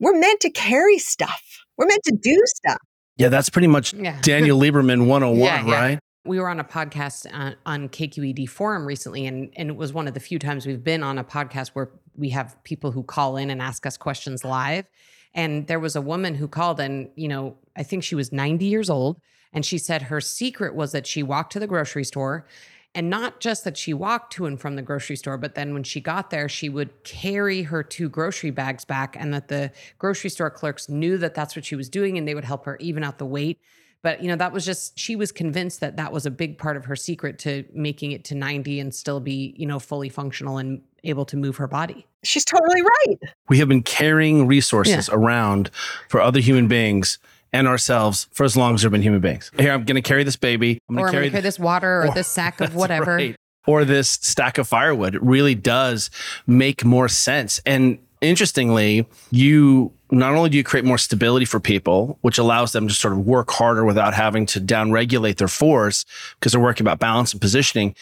We're 0.00 0.18
meant 0.18 0.40
to 0.40 0.50
carry 0.50 0.96
stuff. 0.96 1.42
We're 1.76 1.88
meant 1.88 2.04
to 2.04 2.16
do 2.22 2.40
stuff. 2.46 2.80
Yeah, 3.18 3.28
that's 3.28 3.50
pretty 3.50 3.68
much 3.68 3.92
yeah. 3.92 4.18
Daniel 4.22 4.58
Lieberman 4.58 5.06
101, 5.06 5.36
yeah, 5.38 5.66
yeah. 5.66 5.74
right? 5.74 5.98
We 6.24 6.38
were 6.38 6.48
on 6.48 6.60
a 6.60 6.64
podcast 6.64 7.26
on, 7.32 7.56
on 7.66 7.88
KQED 7.88 8.48
Forum 8.48 8.86
recently, 8.86 9.26
and, 9.26 9.50
and 9.56 9.70
it 9.70 9.76
was 9.76 9.92
one 9.92 10.06
of 10.06 10.14
the 10.14 10.20
few 10.20 10.38
times 10.38 10.66
we've 10.66 10.84
been 10.84 11.02
on 11.02 11.18
a 11.18 11.24
podcast 11.24 11.70
where 11.70 11.90
we 12.16 12.30
have 12.30 12.56
people 12.64 12.92
who 12.92 13.02
call 13.02 13.36
in 13.36 13.50
and 13.50 13.60
ask 13.60 13.86
us 13.86 13.96
questions 13.96 14.44
live. 14.44 14.86
And 15.34 15.66
there 15.66 15.80
was 15.80 15.96
a 15.96 16.00
woman 16.00 16.34
who 16.34 16.46
called, 16.46 16.78
and, 16.78 17.08
you 17.16 17.26
know, 17.26 17.56
I 17.74 17.82
think 17.82 18.04
she 18.04 18.14
was 18.14 18.32
90 18.32 18.64
years 18.66 18.88
old. 18.90 19.20
And 19.52 19.66
she 19.66 19.78
said 19.78 20.02
her 20.02 20.20
secret 20.20 20.74
was 20.74 20.92
that 20.92 21.06
she 21.06 21.22
walked 21.22 21.52
to 21.52 21.58
the 21.58 21.66
grocery 21.66 22.04
store 22.04 22.46
and 22.94 23.08
not 23.08 23.40
just 23.40 23.64
that 23.64 23.76
she 23.76 23.94
walked 23.94 24.32
to 24.34 24.44
and 24.44 24.60
from 24.60 24.76
the 24.76 24.82
grocery 24.82 25.16
store, 25.16 25.38
but 25.38 25.54
then 25.54 25.72
when 25.72 25.82
she 25.82 26.00
got 26.00 26.30
there, 26.30 26.48
she 26.48 26.68
would 26.68 27.04
carry 27.04 27.62
her 27.62 27.82
two 27.82 28.08
grocery 28.08 28.50
bags 28.50 28.84
back, 28.84 29.16
and 29.18 29.32
that 29.32 29.48
the 29.48 29.70
grocery 29.98 30.28
store 30.28 30.50
clerks 30.50 30.88
knew 30.88 31.16
that 31.18 31.34
that's 31.34 31.56
what 31.56 31.64
she 31.64 31.74
was 31.74 31.88
doing 31.88 32.18
and 32.18 32.28
they 32.28 32.34
would 32.34 32.44
help 32.44 32.66
her 32.66 32.76
even 32.80 33.02
out 33.02 33.18
the 33.18 33.26
weight. 33.26 33.58
But, 34.02 34.22
you 34.22 34.28
know, 34.28 34.36
that 34.36 34.52
was 34.52 34.64
just, 34.64 34.98
she 34.98 35.14
was 35.14 35.30
convinced 35.30 35.80
that 35.80 35.96
that 35.96 36.12
was 36.12 36.26
a 36.26 36.30
big 36.30 36.58
part 36.58 36.76
of 36.76 36.84
her 36.86 36.96
secret 36.96 37.38
to 37.40 37.64
making 37.72 38.12
it 38.12 38.24
to 38.24 38.34
90 38.34 38.80
and 38.80 38.94
still 38.94 39.20
be, 39.20 39.54
you 39.56 39.66
know, 39.66 39.78
fully 39.78 40.08
functional 40.08 40.58
and 40.58 40.82
able 41.04 41.24
to 41.26 41.36
move 41.36 41.56
her 41.56 41.68
body. 41.68 42.06
She's 42.24 42.44
totally 42.44 42.82
right. 42.82 43.18
We 43.48 43.58
have 43.58 43.68
been 43.68 43.82
carrying 43.82 44.46
resources 44.46 45.08
yeah. 45.08 45.14
around 45.14 45.70
for 46.08 46.20
other 46.20 46.40
human 46.40 46.68
beings 46.68 47.18
and 47.52 47.68
ourselves 47.68 48.28
for 48.32 48.44
as 48.44 48.56
long 48.56 48.74
as 48.74 48.82
there 48.82 48.86
have 48.86 48.92
been 48.92 49.02
human 49.02 49.20
beings. 49.20 49.50
Here, 49.58 49.72
I'm 49.72 49.84
going 49.84 49.96
to 49.96 50.02
carry 50.02 50.24
this 50.24 50.36
baby. 50.36 50.78
I'm 50.88 50.96
going 50.96 51.06
to 51.06 51.12
carry, 51.12 51.30
carry, 51.30 51.42
this 51.42 51.58
water 51.58 52.02
or, 52.02 52.06
or 52.06 52.14
this 52.14 52.28
sack 52.28 52.60
of 52.60 52.74
whatever. 52.74 53.16
Right. 53.16 53.36
Or 53.66 53.84
this 53.84 54.08
stack 54.10 54.58
of 54.58 54.66
firewood. 54.66 55.14
It 55.14 55.22
really 55.22 55.54
does 55.54 56.10
make 56.48 56.84
more 56.84 57.08
sense. 57.08 57.60
And 57.64 57.98
interestingly, 58.22 59.06
you 59.30 59.92
not 60.10 60.34
only 60.34 60.50
do 60.50 60.56
you 60.56 60.64
create 60.64 60.84
more 60.84 60.98
stability 60.98 61.44
for 61.44 61.58
people, 61.58 62.18
which 62.20 62.38
allows 62.38 62.72
them 62.72 62.86
to 62.86 62.94
sort 62.94 63.12
of 63.12 63.26
work 63.26 63.50
harder 63.50 63.84
without 63.84 64.14
having 64.14 64.46
to 64.46 64.60
downregulate 64.60 65.36
their 65.36 65.48
force 65.48 66.04
because 66.38 66.52
they're 66.52 66.60
working 66.60 66.84
about 66.84 66.98
balance 66.98 67.32
and 67.32 67.40
positioning. 67.40 67.94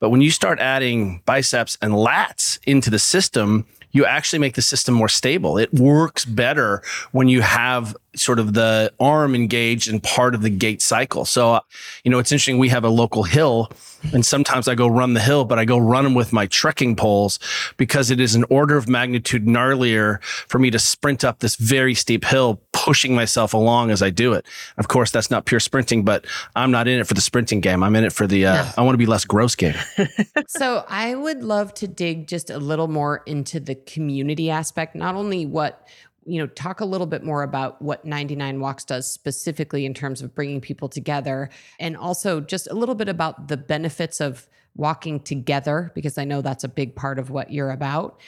But 0.00 0.10
when 0.10 0.20
you 0.20 0.30
start 0.30 0.60
adding 0.60 1.22
biceps 1.26 1.76
and 1.82 1.92
lats 1.92 2.58
into 2.66 2.90
the 2.90 2.98
system, 2.98 3.66
you 3.92 4.04
actually 4.04 4.38
make 4.38 4.54
the 4.54 4.62
system 4.62 4.94
more 4.94 5.08
stable. 5.08 5.58
It 5.58 5.72
works 5.72 6.24
better 6.24 6.82
when 7.12 7.28
you 7.28 7.40
have 7.40 7.96
sort 8.14 8.38
of 8.38 8.54
the 8.54 8.92
arm 8.98 9.34
engaged 9.34 9.88
in 9.88 10.00
part 10.00 10.34
of 10.34 10.42
the 10.42 10.50
gait 10.50 10.82
cycle. 10.82 11.24
So, 11.24 11.54
uh, 11.54 11.60
you 12.04 12.10
know, 12.10 12.18
it's 12.18 12.32
interesting. 12.32 12.58
We 12.58 12.68
have 12.68 12.84
a 12.84 12.88
local 12.88 13.22
hill 13.22 13.70
and 14.12 14.24
sometimes 14.24 14.68
I 14.68 14.74
go 14.74 14.86
run 14.86 15.14
the 15.14 15.20
hill, 15.20 15.44
but 15.44 15.58
I 15.58 15.64
go 15.64 15.78
run 15.78 16.04
them 16.04 16.14
with 16.14 16.32
my 16.32 16.46
trekking 16.46 16.96
poles 16.96 17.38
because 17.76 18.10
it 18.10 18.20
is 18.20 18.34
an 18.34 18.44
order 18.48 18.76
of 18.76 18.88
magnitude 18.88 19.46
gnarlier 19.46 20.22
for 20.22 20.58
me 20.58 20.70
to 20.70 20.78
sprint 20.78 21.24
up 21.24 21.40
this 21.40 21.56
very 21.56 21.94
steep 21.94 22.24
hill, 22.24 22.60
pushing 22.88 23.14
myself 23.14 23.52
along 23.52 23.90
as 23.90 24.00
I 24.00 24.08
do 24.08 24.32
it. 24.32 24.46
Of 24.78 24.88
course, 24.88 25.10
that's 25.10 25.30
not 25.30 25.44
pure 25.44 25.60
sprinting, 25.60 26.04
but 26.04 26.24
I'm 26.56 26.70
not 26.70 26.88
in 26.88 27.00
it 27.00 27.06
for 27.06 27.12
the 27.12 27.20
sprinting 27.20 27.60
game. 27.60 27.82
I'm 27.82 27.94
in 27.94 28.02
it 28.02 28.14
for 28.14 28.26
the, 28.26 28.46
uh, 28.46 28.54
no. 28.54 28.70
I 28.78 28.80
want 28.80 28.94
to 28.94 28.98
be 28.98 29.04
less 29.04 29.26
gross 29.26 29.54
game. 29.54 29.74
so 30.48 30.86
I 30.88 31.14
would 31.14 31.44
love 31.44 31.74
to 31.74 31.86
dig 31.86 32.26
just 32.26 32.48
a 32.48 32.56
little 32.56 32.88
more 32.88 33.22
into 33.26 33.60
the 33.60 33.74
community 33.74 34.48
aspect, 34.48 34.96
not 34.96 35.16
only 35.16 35.44
what 35.44 35.86
you 36.24 36.38
know, 36.38 36.46
talk 36.46 36.80
a 36.80 36.86
little 36.86 37.06
bit 37.06 37.22
more 37.22 37.42
about 37.42 37.80
what 37.82 38.06
99 38.06 38.58
Walks 38.58 38.86
does 38.86 39.10
specifically 39.10 39.84
in 39.84 39.92
terms 39.92 40.22
of 40.22 40.34
bringing 40.34 40.62
people 40.62 40.88
together 40.88 41.50
and 41.78 41.94
also 41.94 42.40
just 42.40 42.68
a 42.70 42.74
little 42.74 42.94
bit 42.94 43.10
about 43.10 43.48
the 43.48 43.58
benefits 43.58 44.18
of 44.18 44.46
walking 44.76 45.20
together 45.20 45.92
because 45.94 46.16
I 46.16 46.24
know 46.24 46.40
that's 46.40 46.64
a 46.64 46.68
big 46.68 46.94
part 46.94 47.18
of 47.18 47.28
what 47.28 47.52
you're 47.52 47.70
about 47.70 48.18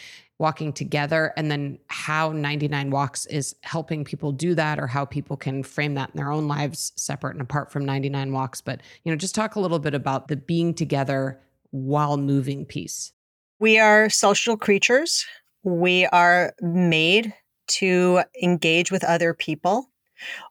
walking 0.40 0.72
together 0.72 1.32
and 1.36 1.50
then 1.50 1.78
how 1.88 2.32
99 2.32 2.90
walks 2.90 3.26
is 3.26 3.54
helping 3.60 4.04
people 4.04 4.32
do 4.32 4.54
that 4.54 4.80
or 4.80 4.88
how 4.88 5.04
people 5.04 5.36
can 5.36 5.62
frame 5.62 5.94
that 5.94 6.10
in 6.10 6.16
their 6.16 6.32
own 6.32 6.48
lives 6.48 6.92
separate 6.96 7.32
and 7.32 7.42
apart 7.42 7.70
from 7.70 7.84
99 7.84 8.32
walks 8.32 8.60
but 8.60 8.80
you 9.04 9.12
know 9.12 9.16
just 9.16 9.34
talk 9.34 9.54
a 9.54 9.60
little 9.60 9.78
bit 9.78 9.94
about 9.94 10.28
the 10.28 10.36
being 10.36 10.74
together 10.74 11.38
while 11.70 12.16
moving 12.16 12.64
piece 12.64 13.12
we 13.60 13.78
are 13.78 14.10
social 14.10 14.56
creatures 14.56 15.26
we 15.62 16.06
are 16.06 16.54
made 16.60 17.34
to 17.68 18.22
engage 18.42 18.90
with 18.90 19.04
other 19.04 19.34
people. 19.34 19.90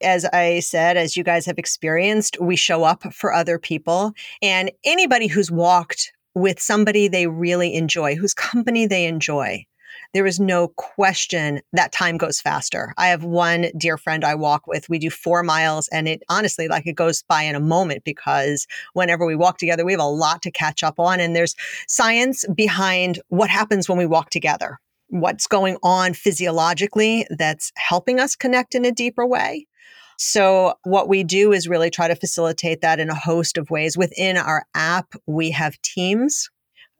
As 0.01 0.25
I 0.25 0.61
said, 0.61 0.97
as 0.97 1.15
you 1.15 1.23
guys 1.23 1.45
have 1.45 1.59
experienced, 1.59 2.37
we 2.41 2.55
show 2.55 2.83
up 2.83 3.13
for 3.13 3.33
other 3.33 3.59
people. 3.59 4.13
And 4.41 4.71
anybody 4.83 5.27
who's 5.27 5.51
walked 5.51 6.11
with 6.33 6.59
somebody 6.59 7.07
they 7.07 7.27
really 7.27 7.75
enjoy, 7.75 8.15
whose 8.15 8.33
company 8.33 8.87
they 8.87 9.05
enjoy, 9.05 9.65
there 10.13 10.25
is 10.25 10.39
no 10.39 10.69
question 10.69 11.61
that 11.73 11.91
time 11.91 12.17
goes 12.17 12.41
faster. 12.41 12.93
I 12.97 13.07
have 13.07 13.23
one 13.23 13.67
dear 13.77 13.97
friend 13.97 14.23
I 14.23 14.35
walk 14.35 14.67
with. 14.67 14.89
We 14.89 14.99
do 14.99 15.09
four 15.09 15.43
miles, 15.43 15.87
and 15.89 16.07
it 16.07 16.23
honestly, 16.29 16.67
like 16.67 16.87
it 16.87 16.95
goes 16.95 17.23
by 17.23 17.43
in 17.43 17.55
a 17.55 17.59
moment 17.59 18.03
because 18.03 18.67
whenever 18.93 19.25
we 19.25 19.35
walk 19.35 19.57
together, 19.57 19.85
we 19.85 19.93
have 19.93 20.01
a 20.01 20.05
lot 20.05 20.41
to 20.43 20.51
catch 20.51 20.83
up 20.83 20.99
on. 20.99 21.19
And 21.19 21.35
there's 21.35 21.55
science 21.87 22.45
behind 22.55 23.19
what 23.29 23.49
happens 23.49 23.87
when 23.87 23.97
we 23.97 24.05
walk 24.05 24.29
together 24.29 24.79
what's 25.09 25.47
going 25.47 25.77
on 25.83 26.13
physiologically 26.13 27.25
that's 27.31 27.71
helping 27.75 28.19
us 28.19 28.35
connect 28.35 28.75
in 28.75 28.85
a 28.85 28.91
deeper 28.91 29.25
way. 29.25 29.65
So, 30.17 30.73
what 30.83 31.07
we 31.07 31.23
do 31.23 31.53
is 31.53 31.69
really 31.69 31.89
try 31.89 32.09
to 32.09 32.15
facilitate 32.15 32.81
that 32.81 32.99
in 32.99 33.09
a 33.09 33.15
host 33.15 33.57
of 33.57 33.69
ways. 33.69 33.97
Within 33.97 34.35
our 34.35 34.65
app, 34.75 35.13
we 35.25 35.51
have 35.51 35.81
teams. 35.81 36.49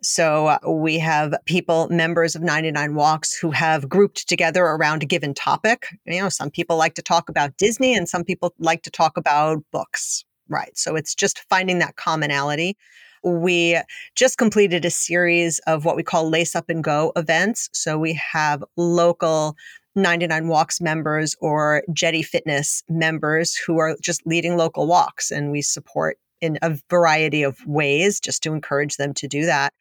So, 0.02 0.58
we 0.66 0.98
have 1.00 1.36
people, 1.46 1.90
members 1.90 2.36
of 2.36 2.42
99 2.42 2.96
Walks, 2.96 3.38
who 3.38 3.52
have 3.52 3.90
grouped 3.90 4.30
together 4.30 4.64
around 4.64 5.04
a 5.04 5.06
given 5.06 5.34
topic. 5.34 5.88
You 6.06 6.22
know, 6.22 6.30
some 6.30 6.50
people 6.50 6.78
like 6.78 6.96
to 6.96 7.02
talk 7.02 7.28
about 7.28 7.58
Disney 7.58 7.96
and 7.96 8.08
some 8.08 8.24
people 8.24 8.54
like 8.60 8.84
to 8.84 8.92
talk 8.92 9.18
about 9.18 9.64
books. 9.72 10.24
Right. 10.48 10.78
So, 10.78 10.96
it's 10.96 11.14
just 11.14 11.40
finding 11.50 11.80
that 11.80 11.98
commonality. 11.98 12.78
We 13.24 13.80
just 14.16 14.38
completed 14.38 14.86
a 14.86 14.90
series 14.90 15.60
of 15.68 15.84
what 15.84 15.96
we 15.96 16.04
call 16.04 16.30
Lace 16.30 16.56
Up 16.56 16.70
and 16.70 16.84
Go 16.84 17.12
events. 17.16 17.70
So 17.74 17.98
we 17.98 18.14
have 18.14 18.64
local 18.78 19.56
99 19.96 20.48
Walks 20.48 20.80
members 20.80 21.36
or 21.42 21.84
Jetti 21.92 22.24
Fitness 22.24 22.84
members 22.88 23.56
who 23.56 23.80
are 23.80 23.98
just 24.02 24.26
leading 24.26 24.56
local 24.56 24.88
walks, 24.88 25.32
and 25.32 25.52
we 25.52 25.62
support 25.62 26.18
in 26.42 26.58
a 26.62 26.78
variety 26.90 27.44
of 27.44 27.58
ways 27.66 28.20
just 28.20 28.42
to 28.44 28.54
encourage 28.54 28.96
them 28.96 29.14
to 29.16 29.28
do 29.28 29.46
that. 29.46 29.74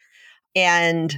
And 0.55 1.16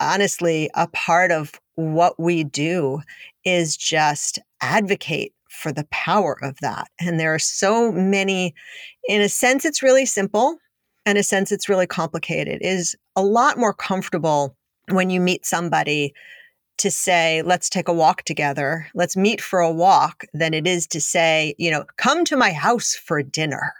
honestly, 0.00 0.70
a 0.74 0.88
part 0.88 1.30
of 1.30 1.60
what 1.74 2.18
we 2.18 2.44
do 2.44 3.00
is 3.44 3.76
just 3.76 4.38
advocate 4.60 5.32
for 5.48 5.72
the 5.72 5.86
power 5.90 6.38
of 6.42 6.58
that. 6.60 6.88
And 7.00 7.18
there 7.18 7.34
are 7.34 7.38
so 7.38 7.92
many, 7.92 8.54
in 9.08 9.20
a 9.20 9.28
sense, 9.28 9.64
it's 9.64 9.82
really 9.82 10.06
simple. 10.06 10.58
In 11.06 11.16
a 11.16 11.22
sense, 11.22 11.50
it's 11.50 11.68
really 11.68 11.86
complicated. 11.86 12.62
It 12.62 12.66
is 12.66 12.94
a 13.16 13.22
lot 13.22 13.58
more 13.58 13.74
comfortable 13.74 14.56
when 14.90 15.10
you 15.10 15.20
meet 15.20 15.46
somebody 15.46 16.12
to 16.78 16.90
say, 16.90 17.42
let's 17.42 17.68
take 17.68 17.88
a 17.88 17.92
walk 17.92 18.22
together, 18.22 18.86
let's 18.94 19.16
meet 19.16 19.40
for 19.40 19.60
a 19.60 19.70
walk, 19.70 20.24
than 20.32 20.54
it 20.54 20.66
is 20.66 20.86
to 20.86 21.00
say, 21.00 21.54
you 21.58 21.70
know, 21.70 21.84
come 21.98 22.24
to 22.24 22.36
my 22.36 22.52
house 22.52 22.94
for 22.94 23.22
dinner. 23.22 23.74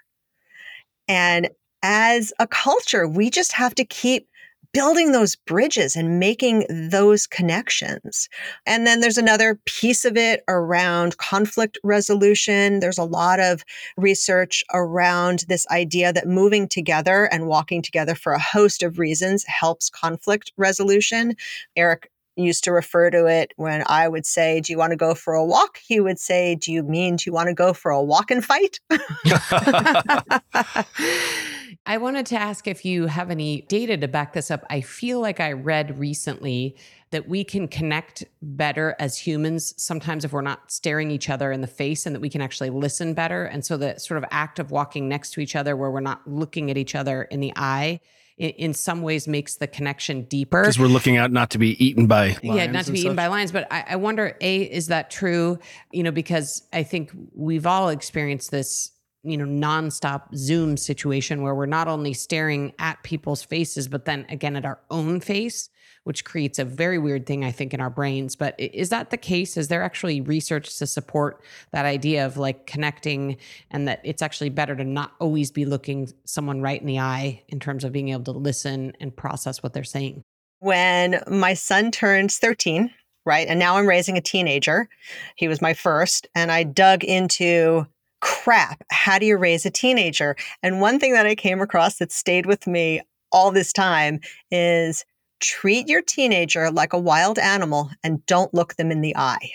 And 1.08 1.48
as 1.82 2.32
a 2.38 2.46
culture, 2.46 3.08
we 3.08 3.30
just 3.30 3.52
have 3.52 3.74
to 3.76 3.86
keep 3.86 4.28
building 4.72 5.12
those 5.12 5.36
bridges 5.36 5.96
and 5.96 6.20
making 6.20 6.64
those 6.68 7.26
connections. 7.26 8.28
And 8.66 8.86
then 8.86 9.00
there's 9.00 9.18
another 9.18 9.60
piece 9.66 10.04
of 10.04 10.16
it 10.16 10.42
around 10.48 11.16
conflict 11.16 11.78
resolution. 11.82 12.80
There's 12.80 12.98
a 12.98 13.04
lot 13.04 13.40
of 13.40 13.64
research 13.96 14.62
around 14.72 15.44
this 15.48 15.66
idea 15.68 16.12
that 16.12 16.28
moving 16.28 16.68
together 16.68 17.24
and 17.24 17.46
walking 17.46 17.82
together 17.82 18.14
for 18.14 18.32
a 18.32 18.40
host 18.40 18.82
of 18.82 18.98
reasons 18.98 19.44
helps 19.46 19.90
conflict 19.90 20.52
resolution. 20.56 21.34
Eric 21.76 22.10
used 22.36 22.64
to 22.64 22.72
refer 22.72 23.10
to 23.10 23.26
it 23.26 23.52
when 23.56 23.82
I 23.86 24.08
would 24.08 24.24
say, 24.24 24.60
Do 24.60 24.72
you 24.72 24.78
want 24.78 24.92
to 24.92 24.96
go 24.96 25.14
for 25.14 25.34
a 25.34 25.44
walk? 25.44 25.78
He 25.84 26.00
would 26.00 26.18
say, 26.18 26.54
Do 26.54 26.72
you 26.72 26.82
mean, 26.82 27.16
do 27.16 27.24
you 27.26 27.32
want 27.32 27.48
to 27.48 27.54
go 27.54 27.72
for 27.72 27.90
a 27.90 28.02
walk 28.02 28.30
and 28.30 28.44
fight? 28.44 28.80
I 31.86 31.96
wanted 31.96 32.26
to 32.26 32.36
ask 32.40 32.66
if 32.68 32.84
you 32.84 33.06
have 33.06 33.30
any 33.30 33.62
data 33.62 33.96
to 33.96 34.08
back 34.08 34.32
this 34.32 34.50
up. 34.50 34.64
I 34.70 34.80
feel 34.80 35.20
like 35.20 35.40
I 35.40 35.52
read 35.52 35.98
recently 35.98 36.76
that 37.10 37.28
we 37.28 37.42
can 37.42 37.66
connect 37.66 38.24
better 38.42 38.94
as 38.98 39.18
humans 39.18 39.74
sometimes 39.76 40.24
if 40.24 40.32
we're 40.32 40.42
not 40.42 40.70
staring 40.70 41.10
each 41.10 41.28
other 41.28 41.50
in 41.50 41.60
the 41.60 41.66
face 41.66 42.06
and 42.06 42.14
that 42.14 42.20
we 42.20 42.28
can 42.28 42.40
actually 42.40 42.70
listen 42.70 43.14
better. 43.14 43.44
And 43.44 43.64
so 43.64 43.76
the 43.76 43.98
sort 43.98 44.18
of 44.18 44.24
act 44.30 44.58
of 44.58 44.70
walking 44.70 45.08
next 45.08 45.30
to 45.32 45.40
each 45.40 45.56
other 45.56 45.76
where 45.76 45.90
we're 45.90 46.00
not 46.00 46.20
looking 46.26 46.70
at 46.70 46.76
each 46.76 46.94
other 46.94 47.22
in 47.22 47.40
the 47.40 47.52
eye 47.56 48.00
in, 48.40 48.72
some 48.72 49.02
ways 49.02 49.28
makes 49.28 49.56
the 49.56 49.66
connection 49.66 50.22
deeper. 50.22 50.62
Because 50.62 50.78
we're 50.78 50.86
looking 50.86 51.16
out 51.18 51.30
not 51.30 51.50
to 51.50 51.58
be 51.58 51.82
eaten 51.84 52.06
by 52.06 52.36
yeah, 52.42 52.66
not 52.66 52.86
to 52.86 52.92
be 52.92 52.98
such. 52.98 53.04
eaten 53.06 53.16
by 53.16 53.26
lions. 53.26 53.52
But 53.52 53.70
I, 53.70 53.84
I 53.90 53.96
wonder, 53.96 54.36
a 54.40 54.62
is 54.62 54.86
that 54.86 55.10
true? 55.10 55.58
You 55.92 56.02
know, 56.02 56.10
because 56.10 56.62
I 56.72 56.82
think 56.82 57.10
we've 57.34 57.66
all 57.66 57.90
experienced 57.90 58.50
this 58.50 58.92
you 59.22 59.36
know 59.36 59.44
nonstop 59.44 60.34
zoom 60.34 60.76
situation 60.76 61.42
where 61.42 61.54
we're 61.54 61.66
not 61.66 61.88
only 61.88 62.14
staring 62.14 62.72
at 62.78 63.02
people's 63.02 63.42
faces 63.42 63.88
but 63.88 64.04
then 64.04 64.24
again 64.28 64.56
at 64.56 64.64
our 64.64 64.80
own 64.90 65.20
face 65.20 65.68
which 66.04 66.24
creates 66.24 66.58
a 66.58 66.64
very 66.64 66.98
weird 66.98 67.26
thing 67.26 67.44
i 67.44 67.50
think 67.50 67.74
in 67.74 67.80
our 67.80 67.90
brains. 67.90 68.36
But 68.36 68.54
is 68.58 68.88
that 68.88 69.10
the 69.10 69.16
case? 69.16 69.56
Is 69.56 69.68
there 69.68 69.82
actually 69.82 70.20
research 70.20 70.78
to 70.78 70.86
support 70.86 71.42
that 71.72 71.84
idea 71.84 72.26
of 72.26 72.36
like 72.36 72.66
connecting 72.66 73.36
and 73.70 73.86
that 73.88 74.00
it's 74.04 74.22
actually 74.22 74.50
better 74.50 74.74
to 74.76 74.84
not 74.84 75.12
always 75.20 75.50
be 75.50 75.64
looking 75.64 76.12
someone 76.24 76.62
right 76.62 76.80
in 76.80 76.86
the 76.86 76.98
eye 76.98 77.42
in 77.48 77.60
terms 77.60 77.84
of 77.84 77.92
being 77.92 78.08
able 78.08 78.24
to 78.24 78.32
listen 78.32 78.92
and 79.00 79.14
process 79.14 79.62
what 79.62 79.72
they're 79.72 79.84
saying? 79.84 80.22
When 80.60 81.22
my 81.28 81.54
son 81.54 81.90
turns 81.90 82.38
13 82.38 82.90
right 83.26 83.48
and 83.48 83.58
now 83.58 83.76
i'm 83.76 83.86
raising 83.86 84.16
a 84.16 84.22
teenager 84.22 84.88
he 85.36 85.46
was 85.46 85.60
my 85.60 85.74
first 85.74 86.26
and 86.34 86.50
i 86.50 86.62
dug 86.62 87.04
into 87.04 87.86
crap, 88.20 88.84
how 88.90 89.18
do 89.18 89.26
you 89.26 89.36
raise 89.36 89.66
a 89.66 89.70
teenager? 89.70 90.36
And 90.62 90.80
one 90.80 90.98
thing 90.98 91.12
that 91.12 91.26
I 91.26 91.34
came 91.34 91.60
across 91.60 91.98
that 91.98 92.12
stayed 92.12 92.46
with 92.46 92.66
me 92.66 93.00
all 93.32 93.50
this 93.50 93.72
time 93.72 94.20
is 94.50 95.04
treat 95.40 95.88
your 95.88 96.02
teenager 96.02 96.70
like 96.70 96.92
a 96.92 96.98
wild 96.98 97.38
animal 97.38 97.90
and 98.04 98.24
don't 98.26 98.52
look 98.52 98.76
them 98.76 98.90
in 98.90 99.00
the 99.00 99.16
eye. 99.16 99.50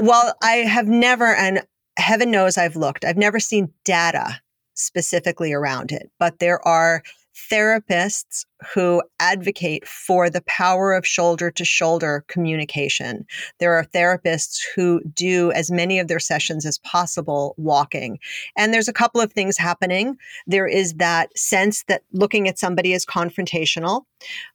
well, 0.00 0.34
I 0.42 0.56
have 0.56 0.86
never, 0.86 1.34
and 1.34 1.62
heaven 1.96 2.30
knows 2.30 2.56
I've 2.56 2.76
looked, 2.76 3.04
I've 3.04 3.16
never 3.16 3.40
seen 3.40 3.72
data 3.84 4.40
specifically 4.74 5.52
around 5.52 5.92
it, 5.92 6.10
but 6.18 6.38
there 6.38 6.66
are 6.66 7.02
therapists 7.34 8.44
who 8.74 9.02
advocate 9.18 9.86
for 9.86 10.30
the 10.30 10.42
power 10.42 10.92
of 10.92 11.06
shoulder 11.06 11.50
to 11.50 11.64
shoulder 11.64 12.24
communication. 12.28 13.26
There 13.58 13.74
are 13.74 13.84
therapists 13.84 14.60
who 14.74 15.02
do 15.04 15.50
as 15.52 15.70
many 15.70 15.98
of 15.98 16.08
their 16.08 16.20
sessions 16.20 16.64
as 16.64 16.78
possible 16.78 17.54
walking. 17.56 18.18
And 18.56 18.72
there's 18.72 18.88
a 18.88 18.92
couple 18.92 19.20
of 19.20 19.32
things 19.32 19.56
happening. 19.56 20.16
There 20.46 20.66
is 20.66 20.94
that 20.94 21.36
sense 21.36 21.84
that 21.88 22.02
looking 22.12 22.48
at 22.48 22.58
somebody 22.58 22.92
is 22.92 23.06
confrontational. 23.06 24.02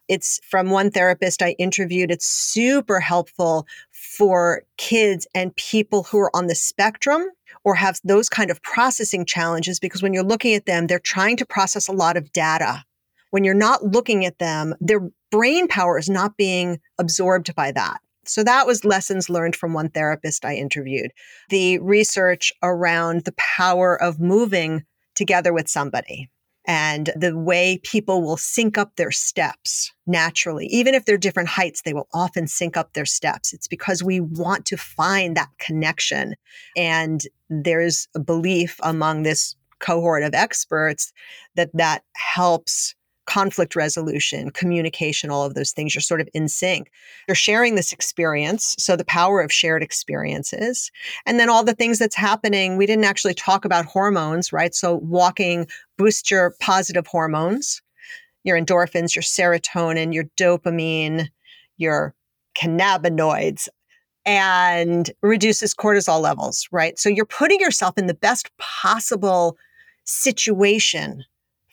It's 0.07 0.39
from 0.43 0.69
one 0.69 0.91
therapist 0.91 1.41
I 1.41 1.51
interviewed. 1.59 2.11
It's 2.11 2.27
super 2.27 2.99
helpful 2.99 3.67
for 3.91 4.63
kids 4.77 5.27
and 5.35 5.55
people 5.55 6.03
who 6.03 6.19
are 6.19 6.35
on 6.35 6.47
the 6.47 6.55
spectrum 6.55 7.27
or 7.63 7.75
have 7.75 7.99
those 8.03 8.29
kind 8.29 8.49
of 8.49 8.61
processing 8.61 9.25
challenges 9.25 9.79
because 9.79 10.01
when 10.01 10.13
you're 10.13 10.23
looking 10.23 10.53
at 10.53 10.65
them, 10.65 10.87
they're 10.87 10.99
trying 10.99 11.37
to 11.37 11.45
process 11.45 11.87
a 11.87 11.93
lot 11.93 12.17
of 12.17 12.31
data. 12.31 12.83
When 13.31 13.43
you're 13.43 13.53
not 13.53 13.83
looking 13.83 14.25
at 14.25 14.39
them, 14.39 14.73
their 14.79 15.09
brain 15.31 15.67
power 15.67 15.97
is 15.97 16.09
not 16.09 16.37
being 16.37 16.79
absorbed 16.97 17.53
by 17.55 17.71
that. 17.73 17.99
So 18.25 18.43
that 18.43 18.67
was 18.67 18.83
lessons 18.83 19.29
learned 19.29 19.55
from 19.55 19.73
one 19.73 19.89
therapist 19.89 20.45
I 20.45 20.55
interviewed. 20.55 21.11
The 21.49 21.79
research 21.79 22.51
around 22.61 23.23
the 23.25 23.33
power 23.37 24.01
of 24.01 24.19
moving 24.19 24.83
together 25.15 25.53
with 25.53 25.67
somebody 25.67 26.29
and 26.67 27.11
the 27.15 27.37
way 27.37 27.79
people 27.83 28.21
will 28.21 28.37
sync 28.37 28.77
up 28.77 28.95
their 28.97 29.11
steps 29.11 29.91
naturally. 30.05 30.67
Even 30.67 30.93
if 30.93 31.05
they're 31.05 31.17
different 31.17 31.47
heights, 31.47 31.81
they 31.81 31.93
will 31.93 32.09
often 32.13 32.45
sync 32.45 32.75
up 32.75 32.93
their 32.93 33.05
steps. 33.05 33.53
It's 33.53 33.69
because 33.69 34.03
we 34.03 34.19
want 34.19 34.65
to 34.65 34.77
find 34.77 35.37
that 35.37 35.49
connection. 35.59 36.35
And 36.75 37.21
there's 37.49 38.09
a 38.13 38.19
belief 38.19 38.79
among 38.83 39.23
this 39.23 39.55
cohort 39.79 40.23
of 40.23 40.33
experts 40.33 41.13
that 41.55 41.69
that 41.73 42.03
helps 42.15 42.95
conflict 43.27 43.75
resolution, 43.75 44.49
communication, 44.49 45.29
all 45.29 45.45
of 45.45 45.53
those 45.53 45.71
things. 45.71 45.93
You're 45.93 46.01
sort 46.01 46.21
of 46.21 46.29
in 46.33 46.47
sync. 46.47 46.91
You're 47.27 47.35
sharing 47.35 47.75
this 47.75 47.91
experience. 47.91 48.75
So 48.79 48.95
the 48.95 49.05
power 49.05 49.41
of 49.41 49.51
shared 49.51 49.83
experiences. 49.83 50.91
And 51.25 51.39
then 51.39 51.49
all 51.49 51.63
the 51.63 51.75
things 51.75 51.99
that's 51.99 52.15
happening. 52.15 52.77
We 52.77 52.85
didn't 52.85 53.05
actually 53.05 53.35
talk 53.35 53.65
about 53.65 53.85
hormones, 53.85 54.51
right? 54.51 54.73
So 54.73 54.95
walking 54.95 55.67
boosts 55.97 56.31
your 56.31 56.55
positive 56.59 57.05
hormones, 57.05 57.81
your 58.43 58.59
endorphins, 58.59 59.15
your 59.15 59.23
serotonin, 59.23 60.13
your 60.13 60.25
dopamine, 60.37 61.27
your 61.77 62.15
cannabinoids 62.57 63.67
and 64.25 65.09
reduces 65.21 65.73
cortisol 65.73 66.19
levels, 66.21 66.67
right? 66.71 66.99
So 66.99 67.07
you're 67.07 67.25
putting 67.25 67.61
yourself 67.61 67.97
in 67.97 68.07
the 68.07 68.13
best 68.13 68.49
possible 68.57 69.57
situation 70.03 71.23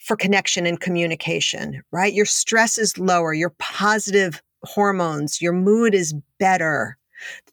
for 0.04 0.16
connection 0.16 0.66
and 0.66 0.80
communication, 0.80 1.82
right? 1.90 2.12
Your 2.12 2.26
stress 2.26 2.78
is 2.78 2.98
lower, 2.98 3.32
your 3.32 3.54
positive 3.58 4.42
hormones, 4.62 5.40
your 5.40 5.54
mood 5.54 5.94
is 5.94 6.14
better, 6.38 6.98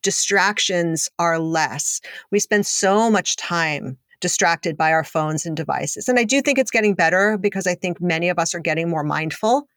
distractions 0.02 1.08
are 1.18 1.40
less. 1.40 2.02
We 2.30 2.40
spend 2.40 2.66
so 2.66 3.10
much 3.10 3.38
time 3.38 3.98
distracted 4.20 4.78
by 4.78 4.92
our 4.92 5.06
phones 5.06 5.46
and 5.46 5.56
devices. 5.56 6.10
And 6.10 6.20
I 6.20 6.26
do 6.26 6.42
think 6.42 6.60
it's 6.60 6.72
getting 6.72 6.94
better 6.94 7.38
because 7.38 7.68
I 7.68 7.74
think 7.74 8.02
many 8.02 8.28
of 8.28 8.38
us 8.38 8.54
are 8.54 8.60
getting 8.60 8.90
more 8.90 9.04
mindful. 9.04 9.68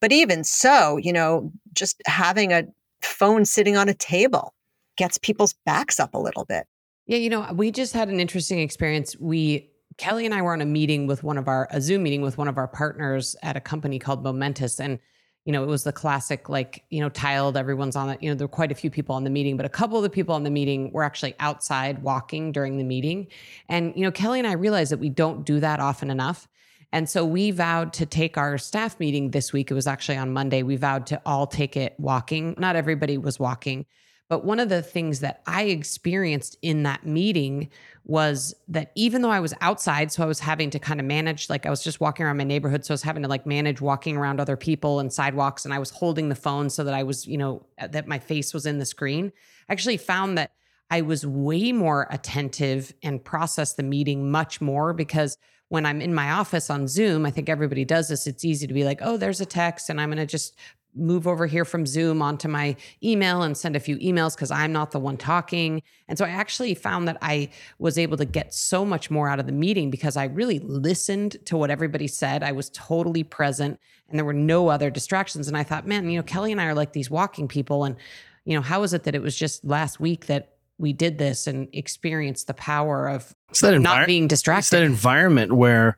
But 0.00 0.12
even 0.12 0.44
so, 0.44 0.98
you 0.98 1.12
know, 1.12 1.50
just 1.72 2.00
having 2.06 2.52
a 2.52 2.64
phone 3.00 3.46
sitting 3.46 3.76
on 3.76 3.88
a 3.88 3.94
table 3.94 4.52
gets 4.98 5.16
people's 5.16 5.54
backs 5.64 5.98
up 5.98 6.12
a 6.12 6.18
little 6.18 6.44
bit. 6.44 6.66
Yeah, 7.06 7.16
you 7.16 7.30
know, 7.30 7.50
we 7.54 7.70
just 7.70 7.94
had 7.94 8.08
an 8.08 8.20
interesting 8.20 8.60
experience. 8.60 9.16
We 9.18 9.71
Kelly 9.98 10.26
and 10.26 10.34
I 10.34 10.42
were 10.42 10.52
on 10.52 10.60
a 10.60 10.66
meeting 10.66 11.06
with 11.06 11.22
one 11.22 11.38
of 11.38 11.48
our 11.48 11.68
a 11.70 11.80
Zoom 11.80 12.02
meeting 12.02 12.22
with 12.22 12.38
one 12.38 12.48
of 12.48 12.58
our 12.58 12.68
partners 12.68 13.36
at 13.42 13.56
a 13.56 13.60
company 13.60 13.98
called 13.98 14.22
Momentous 14.22 14.80
and 14.80 14.98
you 15.44 15.52
know, 15.52 15.64
it 15.64 15.66
was 15.66 15.82
the 15.82 15.92
classic, 15.92 16.48
like, 16.48 16.84
you 16.90 17.00
know, 17.00 17.08
tiled, 17.08 17.56
everyone's 17.56 17.96
on 17.96 18.08
it. 18.10 18.22
You 18.22 18.30
know, 18.30 18.36
there 18.36 18.46
were 18.46 18.52
quite 18.52 18.70
a 18.70 18.76
few 18.76 18.90
people 18.90 19.16
on 19.16 19.24
the 19.24 19.30
meeting, 19.30 19.56
but 19.56 19.66
a 19.66 19.68
couple 19.68 19.96
of 19.96 20.04
the 20.04 20.10
people 20.10 20.36
on 20.36 20.44
the 20.44 20.50
meeting 20.50 20.92
were 20.92 21.02
actually 21.02 21.34
outside 21.40 22.00
walking 22.02 22.52
during 22.52 22.78
the 22.78 22.84
meeting. 22.84 23.26
And, 23.68 23.92
you 23.96 24.02
know, 24.02 24.12
Kelly 24.12 24.38
and 24.38 24.46
I 24.46 24.52
realized 24.52 24.92
that 24.92 25.00
we 25.00 25.08
don't 25.08 25.44
do 25.44 25.58
that 25.58 25.80
often 25.80 26.10
enough. 26.10 26.46
And 26.92 27.10
so 27.10 27.24
we 27.24 27.50
vowed 27.50 27.92
to 27.94 28.06
take 28.06 28.38
our 28.38 28.56
staff 28.56 29.00
meeting 29.00 29.32
this 29.32 29.52
week. 29.52 29.70
It 29.70 29.74
was 29.74 29.88
actually 29.88 30.18
on 30.18 30.32
Monday. 30.32 30.62
We 30.62 30.76
vowed 30.76 31.06
to 31.06 31.20
all 31.26 31.48
take 31.48 31.76
it 31.76 31.96
walking. 31.98 32.54
Not 32.56 32.76
everybody 32.76 33.18
was 33.18 33.40
walking, 33.40 33.86
But 34.28 34.44
one 34.44 34.60
of 34.60 34.68
the 34.68 34.80
things 34.80 35.20
that 35.20 35.42
I 35.46 35.64
experienced 35.64 36.56
in 36.62 36.84
that 36.84 37.04
meeting 37.04 37.68
was 38.04 38.54
that 38.68 38.90
even 38.96 39.22
though 39.22 39.30
I 39.30 39.40
was 39.40 39.54
outside, 39.60 40.10
so 40.10 40.22
I 40.22 40.26
was 40.26 40.40
having 40.40 40.70
to 40.70 40.78
kind 40.78 40.98
of 40.98 41.06
manage, 41.06 41.48
like 41.48 41.66
I 41.66 41.70
was 41.70 41.84
just 41.84 42.00
walking 42.00 42.26
around 42.26 42.36
my 42.36 42.44
neighborhood. 42.44 42.84
So 42.84 42.92
I 42.92 42.94
was 42.94 43.02
having 43.02 43.22
to 43.22 43.28
like 43.28 43.46
manage 43.46 43.80
walking 43.80 44.16
around 44.16 44.40
other 44.40 44.56
people 44.56 44.98
and 44.98 45.12
sidewalks. 45.12 45.64
And 45.64 45.72
I 45.72 45.78
was 45.78 45.90
holding 45.90 46.28
the 46.28 46.34
phone 46.34 46.68
so 46.68 46.82
that 46.84 46.94
I 46.94 47.04
was, 47.04 47.26
you 47.26 47.38
know, 47.38 47.64
uh, 47.80 47.86
that 47.88 48.08
my 48.08 48.18
face 48.18 48.52
was 48.52 48.66
in 48.66 48.78
the 48.78 48.84
screen. 48.84 49.32
I 49.68 49.72
actually 49.72 49.98
found 49.98 50.36
that 50.36 50.50
I 50.90 51.02
was 51.02 51.24
way 51.24 51.72
more 51.72 52.08
attentive 52.10 52.92
and 53.02 53.24
processed 53.24 53.76
the 53.76 53.82
meeting 53.82 54.30
much 54.30 54.60
more 54.60 54.92
because 54.92 55.38
when 55.68 55.86
I'm 55.86 56.02
in 56.02 56.12
my 56.12 56.32
office 56.32 56.68
on 56.68 56.86
Zoom, 56.86 57.24
I 57.24 57.30
think 57.30 57.48
everybody 57.48 57.86
does 57.86 58.08
this. 58.08 58.26
It's 58.26 58.44
easy 58.44 58.66
to 58.66 58.74
be 58.74 58.84
like, 58.84 58.98
oh, 59.00 59.16
there's 59.16 59.40
a 59.40 59.46
text, 59.46 59.88
and 59.88 59.98
I'm 59.98 60.10
going 60.10 60.18
to 60.18 60.26
just 60.26 60.54
move 60.94 61.26
over 61.26 61.46
here 61.46 61.64
from 61.64 61.86
Zoom 61.86 62.20
onto 62.20 62.48
my 62.48 62.76
email 63.02 63.42
and 63.42 63.56
send 63.56 63.76
a 63.76 63.80
few 63.80 63.96
emails 63.98 64.34
because 64.34 64.50
I'm 64.50 64.72
not 64.72 64.90
the 64.90 65.00
one 65.00 65.16
talking. 65.16 65.82
And 66.08 66.18
so 66.18 66.24
I 66.24 66.30
actually 66.30 66.74
found 66.74 67.08
that 67.08 67.18
I 67.22 67.48
was 67.78 67.98
able 67.98 68.16
to 68.18 68.24
get 68.24 68.52
so 68.52 68.84
much 68.84 69.10
more 69.10 69.28
out 69.28 69.40
of 69.40 69.46
the 69.46 69.52
meeting 69.52 69.90
because 69.90 70.16
I 70.16 70.24
really 70.24 70.58
listened 70.58 71.36
to 71.46 71.56
what 71.56 71.70
everybody 71.70 72.06
said. 72.06 72.42
I 72.42 72.52
was 72.52 72.70
totally 72.70 73.24
present 73.24 73.80
and 74.08 74.18
there 74.18 74.26
were 74.26 74.32
no 74.32 74.68
other 74.68 74.90
distractions. 74.90 75.48
And 75.48 75.56
I 75.56 75.62
thought, 75.62 75.86
man, 75.86 76.08
you 76.10 76.18
know, 76.18 76.22
Kelly 76.22 76.52
and 76.52 76.60
I 76.60 76.66
are 76.66 76.74
like 76.74 76.92
these 76.92 77.10
walking 77.10 77.48
people. 77.48 77.84
And, 77.84 77.96
you 78.44 78.54
know, 78.54 78.62
how 78.62 78.82
is 78.82 78.92
it 78.92 79.04
that 79.04 79.14
it 79.14 79.22
was 79.22 79.36
just 79.36 79.64
last 79.64 80.00
week 80.00 80.26
that 80.26 80.51
we 80.78 80.92
did 80.92 81.18
this 81.18 81.46
and 81.46 81.68
experienced 81.72 82.46
the 82.46 82.54
power 82.54 83.08
of 83.08 83.34
not 83.62 84.06
being 84.06 84.26
distracted. 84.28 84.60
It's 84.60 84.70
that 84.70 84.82
environment 84.82 85.52
where 85.52 85.96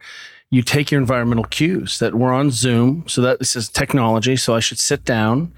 you 0.50 0.62
take 0.62 0.90
your 0.90 1.00
environmental 1.00 1.44
cues 1.44 1.98
that 1.98 2.14
we're 2.14 2.32
on 2.32 2.50
Zoom. 2.50 3.04
So 3.08 3.20
that 3.22 3.38
this 3.38 3.56
is 3.56 3.68
technology. 3.68 4.36
So 4.36 4.54
I 4.54 4.60
should 4.60 4.78
sit 4.78 5.04
down. 5.04 5.52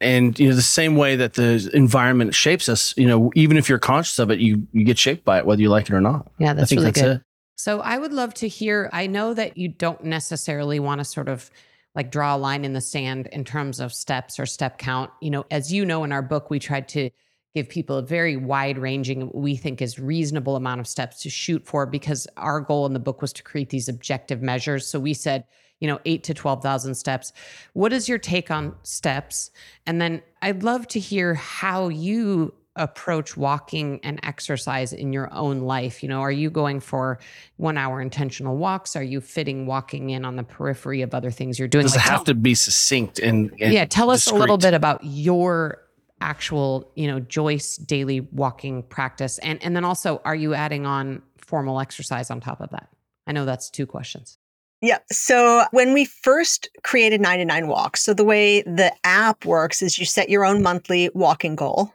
And 0.00 0.38
you 0.38 0.48
know, 0.48 0.54
the 0.54 0.62
same 0.62 0.96
way 0.96 1.14
that 1.16 1.34
the 1.34 1.70
environment 1.74 2.34
shapes 2.34 2.68
us, 2.68 2.94
you 2.96 3.06
know, 3.06 3.30
even 3.34 3.58
if 3.58 3.68
you're 3.68 3.78
conscious 3.78 4.18
of 4.18 4.30
it, 4.30 4.40
you 4.40 4.66
you 4.72 4.84
get 4.84 4.98
shaped 4.98 5.24
by 5.24 5.38
it, 5.38 5.46
whether 5.46 5.60
you 5.60 5.68
like 5.68 5.90
it 5.90 5.94
or 5.94 6.00
not. 6.00 6.30
yeah, 6.38 6.52
I 6.52 6.54
that's 6.54 6.70
think 6.70 6.78
really 6.78 6.90
that's 6.90 7.00
good. 7.02 7.16
it. 7.18 7.22
So 7.56 7.80
I 7.80 7.98
would 7.98 8.14
love 8.14 8.32
to 8.34 8.48
hear. 8.48 8.88
I 8.92 9.06
know 9.06 9.34
that 9.34 9.58
you 9.58 9.68
don't 9.68 10.02
necessarily 10.02 10.80
want 10.80 11.00
to 11.00 11.04
sort 11.04 11.28
of 11.28 11.50
like 11.94 12.10
draw 12.10 12.34
a 12.34 12.38
line 12.38 12.64
in 12.64 12.72
the 12.72 12.80
sand 12.80 13.28
in 13.32 13.44
terms 13.44 13.78
of 13.78 13.92
steps 13.92 14.38
or 14.40 14.46
step 14.46 14.78
count. 14.78 15.10
You 15.20 15.30
know, 15.30 15.44
as 15.50 15.70
you 15.70 15.84
know, 15.84 16.02
in 16.02 16.12
our 16.12 16.22
book, 16.22 16.48
we 16.48 16.58
tried 16.58 16.88
to 16.88 17.10
give 17.54 17.68
people 17.68 17.96
a 17.96 18.02
very 18.02 18.36
wide 18.36 18.78
ranging, 18.78 19.30
we 19.34 19.56
think 19.56 19.82
is 19.82 19.98
reasonable 19.98 20.56
amount 20.56 20.80
of 20.80 20.86
steps 20.86 21.22
to 21.22 21.30
shoot 21.30 21.64
for 21.66 21.86
because 21.86 22.26
our 22.36 22.60
goal 22.60 22.86
in 22.86 22.92
the 22.92 23.00
book 23.00 23.20
was 23.20 23.32
to 23.32 23.42
create 23.42 23.70
these 23.70 23.88
objective 23.88 24.40
measures. 24.42 24.86
So 24.86 25.00
we 25.00 25.14
said, 25.14 25.44
you 25.80 25.88
know, 25.88 25.98
eight 26.04 26.22
to 26.24 26.34
12,000 26.34 26.94
steps. 26.94 27.32
What 27.72 27.92
is 27.92 28.08
your 28.08 28.18
take 28.18 28.50
on 28.50 28.74
steps? 28.82 29.50
And 29.86 30.00
then 30.00 30.22
I'd 30.42 30.62
love 30.62 30.86
to 30.88 31.00
hear 31.00 31.34
how 31.34 31.88
you 31.88 32.54
approach 32.76 33.36
walking 33.36 34.00
and 34.04 34.20
exercise 34.22 34.92
in 34.92 35.12
your 35.12 35.32
own 35.34 35.60
life? 35.60 36.02
You 36.02 36.08
know, 36.08 36.20
are 36.20 36.32
you 36.32 36.50
going 36.50 36.80
for 36.80 37.18
one 37.56 37.76
hour 37.76 38.00
intentional 38.00 38.56
walks? 38.56 38.94
Are 38.96 39.02
you 39.02 39.20
fitting 39.20 39.66
walking 39.66 40.10
in 40.10 40.24
on 40.24 40.36
the 40.36 40.44
periphery 40.44 41.02
of 41.02 41.14
other 41.14 41.30
things 41.30 41.58
you're 41.58 41.68
doing? 41.68 41.82
Does 41.84 41.94
it 41.94 41.98
Like, 41.98 42.06
have 42.06 42.18
tell- 42.18 42.24
to 42.26 42.34
be 42.34 42.54
succinct 42.54 43.18
and, 43.18 43.50
and 43.60 43.72
yeah, 43.72 43.84
tell 43.84 44.10
us 44.10 44.26
a 44.30 44.34
little 44.34 44.56
bit 44.58 44.74
about 44.74 45.00
your 45.02 45.82
actual, 46.20 46.90
you 46.94 47.06
know, 47.06 47.20
Joyce 47.20 47.76
daily 47.76 48.20
walking 48.20 48.82
practice. 48.84 49.38
And 49.38 49.62
and 49.62 49.74
then 49.74 49.84
also 49.84 50.20
are 50.24 50.34
you 50.34 50.54
adding 50.54 50.86
on 50.86 51.22
formal 51.38 51.80
exercise 51.80 52.30
on 52.30 52.40
top 52.40 52.60
of 52.60 52.70
that? 52.70 52.88
I 53.26 53.32
know 53.32 53.44
that's 53.44 53.70
two 53.70 53.86
questions. 53.86 54.38
Yeah. 54.82 54.98
So 55.12 55.64
when 55.72 55.92
we 55.92 56.06
first 56.06 56.68
created 56.82 57.20
99 57.20 57.68
Walks, 57.68 58.02
so 58.02 58.14
the 58.14 58.24
way 58.24 58.62
the 58.62 58.92
app 59.04 59.44
works 59.44 59.82
is 59.82 59.98
you 59.98 60.06
set 60.06 60.30
your 60.30 60.44
own 60.44 60.62
monthly 60.62 61.10
walking 61.14 61.54
goal. 61.54 61.92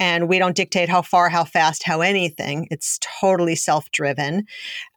And 0.00 0.28
we 0.28 0.40
don't 0.40 0.56
dictate 0.56 0.88
how 0.88 1.02
far, 1.02 1.28
how 1.28 1.44
fast, 1.44 1.84
how 1.84 2.00
anything. 2.00 2.66
It's 2.70 2.98
totally 3.20 3.54
self 3.54 3.90
driven. 3.92 4.44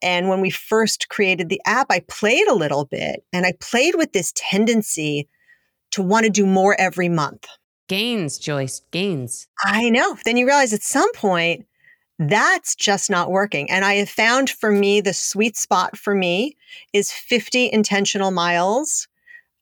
And 0.01 0.27
when 0.27 0.41
we 0.41 0.49
first 0.49 1.09
created 1.09 1.49
the 1.49 1.61
app, 1.67 1.87
I 1.91 2.01
played 2.07 2.47
a 2.47 2.55
little 2.55 2.85
bit 2.85 3.23
and 3.31 3.45
I 3.45 3.53
played 3.61 3.93
with 3.95 4.13
this 4.13 4.33
tendency 4.35 5.27
to 5.91 6.01
want 6.01 6.25
to 6.25 6.31
do 6.31 6.45
more 6.45 6.75
every 6.79 7.09
month. 7.09 7.47
Gains, 7.87 8.37
Joyce, 8.37 8.81
gains. 8.91 9.47
I 9.63 9.89
know. 9.89 10.17
Then 10.25 10.37
you 10.37 10.45
realize 10.45 10.73
at 10.73 10.83
some 10.83 11.11
point 11.13 11.65
that's 12.19 12.75
just 12.75 13.09
not 13.09 13.31
working. 13.31 13.69
And 13.69 13.85
I 13.85 13.95
have 13.95 14.09
found 14.09 14.49
for 14.49 14.71
me 14.71 15.01
the 15.01 15.13
sweet 15.13 15.55
spot 15.55 15.97
for 15.97 16.15
me 16.15 16.57
is 16.93 17.11
50 17.11 17.71
intentional 17.71 18.31
miles 18.31 19.07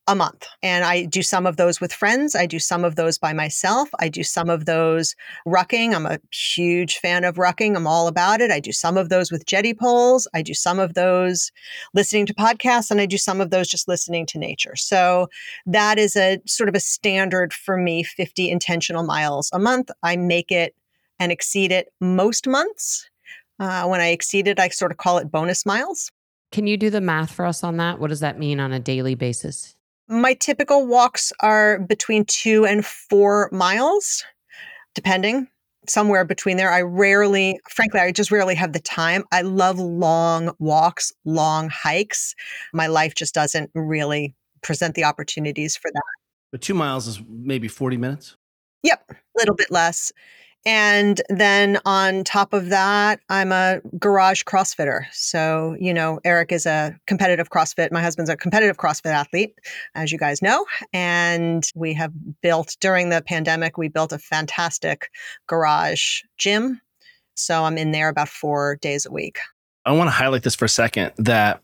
a 0.08 0.16
month. 0.16 0.46
And 0.62 0.84
I 0.84 1.06
do 1.06 1.24
some 1.24 1.48
of 1.48 1.58
those 1.58 1.82
with 1.82 1.92
friends. 1.92 2.36
I 2.36 2.46
do 2.46 2.60
some 2.60 2.86
of 2.86 2.96
those 2.96 3.18
by 3.18 3.34
myself. 3.34 3.90
I 4.00 4.08
do 4.08 4.24
some 4.24 4.50
of 4.50 4.66
those 4.66 5.16
rucking. 5.48 5.96
I'm 5.96 6.06
a 6.06 6.20
huge 6.32 6.98
fan 6.98 7.24
of 7.24 7.36
rucking. 7.36 7.76
I'm 7.76 7.88
all 7.88 8.08
about 8.08 8.40
it. 8.40 8.52
I 8.52 8.60
do 8.60 8.72
some 8.72 8.98
of 8.98 9.10
those 9.10 9.32
with 9.32 9.46
jetti 9.46 9.74
poles. 9.74 10.28
I 10.34 10.44
do 10.44 10.54
some 10.54 10.78
of 10.78 10.94
those 10.94 11.52
listening 11.96 12.28
to 12.28 12.36
podcasts 12.36 12.92
and 12.92 13.02
I 13.02 13.08
do 13.08 13.18
some 13.18 13.42
of 13.42 13.50
those 13.50 13.68
just 13.68 13.88
listening 13.88 14.28
to 14.28 14.38
nature. 14.38 14.76
So 14.76 15.28
that 15.66 15.98
is 15.98 16.16
a 16.16 16.40
sort 16.46 16.70
of 16.70 16.76
a 16.76 16.80
standard 16.80 17.52
for 17.52 17.76
me 17.76 18.04
50 18.04 18.50
intentional 18.50 19.04
miles 19.04 19.50
a 19.54 19.60
month. 19.60 19.90
I 20.04 20.18
make 20.18 20.52
it 20.52 20.76
and 21.20 21.32
exceed 21.32 21.72
it 21.72 21.92
most 22.00 22.48
months. 22.48 23.10
Uh, 23.60 23.88
when 23.88 24.02
I 24.02 24.08
exceed 24.08 24.48
it, 24.48 24.60
I 24.60 24.68
sort 24.70 24.92
of 24.92 24.98
call 24.98 25.18
it 25.18 25.32
bonus 25.32 25.66
miles. 25.66 26.12
Can 26.52 26.68
you 26.68 26.78
do 26.78 26.90
the 26.90 27.02
math 27.02 27.32
for 27.32 27.46
us 27.46 27.64
on 27.64 27.78
that? 27.78 28.00
What 28.00 28.10
does 28.10 28.20
that 28.20 28.38
mean 28.38 28.60
on 28.60 28.72
a 28.72 28.80
daily 28.80 29.16
basis? 29.16 29.75
My 30.08 30.34
typical 30.36 30.86
walks 30.86 31.34
are 31.40 31.80
between 31.80 32.26
two 32.26 32.66
and 32.66 32.86
four 32.86 33.50
miles, 33.52 34.24
depending, 34.94 35.48
somewhere 35.90 36.24
between 36.26 36.58
there. 36.58 36.72
I 36.72 36.82
rarely, 36.82 37.60
frankly, 37.70 38.00
I 38.00 38.12
just 38.12 38.32
rarely 38.32 38.56
have 38.56 38.74
the 38.74 38.80
time. 38.80 39.24
I 39.32 39.42
love 39.42 39.80
long 39.80 40.54
walks, 40.60 41.12
long 41.26 41.70
hikes. 41.70 42.36
My 42.74 42.88
life 42.88 43.16
just 43.16 43.34
doesn't 43.34 43.72
really 43.74 44.36
present 44.62 44.96
the 44.96 45.04
opportunities 45.04 45.76
for 45.76 45.90
that. 45.92 46.04
But 46.52 46.62
two 46.62 46.74
miles 46.74 47.08
is 47.08 47.22
maybe 47.28 47.68
40 47.68 47.98
minutes. 47.98 48.38
Yep, 48.84 49.04
a 49.10 49.16
little 49.38 49.56
bit 49.56 49.72
less. 49.72 50.12
And 50.66 51.22
then 51.30 51.80
on 51.86 52.24
top 52.24 52.52
of 52.52 52.70
that, 52.70 53.20
I'm 53.30 53.52
a 53.52 53.82
garage 54.00 54.44
CrossFitter. 54.44 55.06
So, 55.12 55.76
you 55.80 55.94
know, 55.94 56.20
Eric 56.26 56.52
is 56.52 56.66
a 56.66 56.98
competitive 57.06 57.50
CrossFit. 57.52 57.92
My 57.92 58.02
husband's 58.02 58.32
a 58.32 58.36
competitive 58.36 58.78
CrossFit 58.78 59.12
athlete, 59.12 59.54
as 59.94 60.12
you 60.12 60.18
guys 60.18 60.42
know. 60.42 60.66
And 60.92 61.70
we 61.76 61.94
have 61.94 62.12
built, 62.42 62.78
during 62.80 63.10
the 63.10 63.22
pandemic, 63.22 63.78
we 63.78 63.90
built 63.90 64.12
a 64.12 64.18
fantastic 64.18 65.12
garage 65.46 66.22
gym. 66.40 66.82
So 67.36 67.64
I'm 67.64 67.78
in 67.78 67.92
there 67.92 68.10
about 68.10 68.30
four 68.30 68.78
days 68.78 69.06
a 69.06 69.12
week. 69.12 69.38
I 69.86 69.92
want 69.92 70.08
to 70.08 70.12
highlight 70.12 70.42
this 70.42 70.56
for 70.56 70.66
a 70.66 70.70
second 70.70 71.12
that 71.18 71.62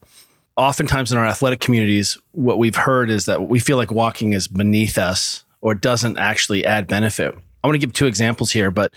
oftentimes 0.57 1.11
in 1.11 1.17
our 1.17 1.25
athletic 1.25 1.59
communities, 1.59 2.19
what 2.33 2.59
we've 2.59 2.75
heard 2.75 3.09
is 3.09 3.25
that 3.25 3.47
we 3.47 3.57
feel 3.57 3.77
like 3.77 3.89
walking 3.89 4.33
is 4.33 4.47
beneath 4.47 4.99
us 4.99 5.43
or 5.61 5.73
doesn't 5.73 6.19
actually 6.19 6.65
add 6.65 6.85
benefit. 6.85 7.35
I 7.63 7.67
want 7.67 7.75
to 7.75 7.79
give 7.85 7.93
two 7.93 8.07
examples 8.07 8.51
here, 8.51 8.71
but 8.71 8.93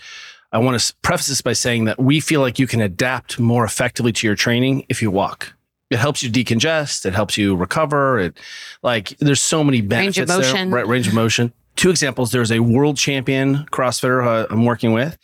I 0.51 0.57
want 0.57 0.79
to 0.79 0.93
preface 1.01 1.27
this 1.27 1.41
by 1.41 1.53
saying 1.53 1.85
that 1.85 1.99
we 1.99 2.19
feel 2.19 2.41
like 2.41 2.59
you 2.59 2.67
can 2.67 2.81
adapt 2.81 3.39
more 3.39 3.65
effectively 3.65 4.11
to 4.13 4.27
your 4.27 4.35
training 4.35 4.85
if 4.89 5.01
you 5.01 5.11
walk. 5.11 5.53
It 5.89 5.99
helps 5.99 6.23
you 6.23 6.31
decongest, 6.31 7.05
it 7.05 7.13
helps 7.13 7.37
you 7.37 7.55
recover. 7.55 8.19
It 8.19 8.39
like 8.81 9.17
there's 9.19 9.41
so 9.41 9.63
many 9.63 9.81
benefits 9.81 10.17
Range 10.17 10.29
of 10.29 10.37
motion. 10.37 10.69
there. 10.69 10.79
Right, 10.79 10.87
range 10.87 11.07
of 11.07 11.13
motion. 11.13 11.53
Two 11.75 11.89
examples. 11.89 12.31
There's 12.31 12.51
a 12.51 12.59
world 12.59 12.97
champion 12.97 13.65
CrossFitter 13.71 14.25
uh, 14.25 14.47
I'm 14.49 14.65
working 14.65 14.93
with, 14.93 15.17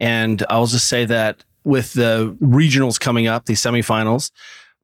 and 0.00 0.42
I'll 0.48 0.66
just 0.66 0.86
say 0.86 1.04
that 1.04 1.44
with 1.64 1.92
the 1.94 2.36
regionals 2.40 2.98
coming 2.98 3.26
up, 3.26 3.46
the 3.46 3.54
semifinals, 3.54 4.30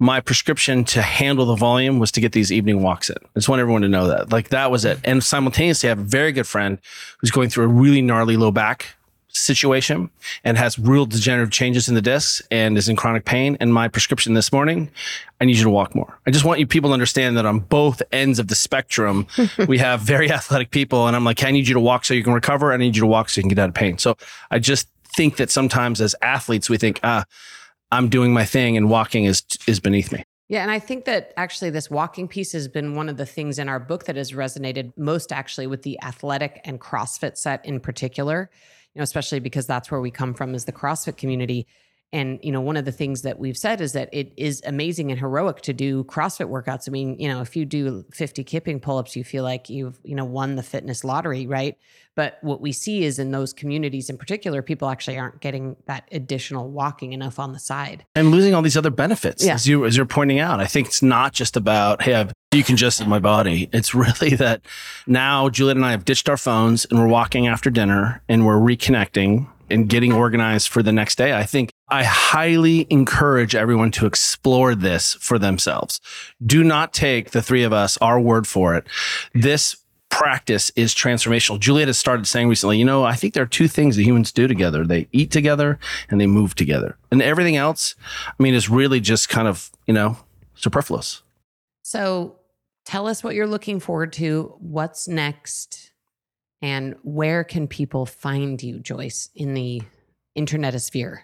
my 0.03 0.21
prescription 0.21 0.83
to 0.83 1.01
handle 1.01 1.47
the 1.47 1.55
volume 1.55 2.01
was 2.01 2.11
to 2.11 2.21
get 2.21 2.33
these 2.33 2.51
evening 2.51 2.83
walks 2.83 3.09
in. 3.09 3.17
I 3.23 3.29
just 3.37 3.49
want 3.49 3.61
everyone 3.61 3.83
to 3.83 3.89
know 3.89 4.09
that. 4.09 4.33
Like 4.33 4.49
that 4.49 4.69
was 4.69 4.85
it. 4.85 4.99
And 5.05 5.23
simultaneously, 5.23 5.89
I 5.89 5.91
have 5.91 6.01
a 6.01 6.03
very 6.03 6.33
good 6.33 6.47
friend 6.47 6.79
who's 7.19 7.31
going 7.31 7.51
through 7.51 7.67
a 7.67 7.69
really 7.69 8.03
gnarly 8.03 8.37
low 8.37 8.51
back 8.51 8.97
situation 9.29 10.11
and 10.43 10.59
has 10.59 10.77
real 10.77 11.07
degenerative 11.07 11.53
changes 11.53 11.89
in 11.89 11.95
the 11.95 12.03
discs 12.03 12.43
and 12.51 12.77
is 12.77 12.89
in 12.89 12.97
chronic 12.97 13.25
pain. 13.25 13.57
And 13.61 13.73
my 13.73 13.87
prescription 13.87 14.35
this 14.35 14.53
morning, 14.53 14.91
I 15.41 15.45
need 15.45 15.57
you 15.57 15.63
to 15.63 15.71
walk 15.71 15.95
more. 15.95 16.19
I 16.27 16.33
just 16.33 16.45
want 16.45 16.59
you 16.59 16.67
people 16.67 16.91
to 16.91 16.95
understand 16.95 17.37
that 17.37 17.47
on 17.47 17.61
both 17.61 18.03
ends 18.11 18.41
of 18.41 18.49
the 18.49 18.57
spectrum, 18.57 19.29
we 19.69 19.79
have 19.79 20.01
very 20.01 20.33
athletic 20.33 20.73
people. 20.73 21.07
And 21.07 21.15
I'm 21.15 21.25
like, 21.25 21.45
I 21.45 21.53
need 21.53 21.69
you 21.69 21.75
to 21.75 21.81
walk 21.81 22.05
so 22.05 22.13
you 22.13 22.25
can 22.25 22.33
recover. 22.33 22.73
I 22.73 22.77
need 22.77 22.97
you 22.97 23.03
to 23.03 23.07
walk 23.07 23.31
so 23.31 23.39
you 23.39 23.45
can 23.45 23.51
get 23.51 23.61
out 23.61 23.69
of 23.69 23.75
pain. 23.77 23.99
So 23.99 24.17
I 24.51 24.59
just 24.59 24.89
think 25.17 25.37
that 25.37 25.49
sometimes 25.49 26.01
as 26.01 26.17
athletes, 26.23 26.69
we 26.69 26.77
think, 26.77 26.99
ah, 27.05 27.25
I'm 27.93 28.09
doing 28.09 28.32
my 28.32 28.45
thing 28.45 28.76
and 28.76 28.90
walking 28.90 29.24
is 29.24 29.45
is 29.68 29.78
beneath 29.78 30.11
me. 30.12 30.24
Yeah, 30.49 30.62
and 30.62 30.70
I 30.70 30.78
think 30.80 31.05
that 31.05 31.32
actually 31.36 31.70
this 31.70 31.90
walking 31.90 32.26
piece 32.26 32.53
has 32.53 32.68
been 32.68 32.95
one 32.95 33.09
of 33.09 33.16
the 33.16 33.24
things 33.24 33.59
in 33.59 33.68
our 33.68 33.78
book 33.78 34.05
that 34.05 34.16
has 34.16 34.32
resonated 34.32 34.93
most 34.97 35.32
actually 35.32 35.66
with 35.66 35.82
the 35.82 35.99
athletic 36.03 36.61
and 36.64 36.80
CrossFit 36.80 37.36
set 37.36 37.64
in 37.64 37.80
particular, 37.80 38.51
you 38.95 38.99
know, 38.99 39.03
especially 39.03 39.40
because 39.40 39.66
that's 39.66 39.90
where 39.90 40.01
we 40.01 40.11
come 40.11 40.34
from 40.34 40.55
as 40.55 40.64
the 40.64 40.72
CrossFit 40.72 41.16
community 41.16 41.66
And, 42.13 42.39
you 42.43 42.53
know, 42.53 42.61
one 42.61 42.77
of 42.77 42.85
the 42.85 42.93
things 42.93 43.23
that 43.23 43.39
we've 43.39 43.57
said 43.57 43.81
is 43.81 43.93
that 43.95 44.11
it 44.13 44.33
is 44.37 44.61
amazing 44.67 45.11
and 45.11 45.19
heroic 45.19 45.63
to 45.63 45.73
do 45.73 46.05
CrossFit 46.05 46.47
workouts. 46.51 46.87
I 46.87 46.91
mean, 46.91 47.19
you 47.19 47.27
know, 47.27 47.41
if 47.41 47.57
you 47.57 47.65
do 47.65 48.05
50 48.13 48.45
kipping 48.45 48.81
pull 48.81 48.99
ups, 48.99 49.17
you 49.17 49.25
feel 49.25 49.45
like 49.45 49.71
you've, 49.71 49.99
you 50.05 50.15
know, 50.15 50.25
won 50.27 50.57
the 50.57 50.63
fitness 50.63 51.05
lottery, 51.05 51.47
right? 51.47 51.79
But 52.15 52.37
what 52.43 52.61
we 52.61 52.73
see 52.73 53.05
is 53.05 53.19
in 53.19 53.31
those 53.31 53.55
communities 53.55 54.11
in 54.11 54.19
particular, 54.19 54.61
people 54.61 54.91
actually 54.91 55.17
aren't 55.19 55.41
getting 55.41 55.77
that 55.87 56.07
additional 56.13 56.69
walking 56.71 57.15
enough 57.15 57.39
on 57.39 57.55
the 57.55 57.59
side. 57.59 58.05
And 58.15 58.31
losing 58.31 58.55
all 58.55 58.61
these 58.61 58.77
other 58.77 58.91
benefits, 58.91 59.43
Yeah. 59.43 59.55
as, 59.55 59.67
you, 59.67 59.87
as 59.87 59.97
you're 59.97 60.05
pointing 60.05 60.39
out. 60.39 60.61
I 60.61 60.67
think 60.67 60.89
it's 60.89 61.01
not 61.03 61.33
just 61.33 61.57
about, 61.57 62.03
hey, 62.03 62.15
I've 62.15 62.35
decongested 62.53 63.07
my 63.07 63.21
body. 63.21 63.71
It's 63.73 63.95
really 63.95 64.37
that 64.37 64.61
now 65.07 65.49
Juliet 65.49 65.77
and 65.79 65.87
I 65.87 65.93
have 65.93 66.05
ditched 66.05 66.29
our 66.29 66.37
phones 66.37 66.85
and 66.85 66.99
we're 66.99 67.07
walking 67.09 67.47
after 67.47 67.71
dinner 67.71 68.21
and 68.29 68.45
we're 68.45 68.59
reconnecting 68.59 69.49
and 69.71 69.89
getting 69.89 70.13
organized 70.13 70.69
for 70.69 70.83
the 70.83 70.93
next 70.93 71.17
day. 71.17 71.33
I 71.33 71.45
think 71.45 71.71
I 71.93 72.05
highly 72.05 72.86
encourage 72.88 73.55
everyone 73.55 73.90
to 73.93 74.07
explore 74.07 74.74
this 74.74 75.12
for 75.12 75.38
themselves. 75.38 76.01
Do 76.45 76.64
not 76.64 76.95
take 76.95 77.32
the 77.32 77.43
three 77.43 77.64
of 77.64 77.74
us, 77.74 77.99
our 77.99 78.18
word 78.18 78.47
for 78.47 78.74
it. 78.74 78.86
This 79.34 79.76
practice 80.09 80.72
is 80.74 80.95
transformational. 80.95 81.61
Juliet 81.61 81.88
has 81.88 81.99
started 81.99 82.26
saying 82.26 82.49
recently, 82.49 82.78
you 82.78 82.84
know, 82.86 83.05
I 83.05 83.14
think 83.14 83.34
there 83.34 83.43
are 83.43 83.47
two 83.47 83.68
things 83.68 83.97
that 83.97 84.05
humans 84.05 84.32
do 84.32 84.49
together. 84.49 84.86
They 84.86 85.07
eat 85.12 85.30
together 85.30 85.78
and 86.09 86.18
they 86.18 86.26
move 86.26 86.55
together. 86.55 86.97
And 87.11 87.20
everything 87.20 87.57
else, 87.57 87.95
I 88.26 88.43
mean, 88.43 88.55
is 88.55 88.70
really 88.70 88.99
just 88.99 89.28
kind 89.28 89.47
of, 89.47 89.70
you 89.86 89.93
know, 89.93 90.16
superfluous. 90.55 91.22
So 91.82 92.36
tell 92.86 93.07
us 93.07 93.22
what 93.22 93.34
you're 93.34 93.47
looking 93.47 93.80
forward 93.80 94.14
to, 94.14 94.55
what's 94.61 95.09
next, 95.09 95.93
and 96.62 96.95
where 97.03 97.45
can 97.45 97.68
people 97.68 98.07
find 98.07 98.62
you, 98.62 98.78
Joyce, 98.78 99.28
in 99.34 99.53
the 99.53 99.82
internetosphere? 100.38 101.18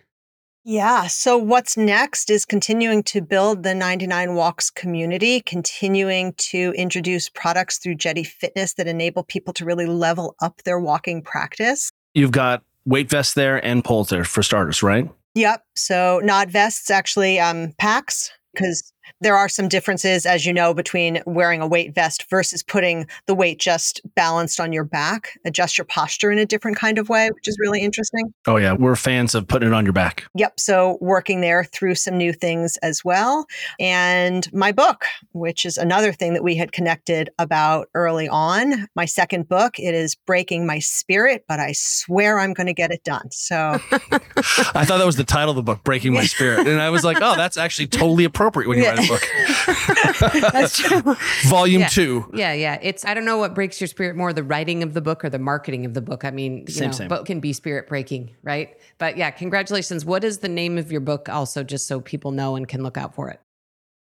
Yeah. 0.70 1.06
So, 1.06 1.38
what's 1.38 1.78
next 1.78 2.28
is 2.28 2.44
continuing 2.44 3.02
to 3.04 3.22
build 3.22 3.62
the 3.62 3.74
99 3.74 4.34
Walks 4.34 4.68
community, 4.68 5.40
continuing 5.40 6.34
to 6.50 6.74
introduce 6.76 7.30
products 7.30 7.78
through 7.78 7.94
Jetti 7.94 8.26
Fitness 8.26 8.74
that 8.74 8.86
enable 8.86 9.22
people 9.22 9.54
to 9.54 9.64
really 9.64 9.86
level 9.86 10.36
up 10.42 10.62
their 10.64 10.78
walking 10.78 11.22
practice. 11.22 11.90
You've 12.12 12.32
got 12.32 12.64
weight 12.84 13.08
vests 13.08 13.32
there 13.32 13.64
and 13.64 13.82
poles 13.82 14.10
there 14.10 14.24
for 14.24 14.42
starters, 14.42 14.82
right? 14.82 15.10
Yep. 15.36 15.64
So, 15.74 16.20
not 16.22 16.50
vests, 16.50 16.90
actually, 16.90 17.40
um, 17.40 17.72
packs, 17.78 18.30
because 18.52 18.92
there 19.20 19.36
are 19.36 19.48
some 19.48 19.68
differences, 19.68 20.26
as 20.26 20.46
you 20.46 20.52
know, 20.52 20.74
between 20.74 21.22
wearing 21.26 21.60
a 21.60 21.66
weight 21.66 21.94
vest 21.94 22.24
versus 22.30 22.62
putting 22.62 23.06
the 23.26 23.34
weight 23.34 23.58
just 23.58 24.00
balanced 24.14 24.60
on 24.60 24.72
your 24.72 24.84
back, 24.84 25.38
adjust 25.44 25.78
your 25.78 25.84
posture 25.84 26.30
in 26.30 26.38
a 26.38 26.46
different 26.46 26.76
kind 26.76 26.98
of 26.98 27.08
way, 27.08 27.30
which 27.30 27.48
is 27.48 27.56
really 27.60 27.80
interesting. 27.80 28.32
Oh, 28.46 28.56
yeah. 28.56 28.72
We're 28.72 28.96
fans 28.96 29.34
of 29.34 29.46
putting 29.46 29.68
it 29.68 29.74
on 29.74 29.84
your 29.84 29.92
back. 29.92 30.24
Yep. 30.34 30.60
So 30.60 30.98
working 31.00 31.40
there 31.40 31.64
through 31.64 31.94
some 31.96 32.16
new 32.16 32.32
things 32.32 32.76
as 32.78 33.04
well. 33.04 33.46
And 33.80 34.50
my 34.52 34.72
book, 34.72 35.04
which 35.32 35.64
is 35.64 35.76
another 35.78 36.12
thing 36.12 36.34
that 36.34 36.42
we 36.42 36.56
had 36.56 36.72
connected 36.72 37.30
about 37.38 37.88
early 37.94 38.28
on. 38.28 38.88
My 38.94 39.04
second 39.04 39.48
book, 39.48 39.78
it 39.78 39.94
is 39.94 40.14
Breaking 40.14 40.66
My 40.66 40.78
Spirit, 40.78 41.44
but 41.48 41.60
I 41.60 41.72
swear 41.72 42.38
I'm 42.38 42.52
going 42.52 42.66
to 42.66 42.74
get 42.74 42.90
it 42.90 43.04
done. 43.04 43.30
So 43.30 43.56
I 43.92 44.84
thought 44.84 44.98
that 44.98 45.06
was 45.06 45.16
the 45.16 45.24
title 45.24 45.50
of 45.50 45.56
the 45.56 45.62
book, 45.62 45.82
Breaking 45.84 46.12
My 46.12 46.24
Spirit. 46.26 46.66
And 46.66 46.80
I 46.80 46.90
was 46.90 47.04
like, 47.04 47.18
oh, 47.20 47.36
that's 47.36 47.56
actually 47.56 47.86
totally 47.88 48.24
appropriate 48.24 48.68
when 48.68 48.78
you 48.78 48.84
Yeah. 48.84 48.97
Write 48.98 49.04
a 49.04 50.20
book. 50.40 50.52
That's 50.52 50.78
true. 50.78 51.16
Volume 51.44 51.80
Yeah. 51.82 51.88
two. 51.88 52.30
Yeah, 52.34 52.52
yeah. 52.52 52.78
It's 52.82 53.04
I 53.04 53.14
don't 53.14 53.24
know 53.24 53.38
what 53.38 53.54
breaks 53.54 53.80
your 53.80 53.88
spirit 53.88 54.16
more, 54.16 54.32
the 54.32 54.42
writing 54.42 54.82
of 54.82 54.94
the 54.94 55.00
book 55.00 55.24
or 55.24 55.30
the 55.30 55.38
marketing 55.38 55.84
of 55.84 55.94
the 55.94 56.00
book. 56.02 56.24
I 56.24 56.30
mean, 56.30 56.64
you 56.66 56.72
Same, 56.74 56.86
know, 56.86 56.92
same. 56.96 57.08
both 57.08 57.26
can 57.26 57.40
be 57.40 57.52
spirit 57.52 57.88
breaking, 57.88 58.30
right? 58.42 58.76
But 58.98 59.16
yeah, 59.16 59.30
congratulations. 59.30 60.04
What 60.04 60.24
is 60.24 60.38
the 60.38 60.48
name 60.48 60.78
of 60.78 60.90
your 60.92 61.00
book 61.00 61.28
also 61.28 61.62
just 61.64 61.86
so 61.86 62.00
people 62.00 62.30
know 62.32 62.56
and 62.56 62.66
can 62.68 62.82
look 62.82 62.96
out 62.96 63.14
for 63.14 63.28
it? 63.30 63.40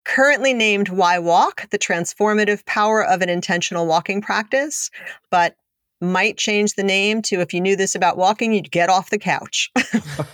currently 0.05 0.53
named 0.53 0.89
Why 0.89 1.17
Walk, 1.17 1.69
the 1.69 1.79
transformative 1.79 2.65
power 2.65 3.05
of 3.05 3.21
an 3.21 3.29
intentional 3.29 3.88
walking 3.88 4.21
practice, 4.21 4.89
but 5.31 5.55
might 6.01 6.36
change 6.38 6.73
the 6.73 6.84
name 6.84 7.21
to 7.21 7.39
if 7.39 7.53
you 7.53 7.61
knew 7.61 7.77
this 7.77 7.95
about 7.95 8.17
walking, 8.17 8.51
you'd 8.51 8.69
get 8.69 8.89
off 8.89 9.11
the 9.11 9.17
couch. 9.17 9.71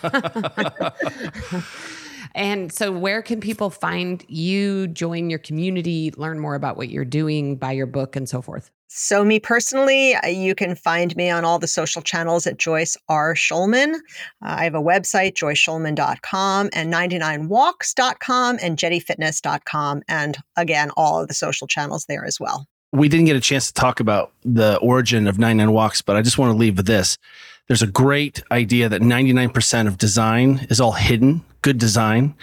and 2.35 2.71
so 2.71 2.91
where 2.91 3.21
can 3.21 3.39
people 3.39 3.69
find 3.69 4.23
you, 4.27 4.87
join 4.87 5.29
your 5.29 5.39
community, 5.39 6.11
learn 6.17 6.39
more 6.39 6.55
about 6.55 6.77
what 6.77 6.89
you're 6.89 7.05
doing, 7.05 7.55
buy 7.55 7.71
your 7.71 7.85
book 7.85 8.15
and 8.15 8.27
so 8.27 8.41
forth? 8.41 8.71
So, 8.91 9.23
me 9.23 9.39
personally, 9.39 10.15
uh, 10.15 10.27
you 10.27 10.55
can 10.55 10.73
find 10.73 11.15
me 11.15 11.29
on 11.29 11.45
all 11.45 11.59
the 11.59 11.67
social 11.67 12.01
channels 12.01 12.47
at 12.47 12.57
Joyce 12.57 12.97
R. 13.07 13.35
Shulman. 13.35 13.93
Uh, 13.93 13.97
I 14.41 14.63
have 14.63 14.73
a 14.73 14.81
website, 14.81 15.33
joyceshulman.com 15.33 16.69
and 16.73 16.91
99walks.com 16.91 18.57
and 18.63 18.79
jettifitness.com. 18.79 20.01
And 20.07 20.37
again, 20.57 20.89
all 20.97 21.21
of 21.21 21.27
the 21.27 21.35
social 21.35 21.67
channels 21.67 22.05
there 22.09 22.25
as 22.25 22.39
well. 22.39 22.65
we 22.91 23.07
didn't 23.07 23.27
get 23.27 23.35
a 23.35 23.41
chance 23.41 23.67
to 23.67 23.73
talk 23.73 23.99
about 23.99 24.31
the 24.43 24.77
origin 24.77 25.27
of 25.27 25.37
99 25.37 25.71
walks, 25.71 26.01
but 26.01 26.15
I 26.15 26.23
just 26.23 26.39
want 26.39 26.51
to 26.51 26.57
leave 26.57 26.77
with 26.77 26.87
this. 26.87 27.19
There's 27.69 27.83
a 27.83 27.87
great 27.87 28.41
idea 28.51 28.89
that 28.89 29.01
99% 29.01 29.87
of 29.87 29.99
design 29.99 30.65
is 30.71 30.81
all 30.81 30.93
hidden, 30.93 31.45
good 31.61 31.77
design, 31.77 32.33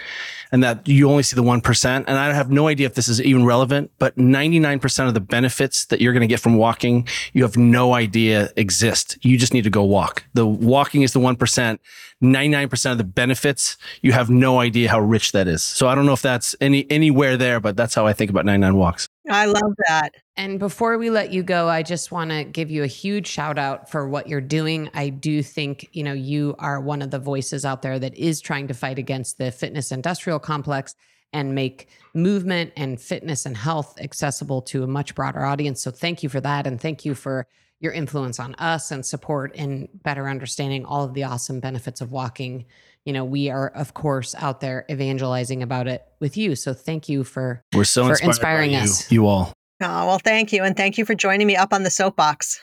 and 0.53 0.63
that 0.63 0.87
you 0.87 1.11
only 1.11 1.25
see 1.25 1.35
the 1.35 1.43
1%. 1.43 2.05
And 2.07 2.17
I 2.17 2.33
have 2.33 2.49
no 2.49 2.69
idea 2.69 2.87
if 2.87 2.95
this 2.95 3.09
is 3.09 3.21
even 3.21 3.45
relevant, 3.45 3.91
but 3.99 4.17
99% 4.17 5.09
of 5.09 5.15
the 5.15 5.21
benefits 5.21 5.87
that 5.87 6.01
you're 6.01 6.13
going 6.13 6.21
to 6.21 6.29
get 6.29 6.39
from 6.39 6.57
walking, 6.57 7.09
you 7.33 7.43
have 7.43 7.57
no 7.57 7.93
idea 7.95 8.51
exist. 8.57 9.19
You 9.23 9.37
just 9.37 9.53
need 9.53 9.65
to 9.65 9.71
go 9.71 9.83
walk. 9.83 10.23
The 10.35 10.47
walking 10.47 11.03
is 11.03 11.13
the 11.13 11.19
1%. 11.19 11.79
99% 12.23 12.93
of 12.93 12.99
the 12.99 13.03
benefits, 13.05 13.77
you 14.03 14.13
have 14.13 14.31
no 14.31 14.61
idea 14.61 14.89
how 14.89 15.01
rich 15.01 15.33
that 15.33 15.49
is. 15.49 15.65
So 15.65 15.89
I 15.89 15.97
don't 15.97 16.07
know 16.07 16.13
if 16.13 16.23
that's 16.23 16.55
any 16.61 16.89
anywhere 16.89 17.37
there, 17.37 17.59
but 17.59 17.77
that's 17.77 17.97
how 17.97 18.07
I 18.07 18.13
think 18.13 18.31
about 18.31 18.45
99 18.45 18.77
walks. 18.77 19.09
I 19.29 19.47
love 19.47 19.73
that. 19.89 20.15
And 20.37 20.59
before 20.59 20.99
we 20.99 21.11
let 21.11 21.33
you 21.33 21.43
go, 21.43 21.69
I 21.69 21.83
just 21.83 22.13
want 22.13 22.31
to 22.31 22.45
give 22.45 22.71
you 22.71 22.85
a 22.85 22.89
huge 22.89 23.27
shout 23.27 23.59
out 23.59 23.91
for 23.91 24.09
what 24.09 24.29
you're 24.29 24.41
doing. 24.41 24.89
I 24.95 25.09
do 25.09 25.43
think, 25.43 25.89
you 25.93 26.05
know, 26.05 26.13
you 26.13 26.55
are 26.59 26.81
one 26.81 27.03
of 27.03 27.11
the 27.11 27.19
voices 27.19 27.65
out 27.65 27.83
there 27.83 27.99
that 27.99 28.15
is 28.15 28.41
trying 28.41 28.69
to 28.69 28.75
fight 28.75 28.99
against 28.99 29.39
the 29.39 29.51
fitness 29.51 29.91
industrial 29.91 30.39
complex 30.39 30.95
and 31.33 31.55
make 31.55 31.89
movement 32.15 32.73
and 32.77 33.01
fitness 33.01 33.47
and 33.47 33.57
health 33.57 34.01
accessible 34.01 34.63
to 34.63 34.85
a 34.85 34.87
much 34.87 35.15
broader 35.15 35.45
audience. 35.45 35.83
So 35.83 35.91
thank 35.91 36.23
you 36.23 36.29
for 36.29 36.41
that 36.41 36.67
and 36.67 36.81
thank 36.81 37.05
you 37.05 37.15
for 37.15 37.47
your 37.81 37.93
influence 37.93 38.41
on 38.41 38.55
us 38.55 38.91
and 38.91 39.05
support 39.05 39.55
in 39.55 39.89
better 40.03 40.29
understanding 40.29 40.85
all 40.85 41.05
of 41.05 41.15
the 41.15 41.25
awesome 41.25 41.61
benefits 41.61 42.01
of 42.01 42.13
walking. 42.13 42.65
You 43.07 43.13
know, 43.13 43.25
we 43.25 43.51
are 43.51 43.69
of 43.69 43.95
course 43.95 44.35
out 44.35 44.61
there 44.61 44.85
evangelizing 44.91 45.63
about 45.63 45.87
it 45.87 46.05
with 46.21 46.37
you. 46.37 46.57
So 46.57 46.75
thank 46.75 47.09
you 47.09 47.23
for 47.23 47.63
We're 47.73 47.85
so 47.85 48.05
For 48.07 48.11
inspired 48.11 48.29
inspiring 48.29 48.71
by 48.73 48.77
you, 48.79 48.83
us. 48.83 49.13
you 49.13 49.27
all. 49.29 49.53
Oh, 49.81 50.07
well, 50.07 50.19
thank 50.19 50.53
you. 50.53 50.65
And 50.65 50.77
thank 50.77 50.99
you 50.99 51.05
for 51.05 51.15
joining 51.15 51.47
me 51.47 51.55
up 51.55 51.73
on 51.73 51.85
the 51.85 51.91
soapbox. 51.91 52.61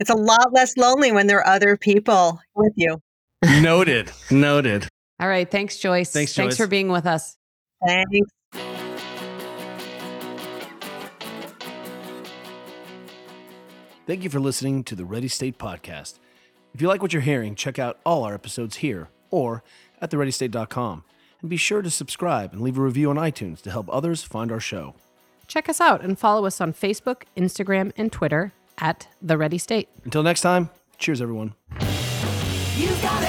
It's 0.00 0.08
a 0.08 0.14
lot 0.14 0.52
less 0.52 0.78
lonely 0.78 1.12
when 1.12 1.26
there 1.26 1.40
are 1.40 1.46
other 1.46 1.76
people 1.76 2.40
with 2.54 2.72
you. 2.76 3.02
Noted. 3.60 4.10
Noted. 4.30 4.88
All 5.20 5.28
right. 5.28 5.50
Thanks, 5.50 5.76
Joyce. 5.76 6.10
Thanks, 6.10 6.32
Joyce. 6.32 6.44
Thanks 6.44 6.56
for 6.56 6.66
being 6.66 6.88
with 6.88 7.04
us. 7.04 7.36
Thanks. 7.86 8.30
Thank 14.06 14.22
you 14.22 14.30
for 14.30 14.40
listening 14.40 14.84
to 14.84 14.94
the 14.94 15.04
Ready 15.04 15.28
State 15.28 15.58
Podcast. 15.58 16.18
If 16.72 16.80
you 16.80 16.88
like 16.88 17.02
what 17.02 17.12
you're 17.12 17.20
hearing, 17.20 17.54
check 17.56 17.78
out 17.78 17.98
all 18.06 18.24
our 18.24 18.32
episodes 18.32 18.76
here 18.76 19.08
or 19.30 19.62
at 20.00 20.10
thereadystate.com. 20.10 21.04
And 21.40 21.50
be 21.50 21.56
sure 21.56 21.82
to 21.82 21.90
subscribe 21.90 22.52
and 22.52 22.62
leave 22.62 22.78
a 22.78 22.82
review 22.82 23.10
on 23.10 23.16
iTunes 23.16 23.60
to 23.62 23.70
help 23.70 23.88
others 23.92 24.22
find 24.22 24.50
our 24.50 24.60
show. 24.60 24.94
Check 25.46 25.68
us 25.68 25.80
out 25.80 26.02
and 26.02 26.18
follow 26.18 26.46
us 26.46 26.60
on 26.60 26.72
Facebook, 26.72 27.22
Instagram, 27.36 27.92
and 27.96 28.10
Twitter 28.10 28.52
at 28.78 29.08
The 29.22 29.38
Ready 29.38 29.58
State. 29.58 29.88
Until 30.04 30.22
next 30.22 30.40
time, 30.40 30.70
cheers, 30.98 31.20
everyone. 31.22 31.54
You 32.76 32.88
got 33.02 33.22